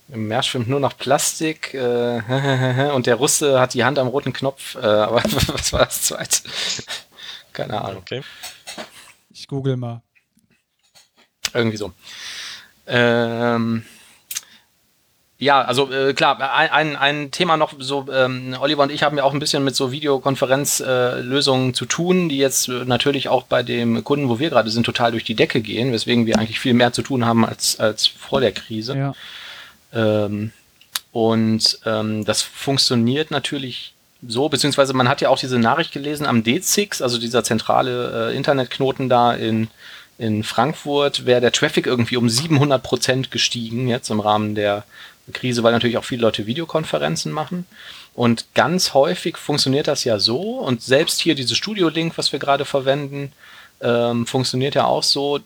[0.07, 4.31] Im Meer schwimmt nur noch Plastik äh, und der Russe hat die Hand am roten
[4.31, 4.75] Knopf.
[4.75, 6.49] Äh, aber was war das zweite?
[7.51, 8.01] Keine Ahnung.
[8.01, 8.23] Okay.
[9.29, 10.01] Ich google mal.
[11.53, 11.91] Irgendwie so.
[12.87, 13.85] Ähm,
[15.41, 19.23] ja, also äh, klar, ein, ein Thema noch, so ähm, Oliver und ich haben ja
[19.23, 23.63] auch ein bisschen mit so Videokonferenzlösungen äh, zu tun, die jetzt äh, natürlich auch bei
[23.63, 26.75] dem Kunden, wo wir gerade sind, total durch die Decke gehen, weswegen wir eigentlich viel
[26.75, 28.95] mehr zu tun haben als, als vor der Krise.
[28.95, 29.13] Ja.
[29.93, 30.51] Ähm,
[31.11, 36.43] und ähm, das funktioniert natürlich so, beziehungsweise man hat ja auch diese Nachricht gelesen am
[36.43, 39.69] D6, also dieser zentrale äh, Internetknoten da in,
[40.19, 44.83] in Frankfurt, wäre der Traffic irgendwie um 700 Prozent gestiegen jetzt im Rahmen der
[45.31, 47.65] Krise, weil natürlich auch viele Leute Videokonferenzen machen.
[48.13, 50.59] Und ganz häufig funktioniert das ja so.
[50.59, 53.31] Und selbst hier dieses Studio-Link, was wir gerade verwenden,
[53.81, 55.39] ähm, funktioniert ja auch so,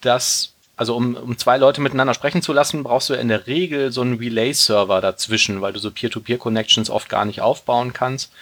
[0.00, 3.92] dass, also um, um zwei Leute miteinander sprechen zu lassen, brauchst du in der Regel
[3.92, 8.32] so einen Relay-Server dazwischen, weil du so Peer-to-Peer-Connections oft gar nicht aufbauen kannst.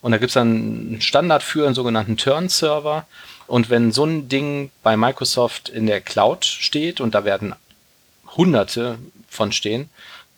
[0.00, 3.06] Und da gibt es dann einen Standard für, einen sogenannten Turn-Server.
[3.46, 7.54] Und wenn so ein Ding bei Microsoft in der Cloud steht und da werden
[8.36, 9.90] hunderte von stehen,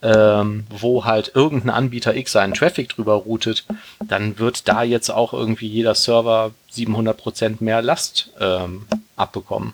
[0.04, 3.64] ähm, wo halt irgendein Anbieter X seinen Traffic drüber routet,
[4.06, 8.86] dann wird da jetzt auch irgendwie jeder Server 700% mehr Last ähm,
[9.16, 9.72] abbekommen.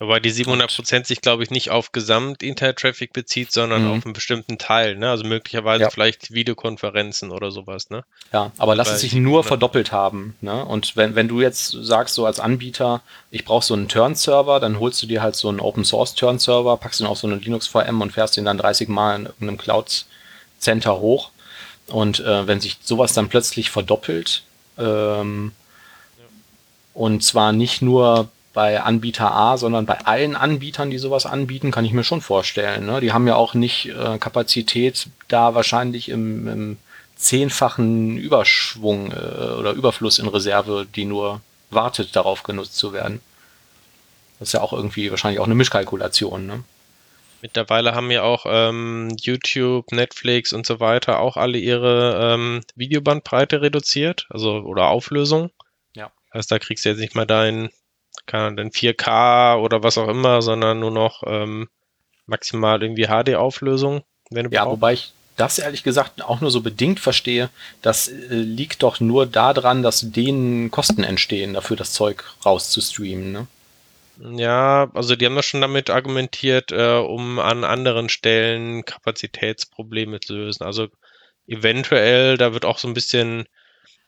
[0.00, 3.90] Wobei die 700% sich, glaube ich, nicht auf Gesamt-Internet-Traffic bezieht, sondern Mhm.
[3.92, 4.96] auf einen bestimmten Teil.
[4.96, 5.08] Ne?
[5.08, 5.90] Also möglicherweise Ja.
[5.90, 7.90] vielleicht Videokonferenzen oder sowas.
[7.90, 8.04] Ne?
[8.32, 9.44] Ja, aber lass es sich ich- nur ne?
[9.48, 10.36] verdoppelt haben.
[10.40, 10.64] Ne?
[10.64, 14.80] Und wenn, wenn du jetzt sagst, so als Anbieter, ich brauche so einen Turn-Server, dann
[14.80, 18.36] holst du dir halt so einen Open-Source-Turn-Server, packst ihn auf so eine Linux-VM und fährst
[18.36, 21.30] ihn dann 30 Mal in irgendeinem Cloud-Center hoch.
[21.86, 24.42] Und äh, wenn sich sowas dann plötzlich verdoppelt,
[24.76, 25.52] ähm,
[26.94, 31.84] und zwar nicht nur bei Anbieter A, sondern bei allen Anbietern, die sowas anbieten, kann
[31.84, 32.86] ich mir schon vorstellen.
[32.86, 33.00] Ne?
[33.00, 36.76] Die haben ja auch nicht äh, Kapazität, da wahrscheinlich im, im
[37.16, 39.14] zehnfachen Überschwung äh,
[39.58, 41.40] oder Überfluss in Reserve, die nur
[41.70, 43.20] wartet, darauf genutzt zu werden.
[44.38, 46.46] Das ist ja auch irgendwie wahrscheinlich auch eine Mischkalkulation.
[46.46, 46.64] Ne?
[47.42, 53.60] Mittlerweile haben ja auch ähm, YouTube, Netflix und so weiter auch alle ihre ähm, Videobandbreite
[53.60, 55.50] reduziert, also oder Auflösung.
[55.94, 56.10] Ja.
[56.32, 57.68] Heißt, da kriegst du jetzt nicht mal dein,
[58.26, 61.68] kann, dein 4K oder was auch immer, sondern nur noch ähm,
[62.26, 67.00] maximal irgendwie HD-Auflösung, wenn du Ja, wobei ich das ehrlich gesagt auch nur so bedingt
[67.00, 67.50] verstehe.
[67.82, 73.32] Das äh, liegt doch nur daran, dass denen Kosten entstehen, dafür das Zeug rauszustreamen.
[73.32, 73.46] Ne?
[74.38, 80.34] Ja, also die haben das schon damit argumentiert, äh, um an anderen Stellen Kapazitätsprobleme zu
[80.34, 80.64] lösen.
[80.64, 80.88] Also
[81.48, 83.46] eventuell, da wird auch so ein bisschen,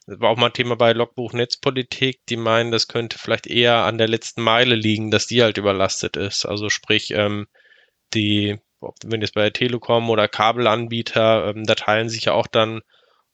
[0.06, 3.98] das war auch mal Thema bei Logbuch Netzpolitik, die meinen, das könnte vielleicht eher an
[3.98, 6.46] der letzten Meile liegen, dass die halt überlastet ist.
[6.46, 7.48] Also sprich, ähm,
[8.14, 8.58] die,
[9.04, 12.82] wenn jetzt bei der Telekom oder Kabelanbieter, ähm, da teilen sich ja auch dann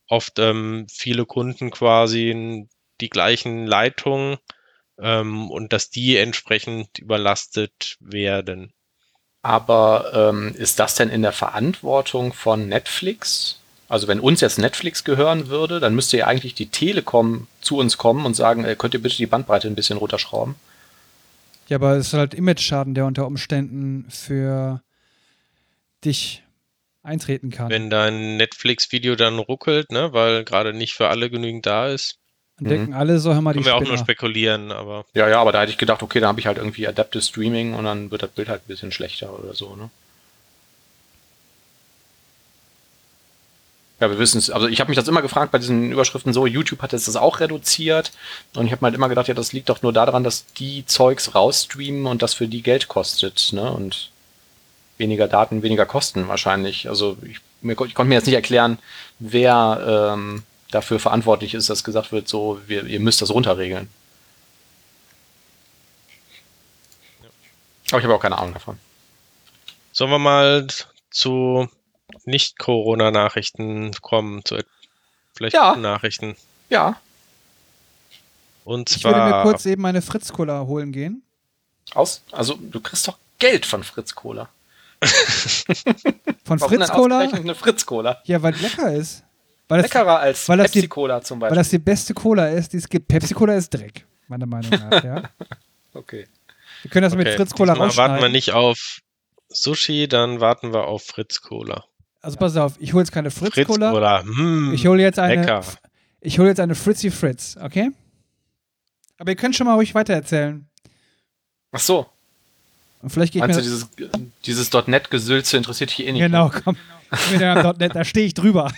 [0.09, 2.67] oft ähm, viele Kunden quasi
[3.01, 4.39] die gleichen Leitungen
[4.99, 8.73] ähm, und dass die entsprechend überlastet werden.
[9.43, 13.62] Aber ähm, ist das denn in der Verantwortung von Netflix?
[13.93, 17.99] Also wenn uns jetzt Netflix gehören würde, dann müsste ja eigentlich die Telekom zu uns
[17.99, 20.55] kommen und sagen, äh, könnt ihr bitte die Bandbreite ein bisschen runterschrauben?
[21.69, 24.81] Ja, aber es ist halt Image-Schaden, der unter Umständen für
[26.07, 26.43] dich
[27.03, 27.69] eintreten kann.
[27.69, 32.17] Wenn dein Netflix-Video dann ruckelt, ne, weil gerade nicht für alle genügend da ist,
[32.57, 35.39] Dann denken alle so, hör mal, die können wir auch nur spekulieren, aber Ja, ja,
[35.39, 38.11] aber da hätte ich gedacht, okay, da habe ich halt irgendwie Adaptive Streaming und dann
[38.11, 39.91] wird das Bild halt ein bisschen schlechter oder so, ne?
[44.03, 44.51] Ja, wir wissen es.
[44.51, 47.15] Also ich habe mich das immer gefragt bei diesen Überschriften so, YouTube hat jetzt das
[47.15, 48.11] auch reduziert
[48.57, 50.85] und ich habe mir halt immer gedacht, ja, das liegt doch nur daran, dass die
[50.87, 53.71] Zeugs rausstreamen und das für die Geld kostet, ne?
[53.71, 54.11] Und
[54.99, 56.89] weniger Daten, weniger Kosten wahrscheinlich.
[56.89, 58.81] Also ich, mir, ich konnte mir jetzt nicht erklären,
[59.21, 60.43] wer ähm,
[60.73, 63.89] dafür verantwortlich ist, dass gesagt wird, so, wir, ihr müsst das runterregeln.
[67.93, 68.81] Aber ich habe auch keine Ahnung davon.
[69.93, 70.67] sollen wir mal
[71.13, 71.69] zu
[72.25, 74.59] Nicht-Corona-Nachrichten kommen, zu
[75.35, 75.77] vielleicht Ja.
[75.77, 76.37] Nachrichten.
[76.71, 76.97] Ja,
[78.65, 81.23] Und Ich würde mir zwar, kurz eben eine Fritz-Cola holen gehen.
[81.95, 82.23] aus.
[82.31, 84.49] Also du kriegst doch Geld von Fritz Cola.
[86.45, 87.19] Von Fritz-Cola?
[87.19, 88.21] eine Fritz Cola.
[88.25, 89.25] Ja, weil es lecker ist.
[89.69, 91.57] Weil das, Leckerer als weil das die- Pepsi Cola zum weil Beispiel.
[91.61, 93.09] das die beste Cola ist, die es gibt.
[93.09, 95.03] Pepsi-Cola ist Dreck, meiner Meinung nach.
[95.03, 95.23] Ja.
[95.95, 96.29] okay.
[96.83, 98.33] Wir können das mit okay, Fritz-Cola diesmal warten wir rausschneiden.
[98.33, 99.01] nicht auf
[99.49, 101.85] Sushi, dann warten wir auf Fritz-Cola.
[102.23, 103.91] Also pass auf, ich hole jetzt keine Fritz-Cola.
[103.91, 105.41] Fritz-Cola, hm, Ich hole jetzt eine.
[105.43, 105.65] lecker.
[106.21, 107.91] Ich hole jetzt eine Fritzy Fritz, okay?
[109.19, 110.65] Aber ihr könnt schon mal ruhig weitererzählen.
[111.73, 112.07] Ach so.
[113.03, 116.21] Und vielleicht geht Meinst mir du, dieses, dieses .NET-Gesülze interessiert dich eh nicht?
[116.23, 116.77] Genau, komm.
[117.13, 118.73] Ich bin ja .NET, da stehe ich drüber.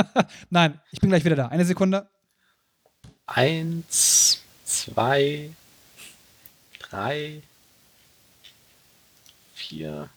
[0.50, 1.48] Nein, ich bin gleich wieder da.
[1.48, 2.06] Eine Sekunde.
[3.26, 5.50] Eins, zwei,
[6.78, 7.40] drei,
[9.54, 10.08] vier.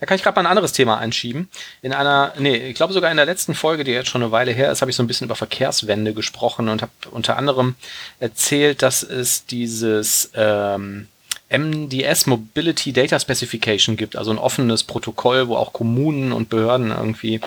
[0.00, 1.48] Da kann ich gerade mal ein anderes Thema einschieben.
[1.82, 4.52] In einer, nee, ich glaube sogar in der letzten Folge, die jetzt schon eine Weile
[4.52, 7.74] her ist, habe ich so ein bisschen über Verkehrswende gesprochen und habe unter anderem
[8.20, 11.08] erzählt, dass es dieses ähm,
[11.50, 17.40] MDS Mobility Data Specification gibt, also ein offenes Protokoll, wo auch Kommunen und Behörden irgendwie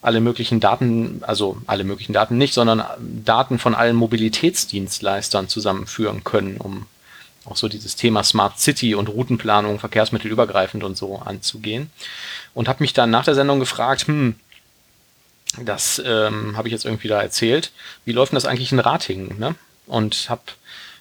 [0.00, 2.84] alle möglichen Daten, also alle möglichen Daten nicht, sondern
[3.24, 6.86] Daten von allen Mobilitätsdienstleistern zusammenführen können, um
[7.44, 11.90] auch so dieses Thema Smart City und Routenplanung, Verkehrsmittelübergreifend und so anzugehen.
[12.54, 14.36] Und habe mich dann nach der Sendung gefragt, hm,
[15.62, 17.72] das ähm, habe ich jetzt irgendwie da erzählt,
[18.04, 19.38] wie läuft denn das eigentlich in Ratingen?
[19.38, 19.54] Ne?
[19.86, 20.52] Und hab,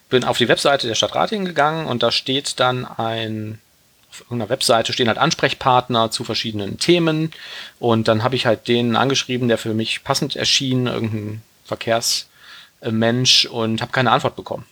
[0.10, 3.60] bin auf die Webseite der Stadt Ratingen gegangen und da steht dann ein,
[4.12, 7.32] auf irgendeiner Webseite stehen halt Ansprechpartner zu verschiedenen Themen
[7.80, 13.82] und dann habe ich halt den angeschrieben, der für mich passend erschien, irgendein Verkehrsmensch und
[13.82, 14.66] habe keine Antwort bekommen.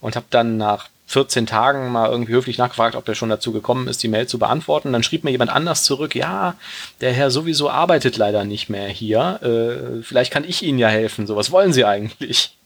[0.00, 3.86] Und habe dann nach 14 Tagen mal irgendwie höflich nachgefragt, ob er schon dazu gekommen
[3.86, 4.92] ist, die Mail zu beantworten.
[4.92, 6.56] Dann schrieb mir jemand anders zurück, ja,
[7.00, 9.40] der Herr sowieso arbeitet leider nicht mehr hier.
[9.42, 11.26] Äh, vielleicht kann ich Ihnen ja helfen.
[11.26, 12.56] So, was wollen Sie eigentlich?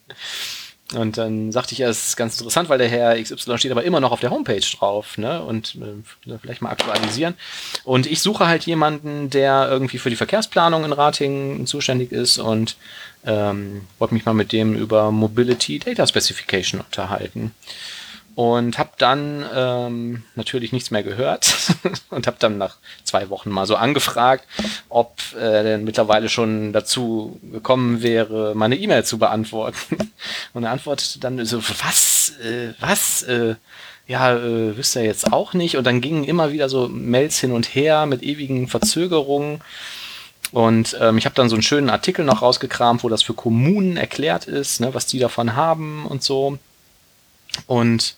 [0.95, 3.85] Und dann sagte ich, ja, es ist ganz interessant, weil der Herr XY steht aber
[3.85, 5.41] immer noch auf der Homepage drauf, ne?
[5.43, 7.35] Und äh, vielleicht mal aktualisieren.
[7.85, 12.77] Und ich suche halt jemanden, der irgendwie für die Verkehrsplanung in Ratingen zuständig ist und
[13.25, 17.53] ähm, wollte mich mal mit dem über Mobility Data Specification unterhalten
[18.41, 21.55] und habe dann ähm, natürlich nichts mehr gehört
[22.11, 24.47] und habe dann nach zwei Wochen mal so angefragt,
[24.89, 30.13] ob er denn mittlerweile schon dazu gekommen wäre, meine E-Mail zu beantworten.
[30.55, 33.57] Und er antwortete dann so, was, äh, was, äh,
[34.07, 35.77] ja, äh, wüsste er jetzt auch nicht.
[35.77, 39.61] Und dann gingen immer wieder so Mails hin und her mit ewigen Verzögerungen.
[40.53, 43.97] Und ähm, ich habe dann so einen schönen Artikel noch rausgekramt, wo das für Kommunen
[43.97, 46.59] erklärt ist, ne, was die davon haben und so.
[47.67, 48.17] Und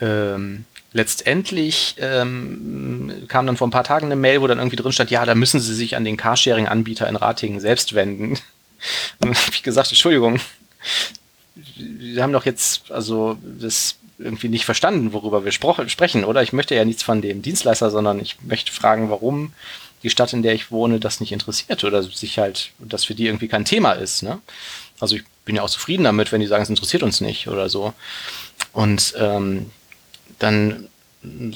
[0.00, 4.92] ähm, letztendlich ähm, kam dann vor ein paar Tagen eine Mail, wo dann irgendwie drin
[4.92, 8.30] stand, ja, da müssen Sie sich an den Carsharing-Anbieter in Ratingen selbst wenden.
[9.20, 10.38] Und dann habe ich gesagt, Entschuldigung,
[11.76, 16.42] wir haben doch jetzt also das irgendwie nicht verstanden, worüber wir sprechen, oder?
[16.42, 19.52] Ich möchte ja nichts von dem Dienstleister, sondern ich möchte fragen, warum
[20.02, 23.26] die Stadt, in der ich wohne, das nicht interessiert oder sich halt, dass für die
[23.26, 24.22] irgendwie kein Thema ist.
[24.22, 24.40] Ne?
[25.00, 27.68] Also ich bin ja auch zufrieden damit, wenn die sagen, es interessiert uns nicht oder
[27.68, 27.92] so.
[28.72, 29.70] Und ähm,
[30.38, 30.88] dann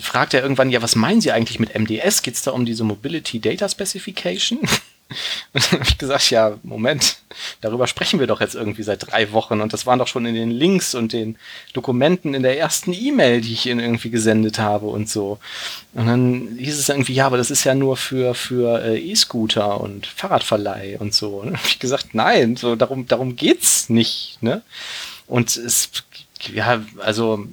[0.00, 2.22] fragt er irgendwann, ja, was meinen Sie eigentlich mit MDS?
[2.22, 4.58] Geht es da um diese Mobility Data Specification?
[5.52, 7.16] Und dann habe ich gesagt, ja, Moment,
[7.60, 10.34] darüber sprechen wir doch jetzt irgendwie seit drei Wochen und das waren doch schon in
[10.34, 11.36] den Links und den
[11.72, 15.38] Dokumenten in der ersten E-Mail, die ich Ihnen irgendwie gesendet habe und so.
[15.94, 19.80] Und dann hieß es irgendwie, ja, aber das ist ja nur für, für äh, E-Scooter
[19.80, 21.38] und Fahrradverleih und so.
[21.38, 24.62] Und dann habe ich gesagt, nein, so darum, darum geht's nicht, ne?
[25.26, 25.90] Und es,
[26.52, 27.46] ja, also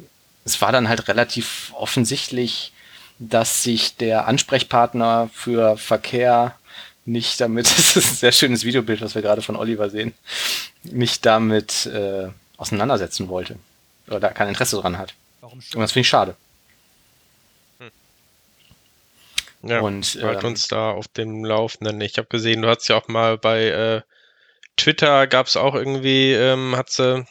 [0.46, 2.72] es war dann halt relativ offensichtlich,
[3.20, 6.56] dass sich der Ansprechpartner für Verkehr
[7.08, 10.14] nicht damit, das ist ein sehr schönes Videobild, was wir gerade von Oliver sehen,
[10.84, 13.58] nicht damit äh, auseinandersetzen wollte.
[14.08, 15.14] Oder da kein Interesse dran hat.
[15.42, 16.36] Warum Und das finde ich schade.
[17.80, 17.92] Hm.
[19.70, 22.00] Ja, und halt ähm, uns da auf dem Laufenden.
[22.02, 24.02] Ich habe gesehen, du hast ja auch mal bei äh,
[24.78, 27.26] Twitter gab es auch irgendwie, ähm, hat sie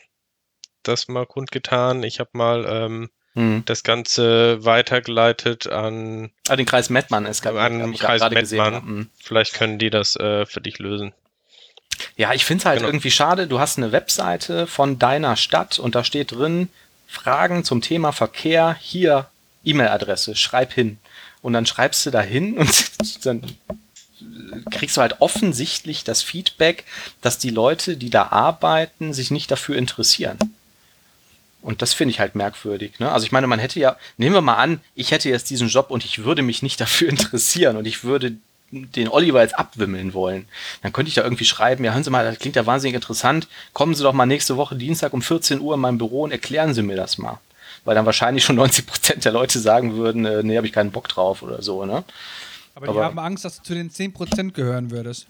[0.82, 2.02] das mal kundgetan.
[2.02, 3.62] Ich habe mal ähm, hm.
[3.66, 6.30] das Ganze weitergeleitet an.
[6.48, 8.74] Ah, den Kreis Mettmann ist gerade an den Kreis Mettmann.
[8.74, 9.10] Hm.
[9.22, 11.12] Vielleicht können die das äh, für dich lösen.
[12.16, 12.88] Ja, ich finde es halt genau.
[12.88, 13.46] irgendwie schade.
[13.46, 16.68] Du hast eine Webseite von deiner Stadt und da steht drin
[17.06, 18.76] Fragen zum Thema Verkehr.
[18.80, 19.28] Hier
[19.64, 20.98] E-Mail-Adresse, schreib hin.
[21.42, 22.90] Und dann schreibst du da hin und
[23.26, 23.42] dann
[24.70, 26.84] kriegst du halt offensichtlich das Feedback,
[27.20, 30.38] dass die Leute, die da arbeiten, sich nicht dafür interessieren.
[31.66, 33.00] Und das finde ich halt merkwürdig.
[33.00, 33.10] Ne?
[33.10, 35.90] Also ich meine, man hätte ja, nehmen wir mal an, ich hätte jetzt diesen Job
[35.90, 38.36] und ich würde mich nicht dafür interessieren und ich würde
[38.70, 40.46] den Oliver jetzt abwimmeln wollen.
[40.82, 43.48] Dann könnte ich da irgendwie schreiben, ja, hören Sie mal, das klingt ja wahnsinnig interessant.
[43.72, 46.72] Kommen Sie doch mal nächste Woche Dienstag um 14 Uhr in mein Büro und erklären
[46.72, 47.40] Sie mir das mal.
[47.84, 50.92] Weil dann wahrscheinlich schon 90 Prozent der Leute sagen würden, äh, nee, habe ich keinen
[50.92, 52.04] Bock drauf oder so, ne?
[52.76, 55.26] Aber die Aber, haben Angst, dass du zu den 10 Prozent gehören würdest.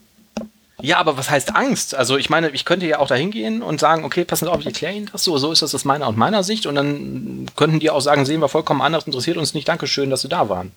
[0.83, 1.95] Ja, aber was heißt Angst?
[1.95, 4.61] Also ich meine, ich könnte ja auch da hingehen und sagen, okay, passen Sie auf,
[4.61, 7.47] ich erkläre Ihnen das so, so ist das aus meiner und meiner Sicht und dann
[7.57, 10.49] könnten die auch sagen, sehen wir vollkommen anders, interessiert uns nicht, Dankeschön, dass Sie da
[10.49, 10.73] waren.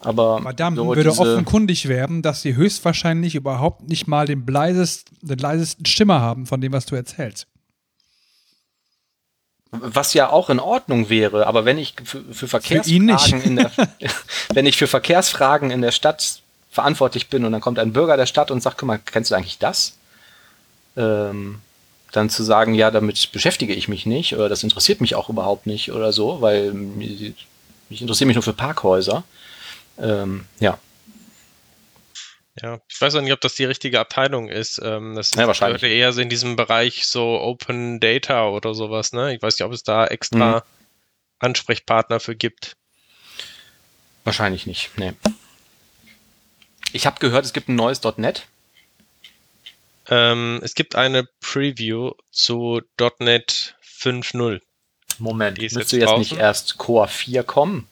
[0.00, 5.38] Aber Madame so würde offenkundig werden, dass sie höchstwahrscheinlich überhaupt nicht mal den, bleisest, den
[5.38, 7.46] leisesten Stimme haben von dem, was du erzählst.
[9.70, 13.70] Was ja auch in Ordnung wäre, aber wenn ich für, für Verkehrsfragen für in der,
[14.54, 16.42] wenn ich für Verkehrsfragen in der Stadt
[16.78, 19.34] verantwortlich bin und dann kommt ein Bürger der Stadt und sagt, guck mal, kennst du
[19.34, 19.98] eigentlich das?
[20.96, 21.60] Ähm,
[22.12, 25.66] dann zu sagen, ja, damit beschäftige ich mich nicht oder das interessiert mich auch überhaupt
[25.66, 26.72] nicht oder so, weil
[27.90, 29.24] ich interessiere mich nur für Parkhäuser.
[29.98, 30.78] Ähm, ja.
[32.62, 34.80] Ja, ich weiß auch nicht, ob das die richtige Abteilung ist.
[34.82, 35.82] Ähm, das ja, wahrscheinlich.
[35.82, 39.34] eher so in diesem Bereich so Open Data oder sowas, ne?
[39.34, 40.62] Ich weiß nicht, ob es da extra mhm.
[41.40, 42.76] Ansprechpartner für gibt.
[44.22, 45.16] Wahrscheinlich nicht, ne.
[46.92, 48.46] Ich habe gehört, es gibt ein neues .NET.
[50.08, 52.80] Ähm, es gibt eine Preview zu
[53.18, 54.60] .NET 5.0.
[55.18, 57.88] Moment, die müsste jetzt, jetzt nicht erst Core 4 kommen?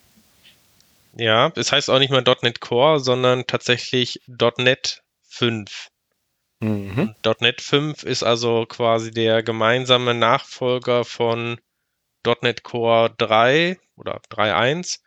[1.14, 4.20] Ja, es heißt auch nicht mal .NET Core, sondern tatsächlich
[4.58, 5.88] .NET 5.
[6.60, 7.14] Mhm.
[7.40, 11.60] .NET 5 ist also quasi der gemeinsame Nachfolger von
[12.42, 15.00] .NET Core 3 oder 3.1,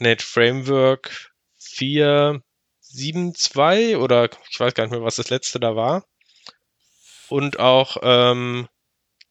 [0.00, 2.42] .NET Framework 4
[2.96, 6.04] 7.2 oder ich weiß gar nicht mehr, was das letzte da war.
[7.28, 8.68] Und auch ähm,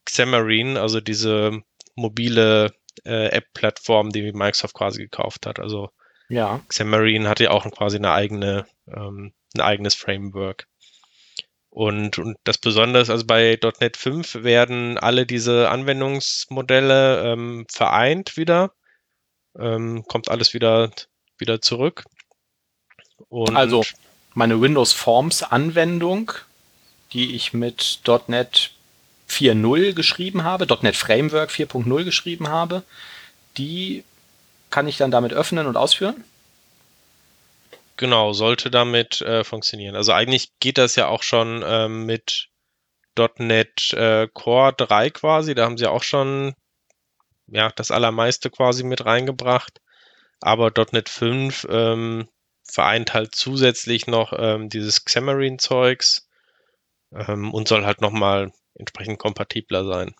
[0.04, 1.62] Xamarin, also diese
[1.94, 2.72] mobile
[3.04, 5.58] äh, App-Plattform, die Microsoft quasi gekauft hat.
[5.58, 5.90] Also
[6.28, 6.60] ja.
[6.68, 10.66] Xamarin hatte ja auch quasi eine eigene, ähm, ein eigenes Framework.
[11.70, 18.36] Und, und das Besondere ist, also bei .NET 5 werden alle diese Anwendungsmodelle ähm, vereint
[18.36, 18.72] wieder.
[19.58, 20.90] Ähm, kommt alles wieder,
[21.38, 22.04] wieder zurück.
[23.28, 23.82] Und also
[24.34, 26.32] meine Windows Forms Anwendung,
[27.12, 28.70] die ich mit .NET
[29.28, 32.82] 4.0 geschrieben habe, .NET Framework 4.0 geschrieben habe,
[33.56, 34.04] die
[34.70, 36.24] kann ich dann damit öffnen und ausführen?
[37.96, 39.96] Genau, sollte damit äh, funktionieren.
[39.96, 42.48] Also eigentlich geht das ja auch schon ähm, mit
[43.38, 45.54] .NET äh, Core 3 quasi.
[45.54, 46.54] Da haben sie auch schon
[47.46, 49.80] ja, das allermeiste quasi mit reingebracht.
[50.40, 52.28] Aber .NET 5 ähm,
[52.66, 56.28] vereint halt zusätzlich noch ähm, dieses Xamarin-Zeugs
[57.14, 60.14] ähm, und soll halt nochmal entsprechend kompatibler sein.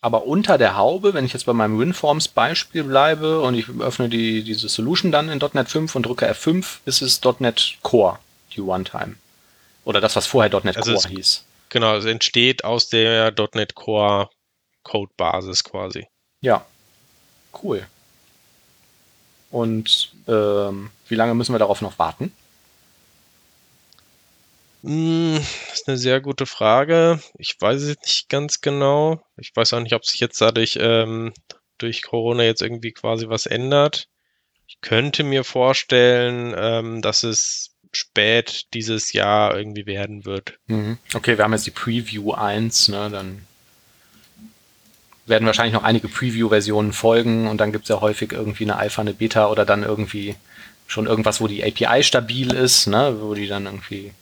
[0.00, 4.08] Aber unter der Haube, wenn ich jetzt bei meinem WinForms Beispiel bleibe und ich öffne
[4.08, 8.18] die, diese Solution dann in .NET 5 und drücke F5, ist es .NET Core,
[8.54, 9.16] die One-Time.
[9.84, 11.44] Oder das, was vorher .NET also Core es, hieß.
[11.70, 14.30] Genau, es entsteht aus der .NET Core
[14.84, 16.06] Codebasis quasi.
[16.40, 16.64] Ja,
[17.62, 17.84] cool.
[19.50, 22.32] Und ähm, wie lange müssen wir darauf noch warten?
[24.82, 25.36] Hm,
[25.68, 27.20] das ist eine sehr gute Frage.
[27.36, 29.20] Ich weiß es nicht ganz genau.
[29.36, 31.32] Ich weiß auch nicht, ob sich jetzt dadurch ähm,
[31.78, 34.08] durch Corona jetzt irgendwie quasi was ändert.
[34.66, 40.58] Ich könnte mir vorstellen, ähm, dass es spät dieses Jahr irgendwie werden wird.
[40.66, 40.98] Mhm.
[41.14, 43.08] Okay, wir haben jetzt die Preview 1, ne?
[43.10, 43.46] Dann
[45.26, 49.00] werden wahrscheinlich noch einige Preview-Versionen folgen und dann gibt es ja häufig irgendwie eine Alpha,
[49.00, 50.36] eine Beta oder dann irgendwie
[50.88, 53.18] schon irgendwas, wo die API stabil ist, ne?
[53.20, 54.12] wo die dann irgendwie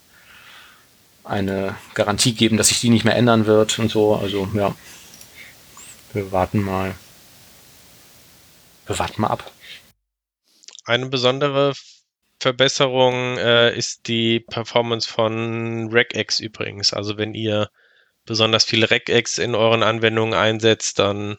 [1.24, 4.16] eine Garantie geben, dass sich die nicht mehr ändern wird und so.
[4.16, 4.74] Also ja,
[6.12, 6.94] wir warten mal.
[8.86, 9.50] Wir warten mal ab.
[10.84, 11.72] Eine besondere
[12.40, 16.92] Verbesserung äh, ist die Performance von regex übrigens.
[16.92, 17.70] Also wenn ihr
[18.24, 21.38] besonders viel regex in euren Anwendungen einsetzt, dann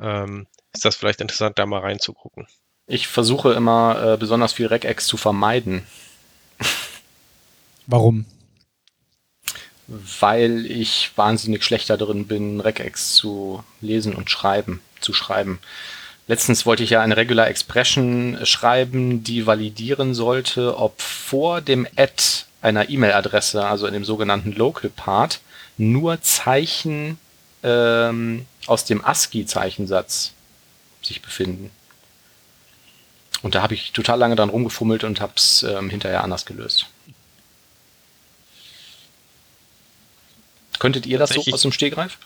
[0.00, 2.46] ähm, ist das vielleicht interessant, da mal reinzugucken.
[2.86, 5.86] Ich versuche immer äh, besonders viel regex zu vermeiden.
[7.86, 8.26] Warum?
[9.86, 15.60] weil ich wahnsinnig schlechter drin bin, Regex zu lesen und schreiben, zu schreiben.
[16.28, 22.22] Letztens wollte ich ja eine Regular Expression schreiben, die validieren sollte, ob vor dem Add
[22.62, 25.40] einer E-Mail-Adresse, also in dem sogenannten Local Part,
[25.76, 27.18] nur Zeichen
[27.62, 30.32] ähm, aus dem ASCII-Zeichensatz
[31.00, 31.70] sich befinden.
[33.46, 36.86] Und da habe ich total lange dran rumgefummelt und habe es ähm, hinterher anders gelöst.
[40.80, 42.18] Könntet ihr das so aus dem Stegreif?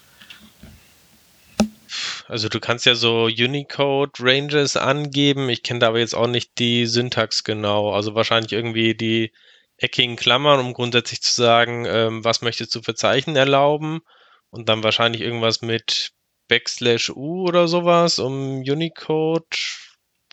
[2.26, 5.50] Also du kannst ja so Unicode-Ranges angeben.
[5.50, 7.92] Ich kenne da aber jetzt auch nicht die Syntax genau.
[7.92, 9.30] Also wahrscheinlich irgendwie die
[9.76, 14.00] eckigen Klammern, um grundsätzlich zu sagen, ähm, was möchtest du für Zeichen erlauben.
[14.48, 16.12] Und dann wahrscheinlich irgendwas mit
[16.48, 19.44] Backslash U oder sowas, um Unicode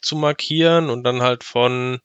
[0.01, 1.99] zu markieren und dann halt von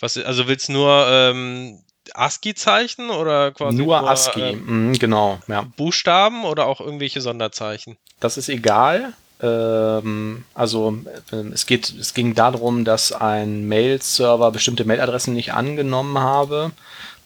[0.00, 1.82] was, also willst nur ähm,
[2.12, 5.38] ASCII-Zeichen oder quasi nur, nur ASCII, ähm, mm, genau.
[5.48, 5.66] Ja.
[5.76, 7.96] Buchstaben oder auch irgendwelche Sonderzeichen?
[8.20, 9.14] Das ist egal.
[9.40, 10.98] Ähm, also
[11.32, 16.72] ähm, es geht, es ging darum, dass ein Mail-Server bestimmte Mailadressen nicht angenommen habe.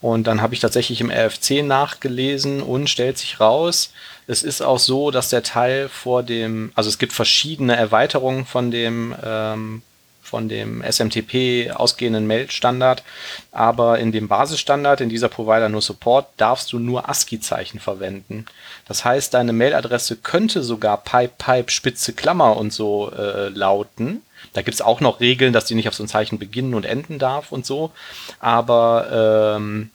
[0.01, 3.93] Und dann habe ich tatsächlich im RFC nachgelesen und stellt sich raus,
[4.29, 8.71] es ist auch so, dass der Teil vor dem, also es gibt verschiedene Erweiterungen von
[8.71, 9.83] dem ähm,
[10.29, 13.03] von dem SMTP ausgehenden Mail-Standard.
[13.51, 18.47] Aber in dem Basisstandard, in dieser Provider nur Support, darfst du nur ASCII-Zeichen verwenden.
[18.87, 24.23] Das heißt, deine Mailadresse könnte sogar Pipe, Pipe, Spitze, Klammer und so äh, lauten.
[24.59, 26.85] Da gibt es auch noch Regeln, dass die nicht auf so ein Zeichen beginnen und
[26.85, 27.93] enden darf und so.
[28.41, 29.93] Aber ähm,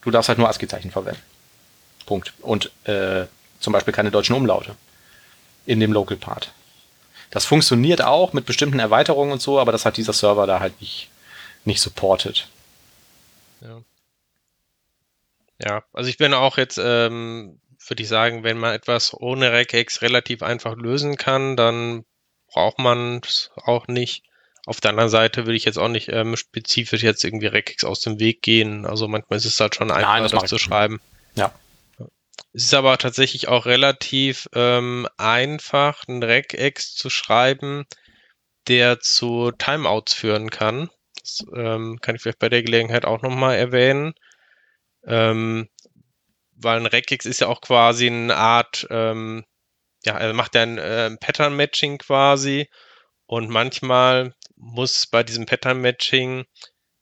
[0.00, 1.20] du darfst halt nur ASCII-Zeichen verwenden.
[2.06, 2.32] Punkt.
[2.40, 3.26] Und äh,
[3.60, 4.76] zum Beispiel keine deutschen Umlaute
[5.66, 6.52] in dem Local Part.
[7.28, 10.80] Das funktioniert auch mit bestimmten Erweiterungen und so, aber das hat dieser Server da halt
[10.80, 11.10] nicht,
[11.66, 12.48] nicht supported.
[13.60, 13.82] Ja.
[15.62, 20.00] Ja, also ich bin auch jetzt, ähm, würde ich sagen, wenn man etwas ohne Regex
[20.00, 22.06] relativ einfach lösen kann, dann
[22.52, 24.24] braucht man es auch nicht.
[24.64, 28.00] Auf der anderen Seite würde ich jetzt auch nicht ähm, spezifisch jetzt irgendwie Regex aus
[28.00, 28.86] dem Weg gehen.
[28.86, 31.00] Also manchmal ist es halt schon einfach, Nein, das, das zu schreiben.
[31.34, 31.52] Ja.
[32.52, 37.86] Es ist aber tatsächlich auch relativ ähm, einfach, einen Regex zu schreiben,
[38.68, 40.90] der zu Timeouts führen kann.
[41.20, 44.14] Das ähm, kann ich vielleicht bei der Gelegenheit auch nochmal erwähnen.
[45.04, 45.68] Ähm,
[46.54, 49.44] weil ein Regex ist ja auch quasi eine Art, ähm,
[50.04, 52.68] ja, er macht ja ein äh, Pattern-Matching quasi.
[53.26, 56.44] Und manchmal muss bei diesem Pattern-Matching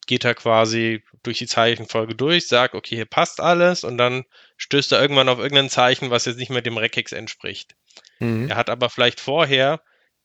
[0.07, 4.25] geht er quasi durch die Zeichenfolge durch, sagt, okay, hier passt alles und dann
[4.57, 7.77] stößt er irgendwann auf irgendein Zeichen, was jetzt nicht mehr dem Regex entspricht.
[8.19, 8.49] Mhm.
[8.49, 9.81] Er hat aber vielleicht vorher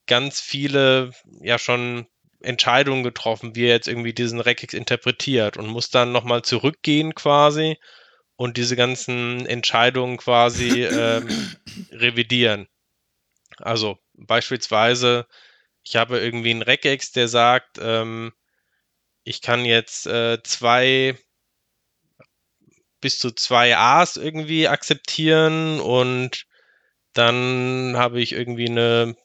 [0.08, 1.12] ganz viele
[1.42, 2.08] ja schon
[2.42, 7.78] Entscheidungen getroffen, wie er jetzt irgendwie diesen Regex interpretiert und muss dann nochmal zurückgehen quasi
[8.36, 11.28] und diese ganzen Entscheidungen quasi ähm,
[11.92, 12.68] revidieren.
[13.58, 15.28] Also beispielsweise,
[15.84, 18.34] ich habe irgendwie einen Regex, der sagt, ähm,
[19.24, 21.18] ich kann jetzt äh, zwei
[23.02, 26.46] bis zu zwei A's irgendwie akzeptieren und
[27.14, 29.16] dann habe ich irgendwie eine,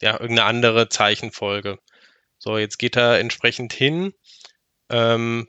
[0.00, 1.78] ja, irgendeine andere Zeichenfolge.
[2.38, 4.14] So, jetzt geht er entsprechend hin,
[4.90, 5.48] ähm,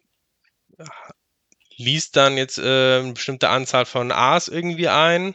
[1.80, 5.34] liest dann jetzt äh, eine bestimmte Anzahl von A's irgendwie ein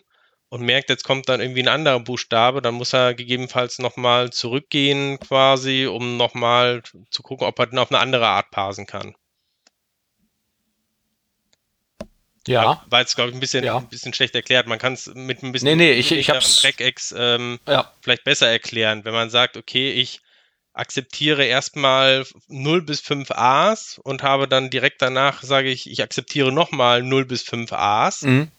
[0.51, 5.19] und merkt, jetzt kommt dann irgendwie ein anderer Buchstabe, dann muss er gegebenenfalls nochmal zurückgehen
[5.19, 9.17] quasi, um nochmal zu gucken, ob er den auf eine andere Art parsen kann.
[12.47, 12.85] Ja.
[12.91, 13.79] War jetzt, glaube ich, ein bisschen, ja.
[13.79, 14.67] ein bisschen schlecht erklärt.
[14.67, 16.63] Man kann es mit ein bisschen nee, nee, ich, ich hab's,
[17.17, 17.91] ähm, ja.
[18.03, 20.21] vielleicht besser erklären, wenn man sagt, okay, ich
[20.75, 26.53] akzeptiere erstmal 0 bis 5 A's und habe dann direkt danach, sage ich, ich akzeptiere
[26.53, 28.23] nochmal 0 bis 5 A's.
[28.23, 28.51] Mhm.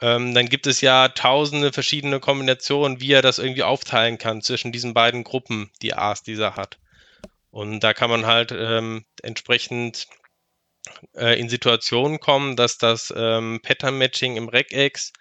[0.00, 4.72] Ähm, dann gibt es ja tausende verschiedene Kombinationen, wie er das irgendwie aufteilen kann zwischen
[4.72, 6.78] diesen beiden Gruppen, die A's, die er hat.
[7.50, 10.06] Und da kann man halt ähm, entsprechend
[11.14, 15.12] äh, in Situationen kommen, dass das ähm, Pattern-Matching im Regex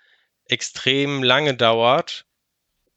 [0.46, 2.26] extrem lange dauert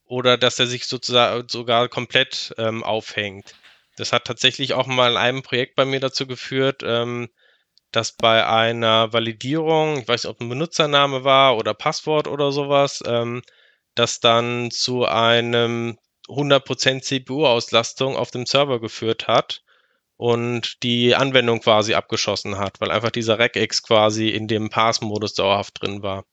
[0.07, 3.55] oder dass er sich sozusagen sogar komplett ähm, aufhängt.
[3.97, 7.29] Das hat tatsächlich auch mal in einem Projekt bei mir dazu geführt, ähm,
[7.93, 13.03] dass bei einer Validierung, ich weiß nicht, ob ein Benutzername war oder Passwort oder sowas,
[13.07, 13.43] ähm,
[13.95, 15.99] das dann zu einem
[16.29, 19.63] 100% CPU-Auslastung auf dem Server geführt hat
[20.17, 25.81] und die Anwendung quasi abgeschossen hat, weil einfach dieser Regex quasi in dem Pass-Modus dauerhaft
[25.81, 26.25] drin war.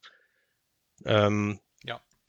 [1.06, 1.60] Ähm.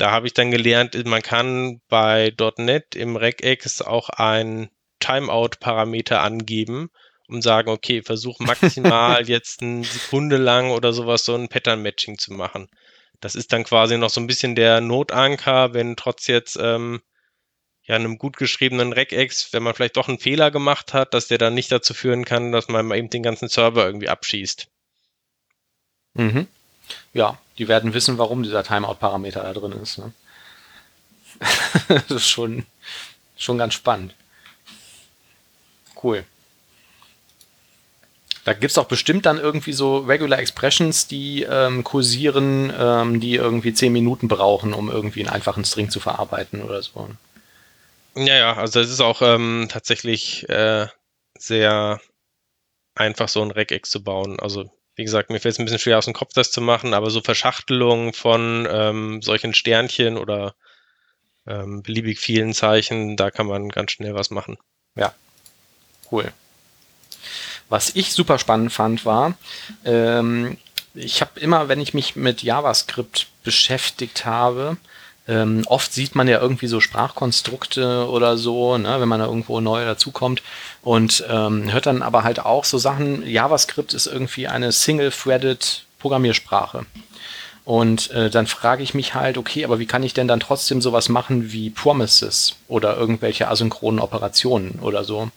[0.03, 6.91] Da habe ich dann gelernt, man kann bei .NET im Regex auch einen Timeout-Parameter angeben
[7.29, 12.33] und sagen, okay, versuch maximal jetzt eine Sekunde lang oder sowas so ein Pattern-Matching zu
[12.33, 12.67] machen.
[13.21, 17.01] Das ist dann quasi noch so ein bisschen der Notanker, wenn trotz jetzt ähm,
[17.85, 21.39] ja, einem gut geschriebenen Regex, wenn man vielleicht doch einen Fehler gemacht hat, dass der
[21.39, 24.67] dann nicht dazu führen kann, dass man eben den ganzen Server irgendwie abschießt.
[26.15, 26.49] Mhm.
[27.12, 29.99] Ja, die werden wissen, warum dieser Timeout-Parameter da drin ist.
[29.99, 30.12] Ne?
[31.88, 32.66] das ist schon,
[33.36, 34.14] schon ganz spannend.
[36.03, 36.24] Cool.
[38.45, 43.36] Da gibt es auch bestimmt dann irgendwie so Regular Expressions, die ähm, kursieren, ähm, die
[43.36, 47.09] irgendwie 10 Minuten brauchen, um irgendwie einen einfachen String zu verarbeiten oder so.
[48.16, 50.88] Ja, ja, also es ist auch ähm, tatsächlich äh,
[51.38, 52.01] sehr
[52.95, 54.38] einfach, so ein Regex zu bauen.
[54.40, 56.95] Also, wie gesagt, mir fällt es ein bisschen schwer aus dem Kopf, das zu machen,
[56.95, 60.55] aber so Verschachtelungen von ähm, solchen Sternchen oder
[61.47, 64.59] ähm, beliebig vielen Zeichen, da kann man ganz schnell was machen.
[64.95, 65.14] Ja,
[66.11, 66.32] cool.
[67.68, 69.34] Was ich super spannend fand, war,
[69.84, 70.59] ähm,
[70.95, 74.76] ich habe immer, wenn ich mich mit JavaScript beschäftigt habe,
[75.33, 79.61] ähm, oft sieht man ja irgendwie so Sprachkonstrukte oder so, ne, wenn man da irgendwo
[79.61, 80.43] neu dazukommt
[80.83, 86.85] und ähm, hört dann aber halt auch so Sachen, JavaScript ist irgendwie eine Single-Threaded Programmiersprache.
[87.64, 90.83] Und äh, dann frage ich mich halt, okay, aber wie kann ich denn dann trotzdem
[90.83, 95.30] sowas machen wie Promises oder irgendwelche asynchronen Operationen oder so?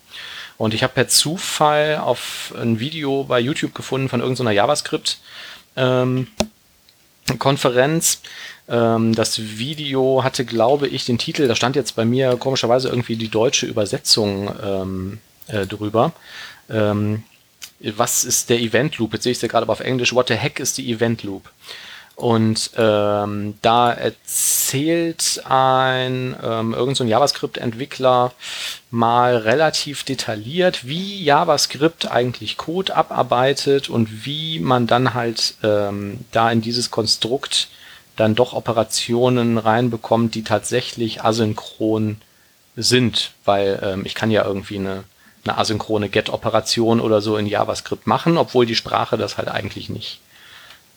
[0.58, 5.18] Und ich habe per Zufall auf ein Video bei YouTube gefunden von irgendeiner JavaScript
[5.76, 6.26] ähm,
[8.68, 13.16] ähm, das Video hatte, glaube ich, den Titel, da stand jetzt bei mir komischerweise irgendwie
[13.16, 16.12] die deutsche Übersetzung ähm, äh, drüber.
[16.68, 17.22] Ähm,
[17.80, 19.12] was ist der Event Loop?
[19.12, 20.14] Jetzt sehe ich es ja gerade auf Englisch.
[20.14, 21.50] What the heck ist die Event Loop?
[22.16, 28.32] Und ähm, da erzählt ein ähm, irgend so JavaScript-Entwickler
[28.90, 36.50] mal relativ detailliert, wie JavaScript eigentlich Code abarbeitet und wie man dann halt ähm, da
[36.50, 37.68] in dieses Konstrukt
[38.16, 42.20] dann doch Operationen reinbekommt, die tatsächlich asynchron
[42.76, 45.04] sind, weil ähm, ich kann ja irgendwie eine,
[45.44, 50.20] eine asynchrone Get-Operation oder so in JavaScript machen, obwohl die Sprache das halt eigentlich nicht,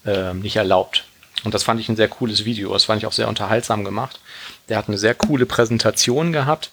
[0.05, 1.05] ähm, nicht erlaubt.
[1.43, 2.73] Und das fand ich ein sehr cooles Video.
[2.73, 4.19] Das fand ich auch sehr unterhaltsam gemacht.
[4.67, 6.71] Der hat eine sehr coole Präsentation gehabt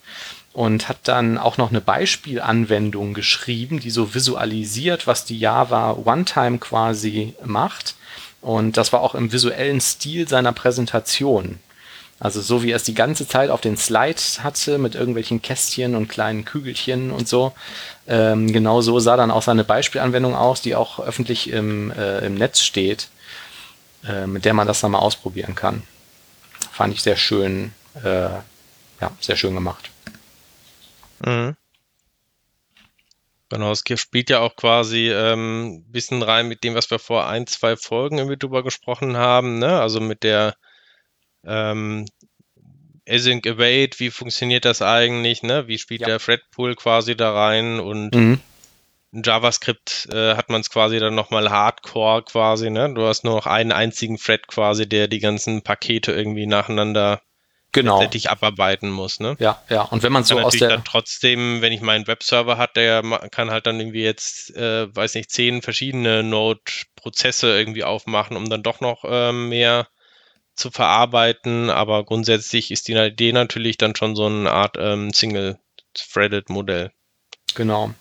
[0.56, 6.56] und hat dann auch noch eine Beispielanwendung geschrieben, die so visualisiert, was die Java One-Time
[6.56, 7.94] quasi macht
[8.40, 11.58] und das war auch im visuellen Stil seiner Präsentation.
[12.18, 15.94] Also so wie er es die ganze Zeit auf den Slides hatte mit irgendwelchen Kästchen
[15.94, 17.52] und kleinen Kügelchen und so.
[18.08, 22.34] Ähm, genau so sah dann auch seine Beispielanwendung aus, die auch öffentlich im, äh, im
[22.36, 23.08] Netz steht,
[24.08, 25.82] äh, mit der man das dann mal ausprobieren kann.
[26.72, 29.90] Fand ich sehr schön, äh, ja, sehr schön gemacht.
[31.24, 31.56] Mhm.
[33.48, 37.28] Genau, es spielt ja auch quasi ähm, ein bisschen rein mit dem, was wir vor
[37.28, 39.80] ein, zwei Folgen irgendwie drüber gesprochen haben, ne?
[39.80, 40.56] Also mit der
[41.44, 42.06] ähm,
[43.08, 45.68] Async Await, wie funktioniert das eigentlich, ne?
[45.68, 46.08] Wie spielt ja.
[46.08, 48.40] der Thread-Pool quasi da rein und mhm.
[49.12, 52.92] in JavaScript äh, hat man es quasi dann nochmal Hardcore quasi, ne?
[52.94, 57.22] Du hast nur noch einen einzigen Thread quasi, der die ganzen Pakete irgendwie nacheinander
[57.76, 57.94] genau.
[57.96, 59.20] letztendlich abarbeiten muss.
[59.20, 59.36] Ne?
[59.38, 59.82] Ja, ja.
[59.82, 60.68] Und wenn man so aus der.
[60.68, 65.14] Dann trotzdem, wenn ich meinen Webserver hat, der kann halt dann irgendwie jetzt, äh, weiß
[65.14, 69.86] nicht, zehn verschiedene Node-Prozesse irgendwie aufmachen, um dann doch noch äh, mehr
[70.54, 71.70] zu verarbeiten.
[71.70, 76.90] Aber grundsätzlich ist die Idee natürlich dann schon so eine Art ähm, Single-Threaded-Modell.
[77.54, 77.94] Genau.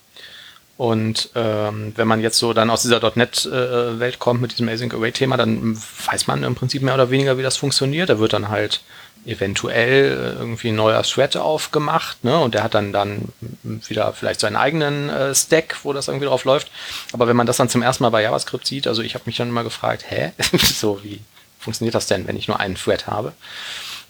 [0.77, 4.93] Und ähm, wenn man jetzt so dann aus dieser .NET-Welt äh, kommt mit diesem Async
[4.93, 8.09] Await-Thema, dann weiß man im Prinzip mehr oder weniger, wie das funktioniert.
[8.09, 8.81] Da wird dann halt
[9.25, 12.37] eventuell irgendwie ein neuer Thread aufgemacht, ne?
[12.39, 13.29] Und der hat dann dann
[13.63, 16.71] wieder vielleicht seinen eigenen äh, Stack, wo das irgendwie drauf läuft.
[17.11, 19.37] Aber wenn man das dann zum ersten Mal bei JavaScript sieht, also ich habe mich
[19.37, 21.21] dann immer gefragt, hä, so wie
[21.59, 23.33] funktioniert das denn, wenn ich nur einen Thread habe?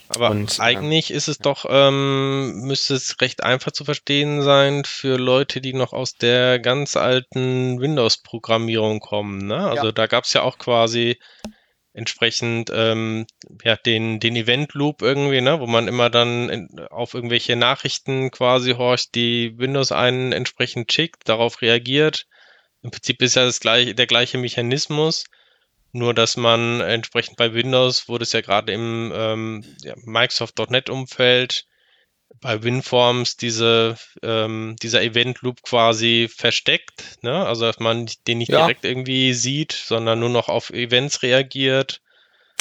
[0.09, 4.84] Aber und, eigentlich äh, ist es doch, ähm, müsste es recht einfach zu verstehen sein
[4.86, 9.47] für Leute, die noch aus der ganz alten Windows-Programmierung kommen.
[9.47, 9.57] Ne?
[9.57, 9.91] Also ja.
[9.91, 11.18] da gab es ja auch quasi
[11.96, 13.26] entsprechend ähm,
[13.64, 18.74] ja, den, den Event-Loop irgendwie, ne, wo man immer dann in, auf irgendwelche Nachrichten quasi
[18.74, 22.28] horcht, die Windows einen entsprechend schickt, darauf reagiert.
[22.84, 25.24] Im Prinzip ist ja das gleiche, der gleiche Mechanismus,
[25.93, 31.66] nur dass man entsprechend bei Windows wurde es ja gerade im ähm, ja, Microsoft.NET-Umfeld
[32.42, 37.46] bei WinForms diese, ähm, dieser Event-Loop quasi versteckt, ne?
[37.46, 38.60] Also dass man den nicht ja.
[38.60, 42.02] direkt irgendwie sieht, sondern nur noch auf Events reagiert.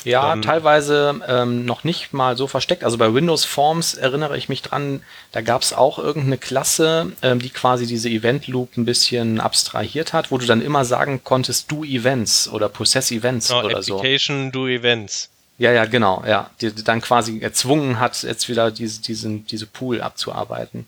[0.05, 2.85] Ja, ähm, teilweise ähm, noch nicht mal so versteckt.
[2.85, 5.03] Also bei Windows Forms erinnere ich mich dran,
[5.33, 10.12] da gab es auch irgendeine Klasse, ähm, die quasi diese Event Loop ein bisschen abstrahiert
[10.12, 13.83] hat, wo du dann immer sagen konntest, do Events oder Possess Events no, oder Application
[13.83, 13.97] so.
[13.97, 15.31] Application do Events.
[15.59, 16.50] Ja, ja, genau, ja.
[16.61, 20.86] Die, die dann quasi erzwungen hat, jetzt wieder diese, diesen, diese Pool abzuarbeiten.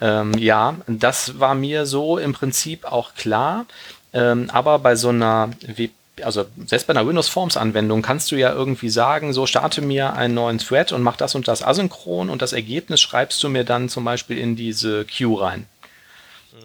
[0.00, 3.66] Ähm, ja, das war mir so im Prinzip auch klar.
[4.12, 5.92] Ähm, aber bei so einer WP
[6.22, 10.12] also selbst bei einer Windows Forms Anwendung kannst du ja irgendwie sagen, so starte mir
[10.14, 13.64] einen neuen Thread und mach das und das asynchron und das Ergebnis schreibst du mir
[13.64, 15.66] dann zum Beispiel in diese Queue rein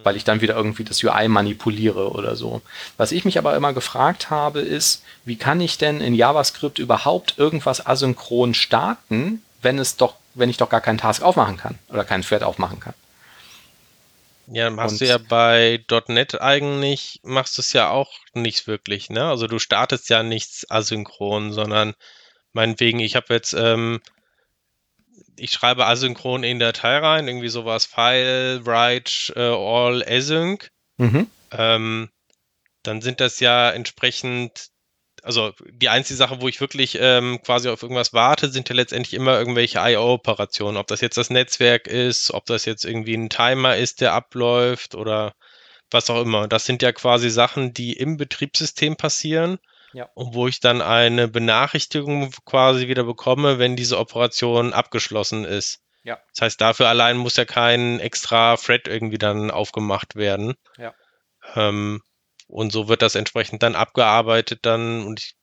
[0.05, 2.61] weil ich dann wieder irgendwie das UI manipuliere oder so.
[2.95, 7.39] Was ich mich aber immer gefragt habe, ist, wie kann ich denn in JavaScript überhaupt
[7.39, 12.05] irgendwas asynchron starten, wenn es doch, wenn ich doch gar keinen Task aufmachen kann oder
[12.05, 12.93] keinen Thread aufmachen kann?
[14.45, 19.27] Ja, machst du ja bei .NET eigentlich, machst du es ja auch nicht wirklich, ne?
[19.27, 21.95] Also du startest ja nichts asynchron, sondern
[22.53, 24.01] meinetwegen, ich habe jetzt ähm,
[25.37, 30.69] ich schreibe asynchron in Datei rein, irgendwie sowas File, Write, uh, All Async.
[30.97, 31.27] Mhm.
[31.51, 32.09] Ähm,
[32.83, 34.69] dann sind das ja entsprechend,
[35.23, 39.13] also die einzige Sache, wo ich wirklich ähm, quasi auf irgendwas warte, sind ja letztendlich
[39.13, 40.77] immer irgendwelche IO-Operationen.
[40.77, 44.95] Ob das jetzt das Netzwerk ist, ob das jetzt irgendwie ein Timer ist, der abläuft
[44.95, 45.33] oder
[45.91, 46.47] was auch immer.
[46.47, 49.59] Das sind ja quasi Sachen, die im Betriebssystem passieren
[49.95, 50.09] ja.
[50.13, 55.79] Und wo ich dann eine Benachrichtigung quasi wieder bekomme, wenn diese Operation abgeschlossen ist.
[56.03, 56.19] Ja.
[56.33, 60.55] Das heißt, dafür allein muss ja kein extra Thread irgendwie dann aufgemacht werden.
[60.77, 60.93] Ja.
[61.55, 62.01] Ähm,
[62.47, 65.35] und so wird das entsprechend dann abgearbeitet dann und ich,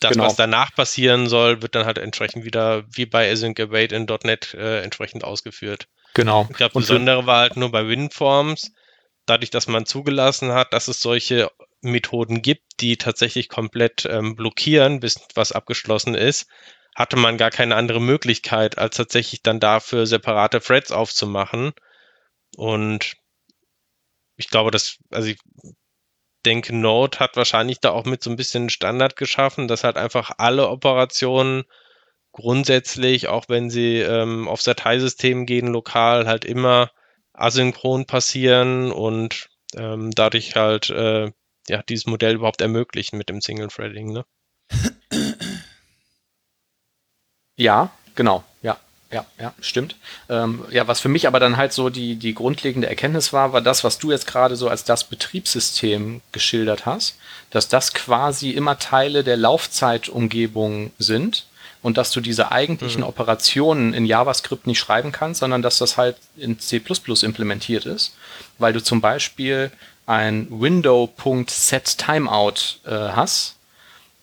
[0.00, 0.24] das, genau.
[0.24, 4.52] was danach passieren soll, wird dann halt entsprechend wieder wie bei Async Await in .NET
[4.54, 5.86] äh, entsprechend ausgeführt.
[6.14, 6.48] Genau.
[6.50, 8.72] Ich glaube, das Besondere war halt nur bei WinForms,
[9.26, 11.48] dadurch, dass man zugelassen hat, dass es solche
[11.82, 16.46] Methoden gibt, die tatsächlich komplett ähm, blockieren, bis was abgeschlossen ist,
[16.94, 21.72] hatte man gar keine andere Möglichkeit, als tatsächlich dann dafür separate Threads aufzumachen.
[22.56, 23.14] Und
[24.36, 25.38] ich glaube, dass, also ich
[26.44, 30.32] denke, Node hat wahrscheinlich da auch mit so ein bisschen Standard geschaffen, dass halt einfach
[30.38, 31.64] alle Operationen
[32.32, 36.90] grundsätzlich, auch wenn sie ähm, aufs Dateisystem gehen, lokal halt immer
[37.32, 41.30] asynchron passieren und ähm, dadurch halt äh,
[41.68, 44.12] ja, dieses Modell überhaupt ermöglichen mit dem Single-Threading.
[44.12, 44.24] Ne?
[47.56, 48.78] Ja, genau, ja.
[49.12, 49.96] Ja, ja, stimmt.
[50.30, 53.60] Ähm, ja, was für mich aber dann halt so die, die grundlegende Erkenntnis war, war
[53.60, 57.18] das, was du jetzt gerade so als das Betriebssystem geschildert hast,
[57.50, 61.44] dass das quasi immer Teile der Laufzeitumgebung sind
[61.82, 63.08] und dass du diese eigentlichen mhm.
[63.08, 66.80] Operationen in JavaScript nicht schreiben kannst, sondern dass das halt in C
[67.22, 68.16] implementiert ist,
[68.58, 69.70] weil du zum Beispiel
[70.12, 73.56] ein Window.setTimeout äh, hast,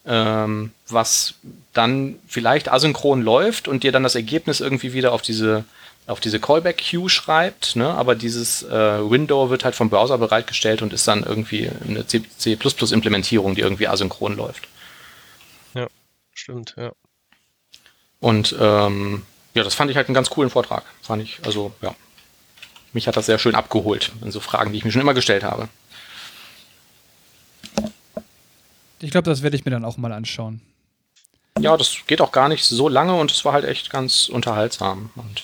[0.06, 1.34] ähm, was
[1.74, 5.66] dann vielleicht asynchron läuft und dir dann das Ergebnis irgendwie wieder auf diese
[6.06, 7.88] auf diese Callback-Queue schreibt, ne?
[7.88, 13.53] aber dieses äh, Window wird halt vom Browser bereitgestellt und ist dann irgendwie eine C++-Implementierung,
[13.53, 14.68] die irgendwie asynchron läuft.
[15.76, 15.86] Ja,
[16.34, 16.94] stimmt, ja.
[18.20, 19.22] Und ähm,
[19.53, 20.84] ja, das fand ich halt einen ganz coolen Vortrag.
[21.03, 21.94] Fand ich, also ja,
[22.94, 25.44] mich hat das sehr schön abgeholt in so Fragen, die ich mir schon immer gestellt
[25.44, 25.70] habe.
[29.02, 30.61] Ich glaube, das werde ich mir dann auch mal anschauen.
[31.60, 35.10] Ja, das geht auch gar nicht so lange und es war halt echt ganz unterhaltsam.
[35.16, 35.44] Und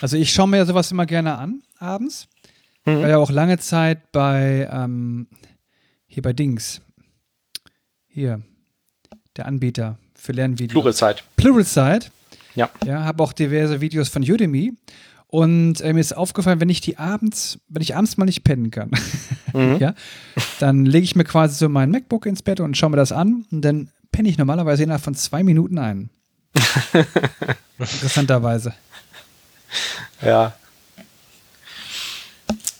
[0.00, 2.28] also ich schaue mir ja sowas immer gerne an, abends.
[2.84, 3.02] Mhm.
[3.02, 5.26] War ja auch lange Zeit bei, ähm,
[6.06, 6.80] hier bei Dings.
[8.08, 8.42] Hier,
[9.36, 10.72] der Anbieter für Lernvideos.
[10.72, 11.24] Pluralsight.
[11.36, 12.10] Pluralsight.
[12.54, 12.70] Ja.
[12.84, 14.72] Ja, habe auch diverse Videos von Udemy.
[15.30, 18.72] Und äh, mir ist aufgefallen, wenn ich die abends, wenn ich abends mal nicht pennen
[18.72, 18.90] kann,
[19.52, 19.76] mhm.
[19.78, 19.94] ja,
[20.58, 23.44] dann lege ich mir quasi so mein MacBook ins Bett und schaue mir das an
[23.52, 26.10] und dann penne ich normalerweise innerhalb von zwei Minuten ein.
[27.78, 28.74] Interessanterweise.
[30.20, 30.52] Ja.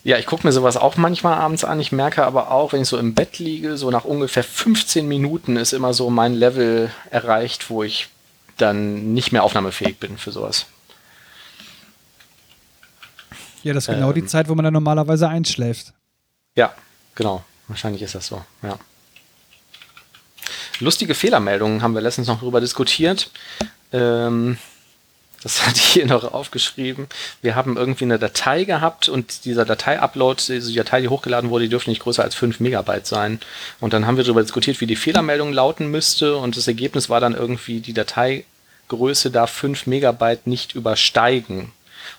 [0.02, 1.78] Ja, ich gucke mir sowas auch manchmal abends an.
[1.78, 5.56] Ich merke aber auch, wenn ich so im Bett liege, so nach ungefähr 15 Minuten
[5.56, 8.08] ist immer so mein Level erreicht, wo ich
[8.56, 10.66] dann nicht mehr aufnahmefähig bin für sowas.
[13.62, 15.92] Ja, das ist genau ähm, die Zeit, wo man dann normalerweise einschläft.
[16.56, 16.74] Ja,
[17.14, 17.44] genau.
[17.68, 18.78] Wahrscheinlich ist das so, ja.
[20.80, 23.30] Lustige Fehlermeldungen haben wir letztens noch darüber diskutiert.
[23.92, 24.56] Ähm,
[25.42, 27.06] das hatte ich hier noch aufgeschrieben.
[27.42, 31.70] Wir haben irgendwie eine Datei gehabt und dieser Datei-Upload, diese Datei, die hochgeladen wurde, die
[31.70, 33.40] dürfte nicht größer als 5 Megabyte sein.
[33.80, 37.20] Und dann haben wir darüber diskutiert, wie die Fehlermeldung lauten müsste und das Ergebnis war
[37.20, 41.72] dann irgendwie, die Dateigröße darf 5 Megabyte nicht übersteigen.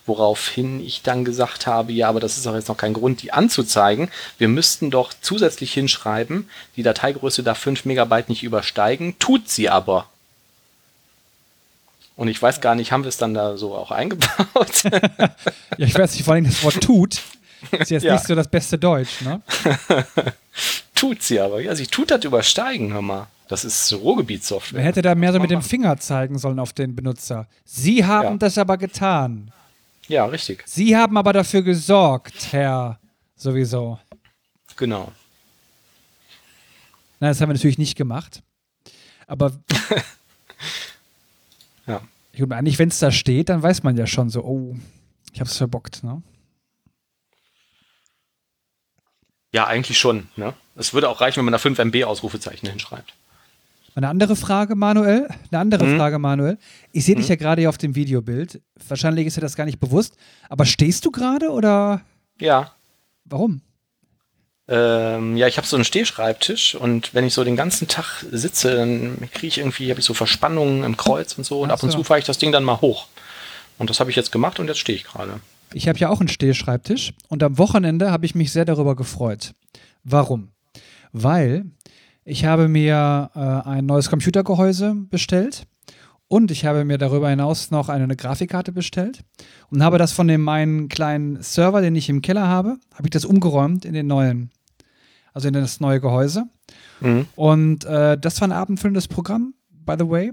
[0.05, 3.33] Woraufhin ich dann gesagt habe, ja, aber das ist doch jetzt noch kein Grund, die
[3.33, 4.09] anzuzeigen.
[4.37, 10.07] Wir müssten doch zusätzlich hinschreiben, die Dateigröße darf 5 Megabyte nicht übersteigen, tut sie aber.
[12.15, 14.83] Und ich weiß gar nicht, haben wir es dann da so auch eingebaut?
[14.83, 15.29] ja,
[15.77, 17.21] ich weiß nicht, vor allem das Wort tut
[17.71, 18.13] ist jetzt ja.
[18.13, 19.41] nicht so das beste Deutsch, ne?
[20.95, 21.61] tut sie aber.
[21.61, 23.27] Ja, sie tut das übersteigen, hör mal.
[23.47, 24.79] Das ist Ruhrgebietssoftware.
[24.79, 27.47] Wer hätte da mehr so mit dem Finger zeigen sollen auf den Benutzer?
[27.65, 28.37] Sie haben ja.
[28.37, 29.51] das aber getan.
[30.11, 30.63] Ja, richtig.
[30.65, 32.99] Sie haben aber dafür gesorgt, Herr
[33.37, 33.97] sowieso.
[34.75, 35.09] Genau.
[37.21, 38.43] Na, das haben wir natürlich nicht gemacht.
[39.25, 39.53] Aber
[41.87, 42.01] Ja.
[42.39, 44.75] Und eigentlich, wenn es da steht, dann weiß man ja schon so, oh,
[45.31, 46.21] ich habe es verbockt, ne?
[49.53, 50.27] Ja, eigentlich schon.
[50.35, 50.53] Ne?
[50.75, 53.13] Es würde auch reichen, wenn man da 5 MB Ausrufezeichen hinschreibt.
[53.95, 55.27] Eine andere Frage, Manuel.
[55.51, 55.97] Eine andere mhm.
[55.97, 56.57] Frage, Manuel.
[56.91, 57.19] Ich sehe mhm.
[57.19, 58.61] dich ja gerade hier auf dem Videobild.
[58.87, 60.15] Wahrscheinlich ist dir das gar nicht bewusst.
[60.49, 62.01] Aber stehst du gerade oder?
[62.39, 62.71] Ja.
[63.25, 63.61] Warum?
[64.67, 68.75] Ähm, ja, ich habe so einen Stehschreibtisch und wenn ich so den ganzen Tag sitze,
[68.75, 71.83] dann kriege ich irgendwie, habe ich so Verspannungen im Kreuz und so und Ach ab
[71.83, 73.07] und zu fahre ich das Ding dann mal hoch.
[73.77, 75.41] Und das habe ich jetzt gemacht und jetzt stehe ich gerade.
[75.73, 79.53] Ich habe ja auch einen Stehschreibtisch und am Wochenende habe ich mich sehr darüber gefreut.
[80.03, 80.49] Warum?
[81.11, 81.65] Weil
[82.23, 85.67] ich habe mir äh, ein neues Computergehäuse bestellt
[86.27, 89.23] und ich habe mir darüber hinaus noch eine, eine Grafikkarte bestellt
[89.69, 93.11] und habe das von dem meinen kleinen Server, den ich im Keller habe, habe ich
[93.11, 94.51] das umgeräumt in den neuen
[95.33, 96.45] also in das neue Gehäuse.
[96.99, 97.25] Mhm.
[97.35, 100.31] Und äh, das war ein abendfüllendes Programm, by the way.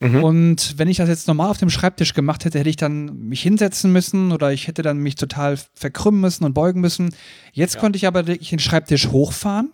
[0.00, 0.24] Mhm.
[0.24, 3.42] Und wenn ich das jetzt normal auf dem Schreibtisch gemacht hätte, hätte ich dann mich
[3.42, 7.14] hinsetzen müssen oder ich hätte dann mich total verkrümmen müssen und beugen müssen.
[7.52, 7.80] Jetzt ja.
[7.80, 9.72] konnte ich aber den Schreibtisch hochfahren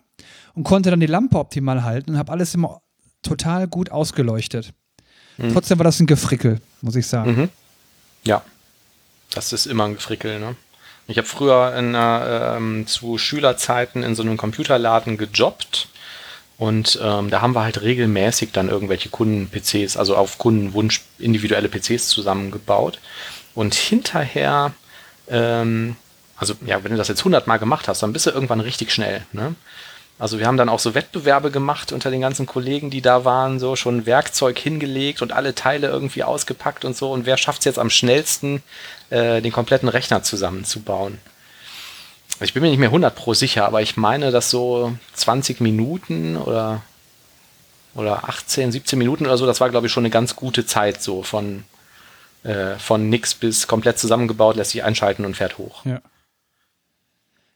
[0.53, 2.81] und konnte dann die Lampe optimal halten und habe alles immer
[3.21, 4.73] total gut ausgeleuchtet.
[5.37, 5.53] Mhm.
[5.53, 7.35] Trotzdem war das ein Gefrickel, muss ich sagen.
[7.35, 7.49] Mhm.
[8.23, 8.43] Ja,
[9.33, 10.55] das ist immer ein Gefrickel, ne?
[11.07, 15.89] Ich habe früher in, ähm, zu Schülerzeiten in so einem Computerladen gejobbt.
[16.57, 22.07] Und ähm, da haben wir halt regelmäßig dann irgendwelche Kunden-PCs, also auf Kundenwunsch individuelle PCs
[22.07, 22.99] zusammengebaut.
[23.55, 24.73] Und hinterher,
[25.27, 25.95] ähm,
[26.37, 28.91] also ja, wenn du das jetzt 100 Mal gemacht hast, dann bist du irgendwann richtig
[28.91, 29.25] schnell.
[29.33, 29.55] Ne?
[30.21, 33.59] Also wir haben dann auch so Wettbewerbe gemacht unter den ganzen Kollegen, die da waren,
[33.59, 37.11] so schon Werkzeug hingelegt und alle Teile irgendwie ausgepackt und so.
[37.11, 38.61] Und wer schafft es jetzt am schnellsten,
[39.09, 41.17] äh, den kompletten Rechner zusammenzubauen?
[42.39, 46.37] Ich bin mir nicht mehr 100 pro sicher, aber ich meine, dass so 20 Minuten
[46.37, 46.83] oder,
[47.95, 51.01] oder 18, 17 Minuten oder so, das war glaube ich schon eine ganz gute Zeit
[51.01, 51.63] so von,
[52.43, 55.83] äh, von nix bis komplett zusammengebaut, lässt sich einschalten und fährt hoch.
[55.83, 55.99] Ja.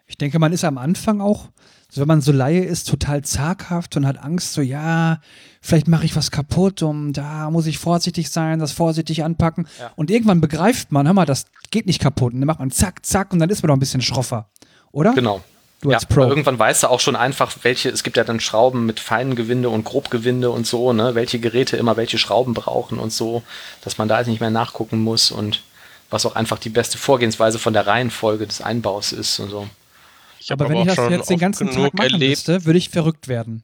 [0.08, 1.50] Ich denke, man ist am Anfang auch
[1.90, 5.20] so wenn man so Laie ist, total zaghaft und hat Angst, so ja,
[5.62, 9.68] vielleicht mache ich was kaputt und da muss ich vorsichtig sein, das vorsichtig anpacken.
[9.80, 9.92] Ja.
[9.96, 12.34] Und irgendwann begreift man, hör mal, das geht nicht kaputt.
[12.34, 14.50] Und dann macht man zack, zack und dann ist man doch ein bisschen schroffer.
[14.92, 15.14] Oder?
[15.14, 15.42] Genau.
[15.82, 16.22] Du ja, als Pro.
[16.22, 19.36] aber irgendwann weißt du auch schon einfach, welche, es gibt ja dann Schrauben mit feinen
[19.36, 23.44] Gewinde und Grobgewinde und so, ne, welche Geräte immer welche Schrauben brauchen und so,
[23.84, 25.62] dass man da jetzt nicht mehr nachgucken muss und
[26.10, 29.68] was auch einfach die beste Vorgehensweise von der Reihenfolge des Einbaus ist und so.
[30.46, 32.30] Ich habe aber wenn auch ich das jetzt den ganzen Tag machen erlebt.
[32.30, 33.64] müsste, würde ich verrückt werden.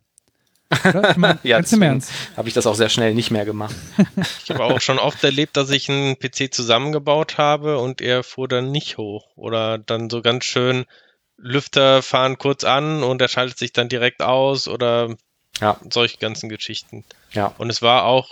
[0.90, 1.12] Oder?
[1.12, 2.12] Ich mein, Ja, ganz im Ernst.
[2.36, 3.76] habe ich das auch sehr schnell nicht mehr gemacht.
[4.44, 8.48] Ich habe auch schon oft erlebt, dass ich einen PC zusammengebaut habe und er fuhr
[8.48, 9.28] dann nicht hoch.
[9.36, 10.86] Oder dann so ganz schön
[11.38, 15.16] Lüfter fahren kurz an und er schaltet sich dann direkt aus oder
[15.60, 15.78] Ja.
[15.90, 17.03] solche ganzen Geschichten.
[17.32, 17.53] Ja.
[17.60, 18.28] Und es war auch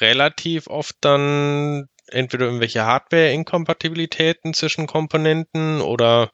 [0.00, 6.30] relativ oft dann entweder irgendwelche Hardware-Inkompatibilitäten zwischen Komponenten oder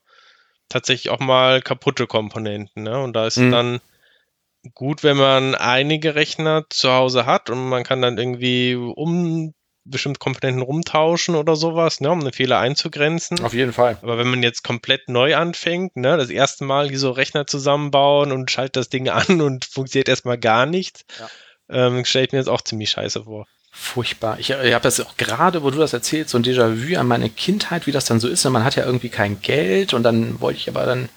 [0.69, 2.83] tatsächlich auch mal kaputte Komponenten.
[2.83, 2.99] Ne?
[3.03, 3.51] Und da ist Mhm.
[3.51, 3.81] dann
[4.75, 10.21] gut, wenn man einige Rechner zu Hause hat und man kann dann irgendwie um bestimmte
[10.21, 13.41] Komponenten rumtauschen oder sowas, ne, um einen Fehler einzugrenzen.
[13.45, 13.99] Auf jeden Fall.
[14.01, 18.31] Aber wenn man jetzt komplett neu anfängt, ne, das erste Mal hier so Rechner zusammenbauen
[18.31, 21.29] und schaltet das Ding an und funktioniert erstmal gar nicht, Ja.
[21.89, 23.49] ähm, stelle ich mir das auch ziemlich scheiße vor.
[23.75, 24.39] Furchtbar.
[24.39, 27.31] Ich, ich habe das auch gerade, wo du das erzählst, so ein Déjà-vu an meine
[27.31, 28.45] Kindheit, wie das dann so ist.
[28.45, 31.09] Man hat ja irgendwie kein Geld und dann wollte ich aber dann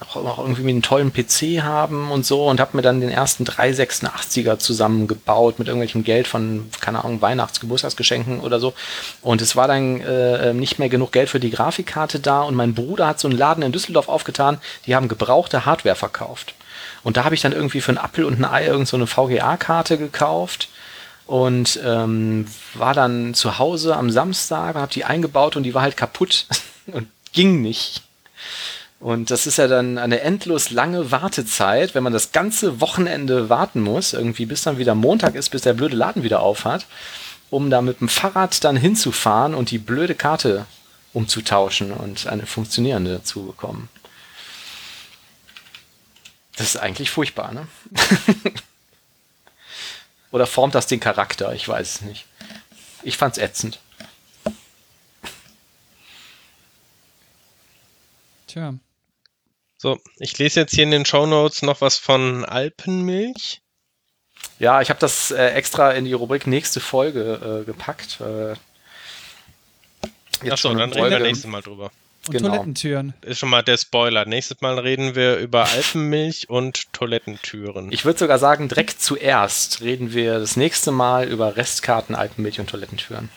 [0.00, 3.44] auch, auch irgendwie einen tollen PC haben und so und habe mir dann den ersten
[3.44, 8.74] 386er zusammengebaut mit irgendwelchem Geld von, keine Ahnung, Weihnachts-, Geburtstagsgeschenken oder so.
[9.22, 12.74] Und es war dann äh, nicht mehr genug Geld für die Grafikkarte da und mein
[12.74, 16.54] Bruder hat so einen Laden in Düsseldorf aufgetan, die haben gebrauchte Hardware verkauft.
[17.04, 19.06] Und da habe ich dann irgendwie für einen Apfel und ein Ei irgend so eine
[19.06, 20.68] VGA-Karte gekauft
[21.30, 22.44] und ähm,
[22.74, 26.46] war dann zu Hause am Samstag, habe die eingebaut und die war halt kaputt
[26.88, 28.02] und ging nicht.
[28.98, 33.80] Und das ist ja dann eine endlos lange Wartezeit, wenn man das ganze Wochenende warten
[33.80, 36.86] muss, irgendwie bis dann wieder Montag ist, bis der blöde Laden wieder auf hat,
[37.48, 40.66] um da mit dem Fahrrad dann hinzufahren und die blöde Karte
[41.12, 43.88] umzutauschen und eine funktionierende zu bekommen.
[46.56, 47.68] Das ist eigentlich furchtbar, ne?
[50.30, 51.52] Oder formt das den Charakter?
[51.54, 52.26] Ich weiß es nicht.
[53.02, 53.80] Ich fand's ätzend.
[58.46, 58.74] Tja.
[59.78, 63.62] So, ich lese jetzt hier in den Shownotes noch was von Alpenmilch.
[64.58, 68.20] Ja, ich habe das äh, extra in die Rubrik nächste Folge äh, gepackt.
[68.20, 68.56] Äh,
[70.50, 71.90] Achso, schon dann reden wir nächstes Mal drüber.
[72.26, 72.48] Und Genau.
[72.50, 73.14] Toilettentüren.
[73.22, 74.26] Ist schon mal der Spoiler.
[74.26, 77.90] Nächstes Mal reden wir über Alpenmilch und Toilettentüren.
[77.92, 82.68] Ich würde sogar sagen, direkt zuerst reden wir das nächste Mal über Restkarten, Alpenmilch und
[82.68, 83.30] Toilettentüren.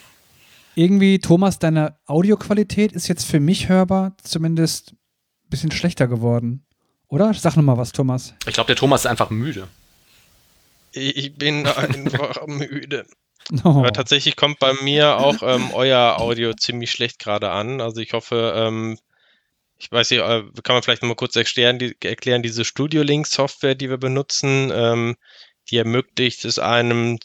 [0.74, 6.66] Irgendwie, Thomas, deine Audioqualität ist jetzt für mich hörbar zumindest ein bisschen schlechter geworden.
[7.08, 7.32] Oder?
[7.32, 8.34] Sag nochmal was, Thomas.
[8.46, 9.68] Ich glaube, der Thomas ist einfach müde.
[10.92, 13.06] Ich bin einfach müde.
[13.64, 13.80] Oh.
[13.80, 17.80] Aber tatsächlich kommt bei mir auch ähm, euer Audio ziemlich schlecht gerade an.
[17.80, 18.98] Also ich hoffe, ähm,
[19.76, 23.26] ich weiß nicht, äh, kann man vielleicht nochmal kurz erklären, die, erklären diese Studio Link
[23.26, 25.16] Software, die wir benutzen, ähm,
[25.70, 27.18] die ermöglicht es einem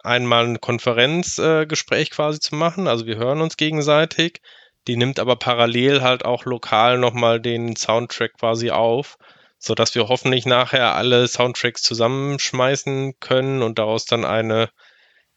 [0.00, 2.86] einmal ein Konferenzgespräch äh, quasi zu machen.
[2.86, 4.42] Also wir hören uns gegenseitig.
[4.86, 9.16] Die nimmt aber parallel halt auch lokal nochmal den Soundtrack quasi auf,
[9.58, 14.68] sodass wir hoffentlich nachher alle Soundtracks zusammenschmeißen können und daraus dann eine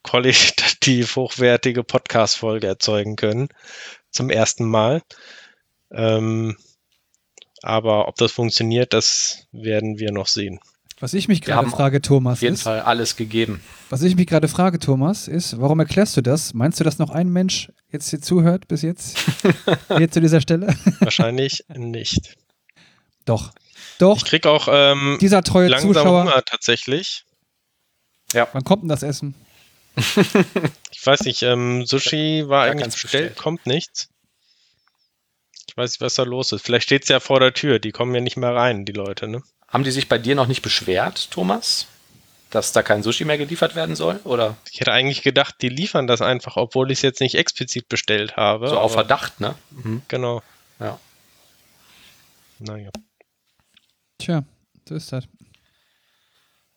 [0.03, 3.49] qualitativ hochwertige Podcast-Folge erzeugen können.
[4.11, 5.01] Zum ersten Mal.
[5.91, 6.57] Ähm,
[7.61, 10.59] aber ob das funktioniert, das werden wir noch sehen.
[10.99, 13.61] Was ich mich gerade frage, Thomas, Auf jeden ist, Fall alles gegeben.
[13.91, 16.55] was ich mich gerade frage, Thomas, ist, warum erklärst du das?
[16.55, 19.19] Meinst du, dass noch ein Mensch jetzt hier zuhört bis jetzt?
[19.97, 20.75] hier zu dieser Stelle?
[20.99, 22.35] Wahrscheinlich nicht.
[23.25, 23.51] Doch.
[23.99, 26.23] Doch, Ich krieg auch ähm, dieser treue langsam Zuschauer.
[26.23, 27.25] Hunger tatsächlich.
[28.33, 29.35] Wann kommt denn das Essen?
[29.97, 33.37] Ich weiß nicht, ähm, Sushi war Gar eigentlich bestellt, bestellt.
[33.37, 34.09] kommt nichts.
[35.69, 36.63] Ich weiß nicht, was da los ist.
[36.63, 39.41] Vielleicht steht's ja vor der Tür, die kommen ja nicht mehr rein, die Leute, ne?
[39.67, 41.87] Haben die sich bei dir noch nicht beschwert, Thomas?
[42.49, 44.19] Dass da kein Sushi mehr geliefert werden soll?
[44.23, 47.89] Oder Ich hätte eigentlich gedacht, die liefern das einfach, obwohl ich es jetzt nicht explizit
[47.89, 48.69] bestellt habe.
[48.69, 49.55] so auf Verdacht, ne?
[49.71, 50.01] Mhm.
[50.07, 50.41] Genau.
[50.79, 50.99] Ja.
[52.59, 52.89] Naja.
[54.19, 54.43] Tja,
[54.87, 55.25] so ist das.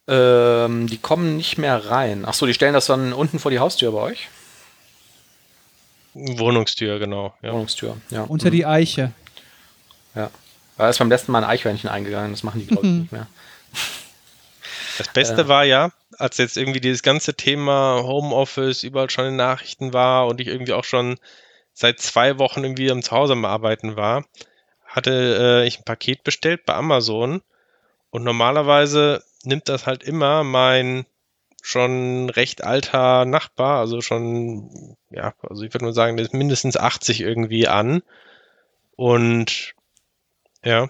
[0.08, 2.24] Ähm, die kommen nicht mehr rein.
[2.26, 4.28] Ach so, die stellen das dann unten vor die Haustür bei euch?
[6.14, 7.34] Wohnungstür, genau.
[7.42, 7.52] Ja.
[7.52, 8.22] Wohnungstür, ja.
[8.22, 9.12] Unter die Eiche.
[10.14, 10.30] Ja.
[10.76, 13.26] Da ist beim letzten Mal ein Eichhörnchen eingegangen, das machen die, glaube ich, nicht mehr.
[14.98, 15.48] Das Beste Äh.
[15.48, 20.42] war ja, als jetzt irgendwie dieses ganze Thema Homeoffice überall schon in Nachrichten war und
[20.42, 21.16] ich irgendwie auch schon
[21.72, 24.26] seit zwei Wochen irgendwie am Zuhause am Arbeiten war,
[24.84, 27.40] hatte äh, ich ein Paket bestellt bei Amazon
[28.10, 31.06] Und normalerweise nimmt das halt immer mein
[31.62, 36.76] schon recht alter Nachbar, also schon, ja, also ich würde mal sagen, der ist mindestens
[36.76, 38.02] 80 irgendwie an.
[38.96, 39.74] Und
[40.64, 40.88] ja.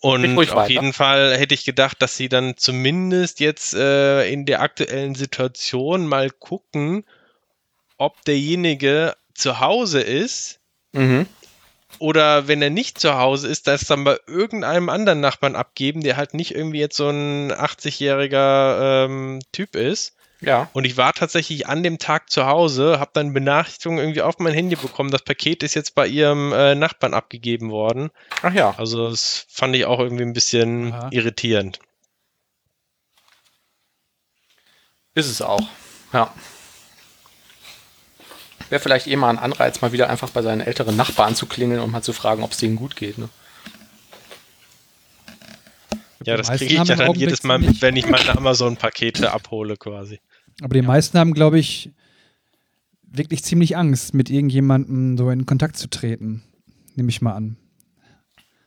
[0.00, 0.68] Und auf weiter.
[0.68, 6.08] jeden Fall hätte ich gedacht, dass sie dann zumindest jetzt äh, in der aktuellen Situation
[6.08, 7.04] mal gucken,
[7.98, 10.58] ob derjenige zu Hause ist.
[10.92, 11.26] Mhm.
[11.98, 16.16] Oder wenn er nicht zu Hause ist, das dann bei irgendeinem anderen Nachbarn abgeben, der
[16.16, 20.16] halt nicht irgendwie jetzt so ein 80-jähriger ähm, Typ ist.
[20.42, 20.68] Ja.
[20.72, 24.52] Und ich war tatsächlich an dem Tag zu Hause, habe dann Benachrichtigungen irgendwie auf mein
[24.52, 25.12] Handy bekommen.
[25.12, 28.10] Das Paket ist jetzt bei ihrem äh, Nachbarn abgegeben worden.
[28.42, 28.74] Ach ja.
[28.76, 31.08] Also das fand ich auch irgendwie ein bisschen Aha.
[31.12, 31.78] irritierend.
[35.14, 35.62] Ist es auch.
[36.12, 36.32] Ja.
[38.72, 41.78] Wäre vielleicht eh mal ein Anreiz, mal wieder einfach bei seinen älteren Nachbarn zu klingeln
[41.78, 43.18] und mal zu fragen, ob es denen gut geht.
[43.18, 43.28] Ne?
[46.24, 50.20] Ja, das kriege ich ja dann jedes Mal mit, wenn ich meine Amazon-Pakete abhole quasi.
[50.62, 51.90] Aber die meisten haben, glaube ich,
[53.02, 56.42] wirklich ziemlich Angst, mit irgendjemandem so in Kontakt zu treten.
[56.94, 57.58] Nehme ich mal an.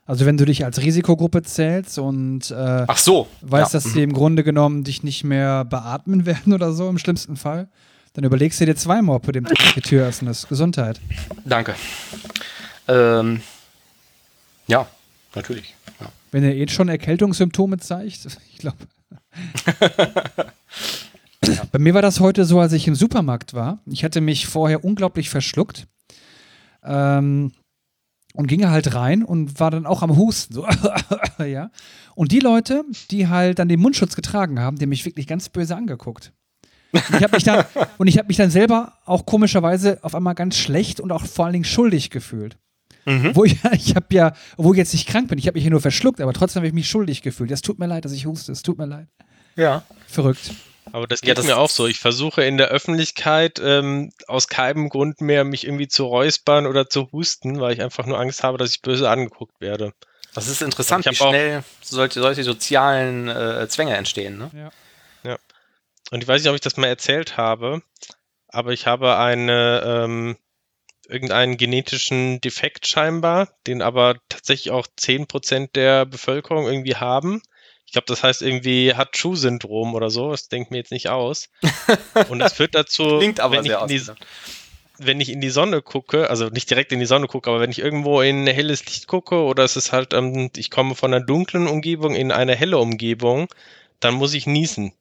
[0.06, 3.80] Also wenn du dich als Risikogruppe zählst und äh, Ach so, weißt, ja.
[3.80, 7.70] dass sie im Grunde genommen dich nicht mehr beatmen werden oder so, im schlimmsten Fall,
[8.16, 10.48] dann überlegst du dir zweimal, ob du dem die Tür öffnest.
[10.50, 11.00] Gesundheit.
[11.44, 11.76] Danke.
[12.88, 13.42] Ähm,
[14.68, 14.88] ja,
[15.36, 15.76] natürlich.
[16.00, 16.08] Ja.
[16.32, 18.78] Wenn er eh schon Erkältungssymptome zeigt, ich glaube.
[21.48, 21.64] Ja.
[21.72, 23.78] Bei mir war das heute so, als ich im Supermarkt war.
[23.86, 25.86] Ich hatte mich vorher unglaublich verschluckt.
[26.84, 27.52] Ähm,
[28.34, 30.56] und ging halt rein und war dann auch am Husten.
[30.56, 30.68] So.
[31.46, 31.70] ja.
[32.16, 35.50] Und die Leute, die halt dann den Mundschutz getragen haben, die haben mich wirklich ganz
[35.50, 36.34] böse angeguckt.
[36.96, 41.00] Und ich habe mich, dann, hab mich dann selber auch komischerweise auf einmal ganz schlecht
[41.00, 42.58] und auch vor allen Dingen schuldig gefühlt.
[43.06, 43.36] Mhm.
[43.36, 45.72] Wo ich, ich habe ja, obwohl ich jetzt nicht krank bin, ich habe mich hier
[45.72, 47.52] nur verschluckt, aber trotzdem habe ich mich schuldig gefühlt.
[47.52, 49.08] Es tut mir leid, dass ich huste, es tut mir leid.
[49.56, 49.84] Ja.
[50.08, 50.52] Verrückt.
[50.92, 51.88] Aber das geht ja, das mir auch so.
[51.88, 56.90] Ich versuche in der Öffentlichkeit ähm, aus keinem Grund mehr mich irgendwie zu räuspern oder
[56.90, 59.94] zu husten, weil ich einfach nur Angst habe, dass ich böse angeguckt werde.
[60.34, 64.38] Das ist interessant, wie schnell solche, solche sozialen äh, Zwänge entstehen.
[64.38, 64.52] Ne?
[64.54, 64.70] Ja.
[66.16, 67.82] Und ich weiß nicht, ob ich das mal erzählt habe,
[68.48, 70.38] aber ich habe eine ähm,
[71.10, 77.42] irgendeinen genetischen Defekt scheinbar, den aber tatsächlich auch 10% der Bevölkerung irgendwie haben.
[77.86, 80.32] Ich glaube, das heißt irgendwie hat Schuh-Syndrom oder so.
[80.32, 81.50] Das denkt mir jetzt nicht aus.
[82.30, 84.12] Und das führt dazu, Klingt aber wenn, sehr ich die,
[84.98, 87.72] wenn ich in die Sonne gucke, also nicht direkt in die Sonne gucke, aber wenn
[87.72, 91.26] ich irgendwo in helles Licht gucke oder es ist halt, ähm, ich komme von einer
[91.26, 93.50] dunklen Umgebung in eine helle Umgebung,
[94.00, 94.94] dann muss ich niesen.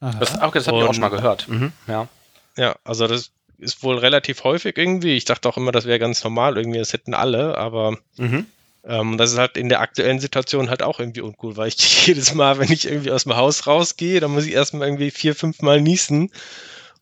[0.00, 1.46] Das, okay, das habe ich auch schon mal gehört.
[1.48, 2.08] Mhm, ja.
[2.56, 5.16] ja, also das ist wohl relativ häufig irgendwie.
[5.16, 8.46] Ich dachte auch immer, das wäre ganz normal irgendwie, das hätten alle, aber mhm.
[8.84, 12.34] ähm, das ist halt in der aktuellen Situation halt auch irgendwie uncool, weil ich jedes
[12.34, 15.60] Mal, wenn ich irgendwie aus dem Haus rausgehe, dann muss ich erstmal irgendwie vier, fünf
[15.60, 16.30] Mal niesen.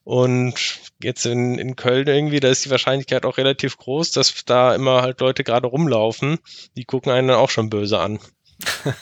[0.02, 0.54] Und
[1.02, 5.02] jetzt in, in Köln irgendwie, da ist die Wahrscheinlichkeit auch relativ groß, dass da immer
[5.02, 6.38] halt Leute gerade rumlaufen.
[6.76, 8.18] Die gucken einen dann auch schon böse an.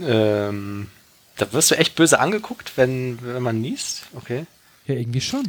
[0.00, 0.88] ähm,
[1.36, 4.02] da wirst du echt böse angeguckt, wenn, wenn man niest?
[4.14, 4.46] Okay.
[4.86, 5.46] Ja, irgendwie schon.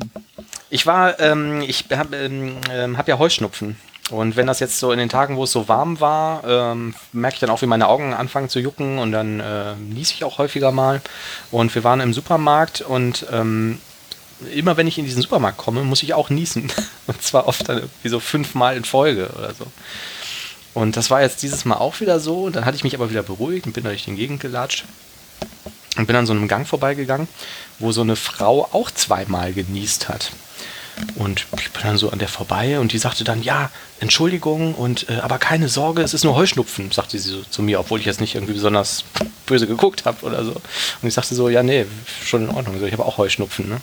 [0.69, 3.77] Ich war, ähm, ich habe ähm, ähm, hab ja Heuschnupfen.
[4.09, 7.35] Und wenn das jetzt so in den Tagen, wo es so warm war, ähm, merke
[7.35, 10.37] ich dann auch, wie meine Augen anfangen zu jucken und dann äh, niese ich auch
[10.37, 11.01] häufiger mal.
[11.51, 13.79] Und wir waren im Supermarkt und ähm,
[14.53, 16.71] immer wenn ich in diesen Supermarkt komme, muss ich auch niesen.
[17.07, 19.65] Und zwar oft dann irgendwie so fünfmal in Folge oder so.
[20.73, 22.43] Und das war jetzt dieses Mal auch wieder so.
[22.43, 24.85] Und dann hatte ich mich aber wieder beruhigt und bin durch den Gegend gelatscht
[25.97, 27.27] und bin an so einem Gang vorbeigegangen,
[27.79, 30.31] wo so eine Frau auch zweimal genießt hat.
[31.15, 33.69] Und ich bin dann so an der vorbei und die sagte dann, ja,
[33.99, 37.79] Entschuldigung, und äh, aber keine Sorge, es ist nur Heuschnupfen, sagte sie so zu mir,
[37.79, 39.03] obwohl ich jetzt nicht irgendwie besonders
[39.45, 40.51] böse geguckt habe oder so.
[40.51, 41.85] Und ich sagte so, ja, nee,
[42.23, 43.69] schon in Ordnung, ich habe auch Heuschnupfen.
[43.69, 43.81] Ne?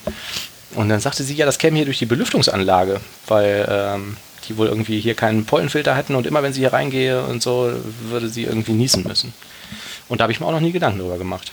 [0.75, 4.17] Und dann sagte sie, ja, das käme hier durch die Belüftungsanlage, weil ähm,
[4.49, 7.73] die wohl irgendwie hier keinen Pollenfilter hätten und immer wenn sie hier reingehe und so,
[8.09, 9.33] würde sie irgendwie niesen müssen.
[10.09, 11.53] Und da habe ich mir auch noch nie Gedanken drüber gemacht.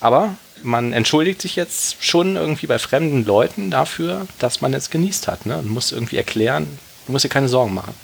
[0.00, 5.28] Aber man entschuldigt sich jetzt schon irgendwie bei fremden Leuten dafür, dass man es genießt
[5.28, 5.46] hat.
[5.46, 5.58] Ne?
[5.58, 6.66] Und muss irgendwie erklären,
[7.06, 7.94] du musst dir keine Sorgen machen.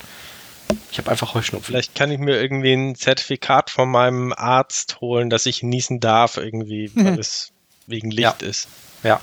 [0.91, 1.65] Ich habe einfach Heuschnupfen.
[1.65, 6.37] Vielleicht kann ich mir irgendwie ein Zertifikat von meinem Arzt holen, dass ich niesen darf,
[6.37, 7.51] irgendwie, weil es
[7.87, 8.47] wegen Licht ja.
[8.47, 8.67] ist.
[9.03, 9.19] Ja.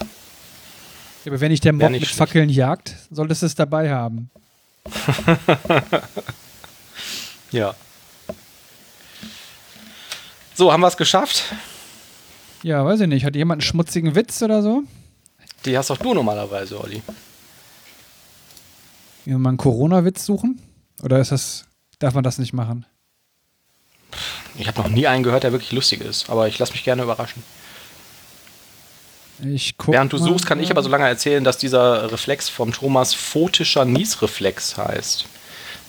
[1.27, 2.17] Aber wenn ich der Mob mit schlecht.
[2.17, 4.31] Fackeln jagt, solltest du es dabei haben.
[7.51, 7.75] ja.
[10.55, 11.45] So, haben wir es geschafft?
[12.63, 13.25] Ja, weiß ich nicht.
[13.25, 14.83] Hat jemand einen schmutzigen Witz oder so?
[15.65, 17.03] Die hast doch du normalerweise, Olli.
[19.27, 20.61] Ja, mal einen Corona-Witz suchen?
[21.03, 21.69] Oder ist das
[21.99, 22.87] darf man das nicht machen?
[24.57, 27.03] Ich habe noch nie einen gehört, der wirklich lustig ist, aber ich lasse mich gerne
[27.03, 27.43] überraschen.
[29.39, 33.85] Während du suchst, kann ich aber so lange erzählen, dass dieser Reflex vom Thomas photischer
[33.85, 35.27] Niesreflex heißt.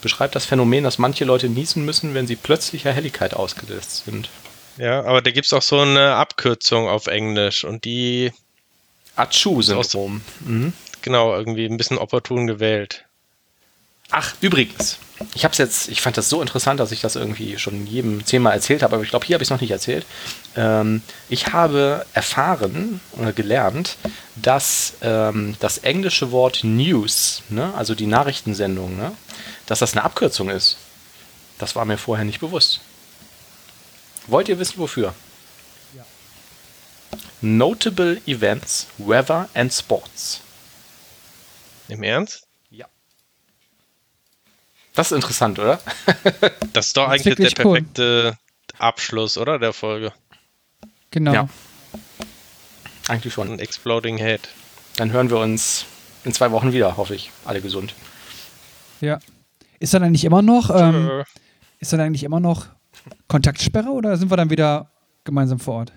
[0.02, 4.30] Beschreibt das Phänomen, dass manche Leute niesen müssen, wenn sie plötzlicher Helligkeit ausgesetzt sind.
[4.80, 8.32] Ja, aber da gibt es auch so eine Abkürzung auf Englisch und die,
[9.18, 10.22] Achu-Syndrom.
[10.46, 10.74] Mhm.
[11.02, 13.04] genau, irgendwie ein bisschen opportun gewählt.
[14.12, 14.98] Ach, übrigens,
[15.36, 18.54] ich habe jetzt, ich fand das so interessant, dass ich das irgendwie schon jedem zehnmal
[18.54, 20.06] erzählt habe, aber ich glaube, hier habe ich es noch nicht erzählt.
[20.56, 23.98] Ähm, ich habe erfahren oder gelernt,
[24.36, 29.12] dass ähm, das englische Wort News, ne, also die Nachrichtensendung, ne,
[29.66, 30.78] dass das eine Abkürzung ist.
[31.60, 32.80] Das war mir vorher nicht bewusst.
[34.30, 35.14] Wollt ihr wissen, wofür?
[35.96, 36.06] Ja.
[37.42, 40.42] Notable Events, Weather and Sports.
[41.88, 42.48] Im Ernst?
[42.70, 42.86] Ja.
[44.94, 45.80] Das ist interessant, oder?
[46.74, 47.74] Das ist doch Das ist eigentlich der wirklich cool.
[47.82, 48.38] perfekte
[48.78, 49.58] Abschluss, oder?
[49.58, 50.14] Der Folge.
[51.12, 51.34] Genau.
[51.34, 51.50] Ja.
[53.08, 53.52] Eigentlich schon.
[53.52, 54.48] Ein Exploding Head.
[54.98, 55.86] Dann hören wir uns
[56.24, 57.32] in zwei Wochen wieder, hoffe ich.
[57.46, 57.96] Alle gesund.
[59.02, 59.20] Ja.
[59.80, 61.24] Ist dann eigentlich immer noch, ähm,
[61.80, 62.68] ist dann eigentlich immer noch
[63.28, 64.90] Kontaktsperre oder sind wir dann wieder
[65.24, 65.94] gemeinsam vor Ort?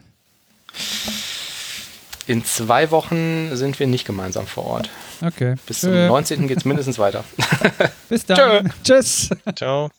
[2.26, 4.90] In zwei Wochen sind wir nicht gemeinsam vor Ort.
[5.20, 5.56] Okay.
[5.66, 6.06] Bis zum Tschö.
[6.08, 6.48] 19.
[6.48, 7.24] geht es mindestens weiter.
[8.08, 8.72] Bis dann.
[8.84, 9.30] Tschüss.
[9.54, 9.90] Ciao.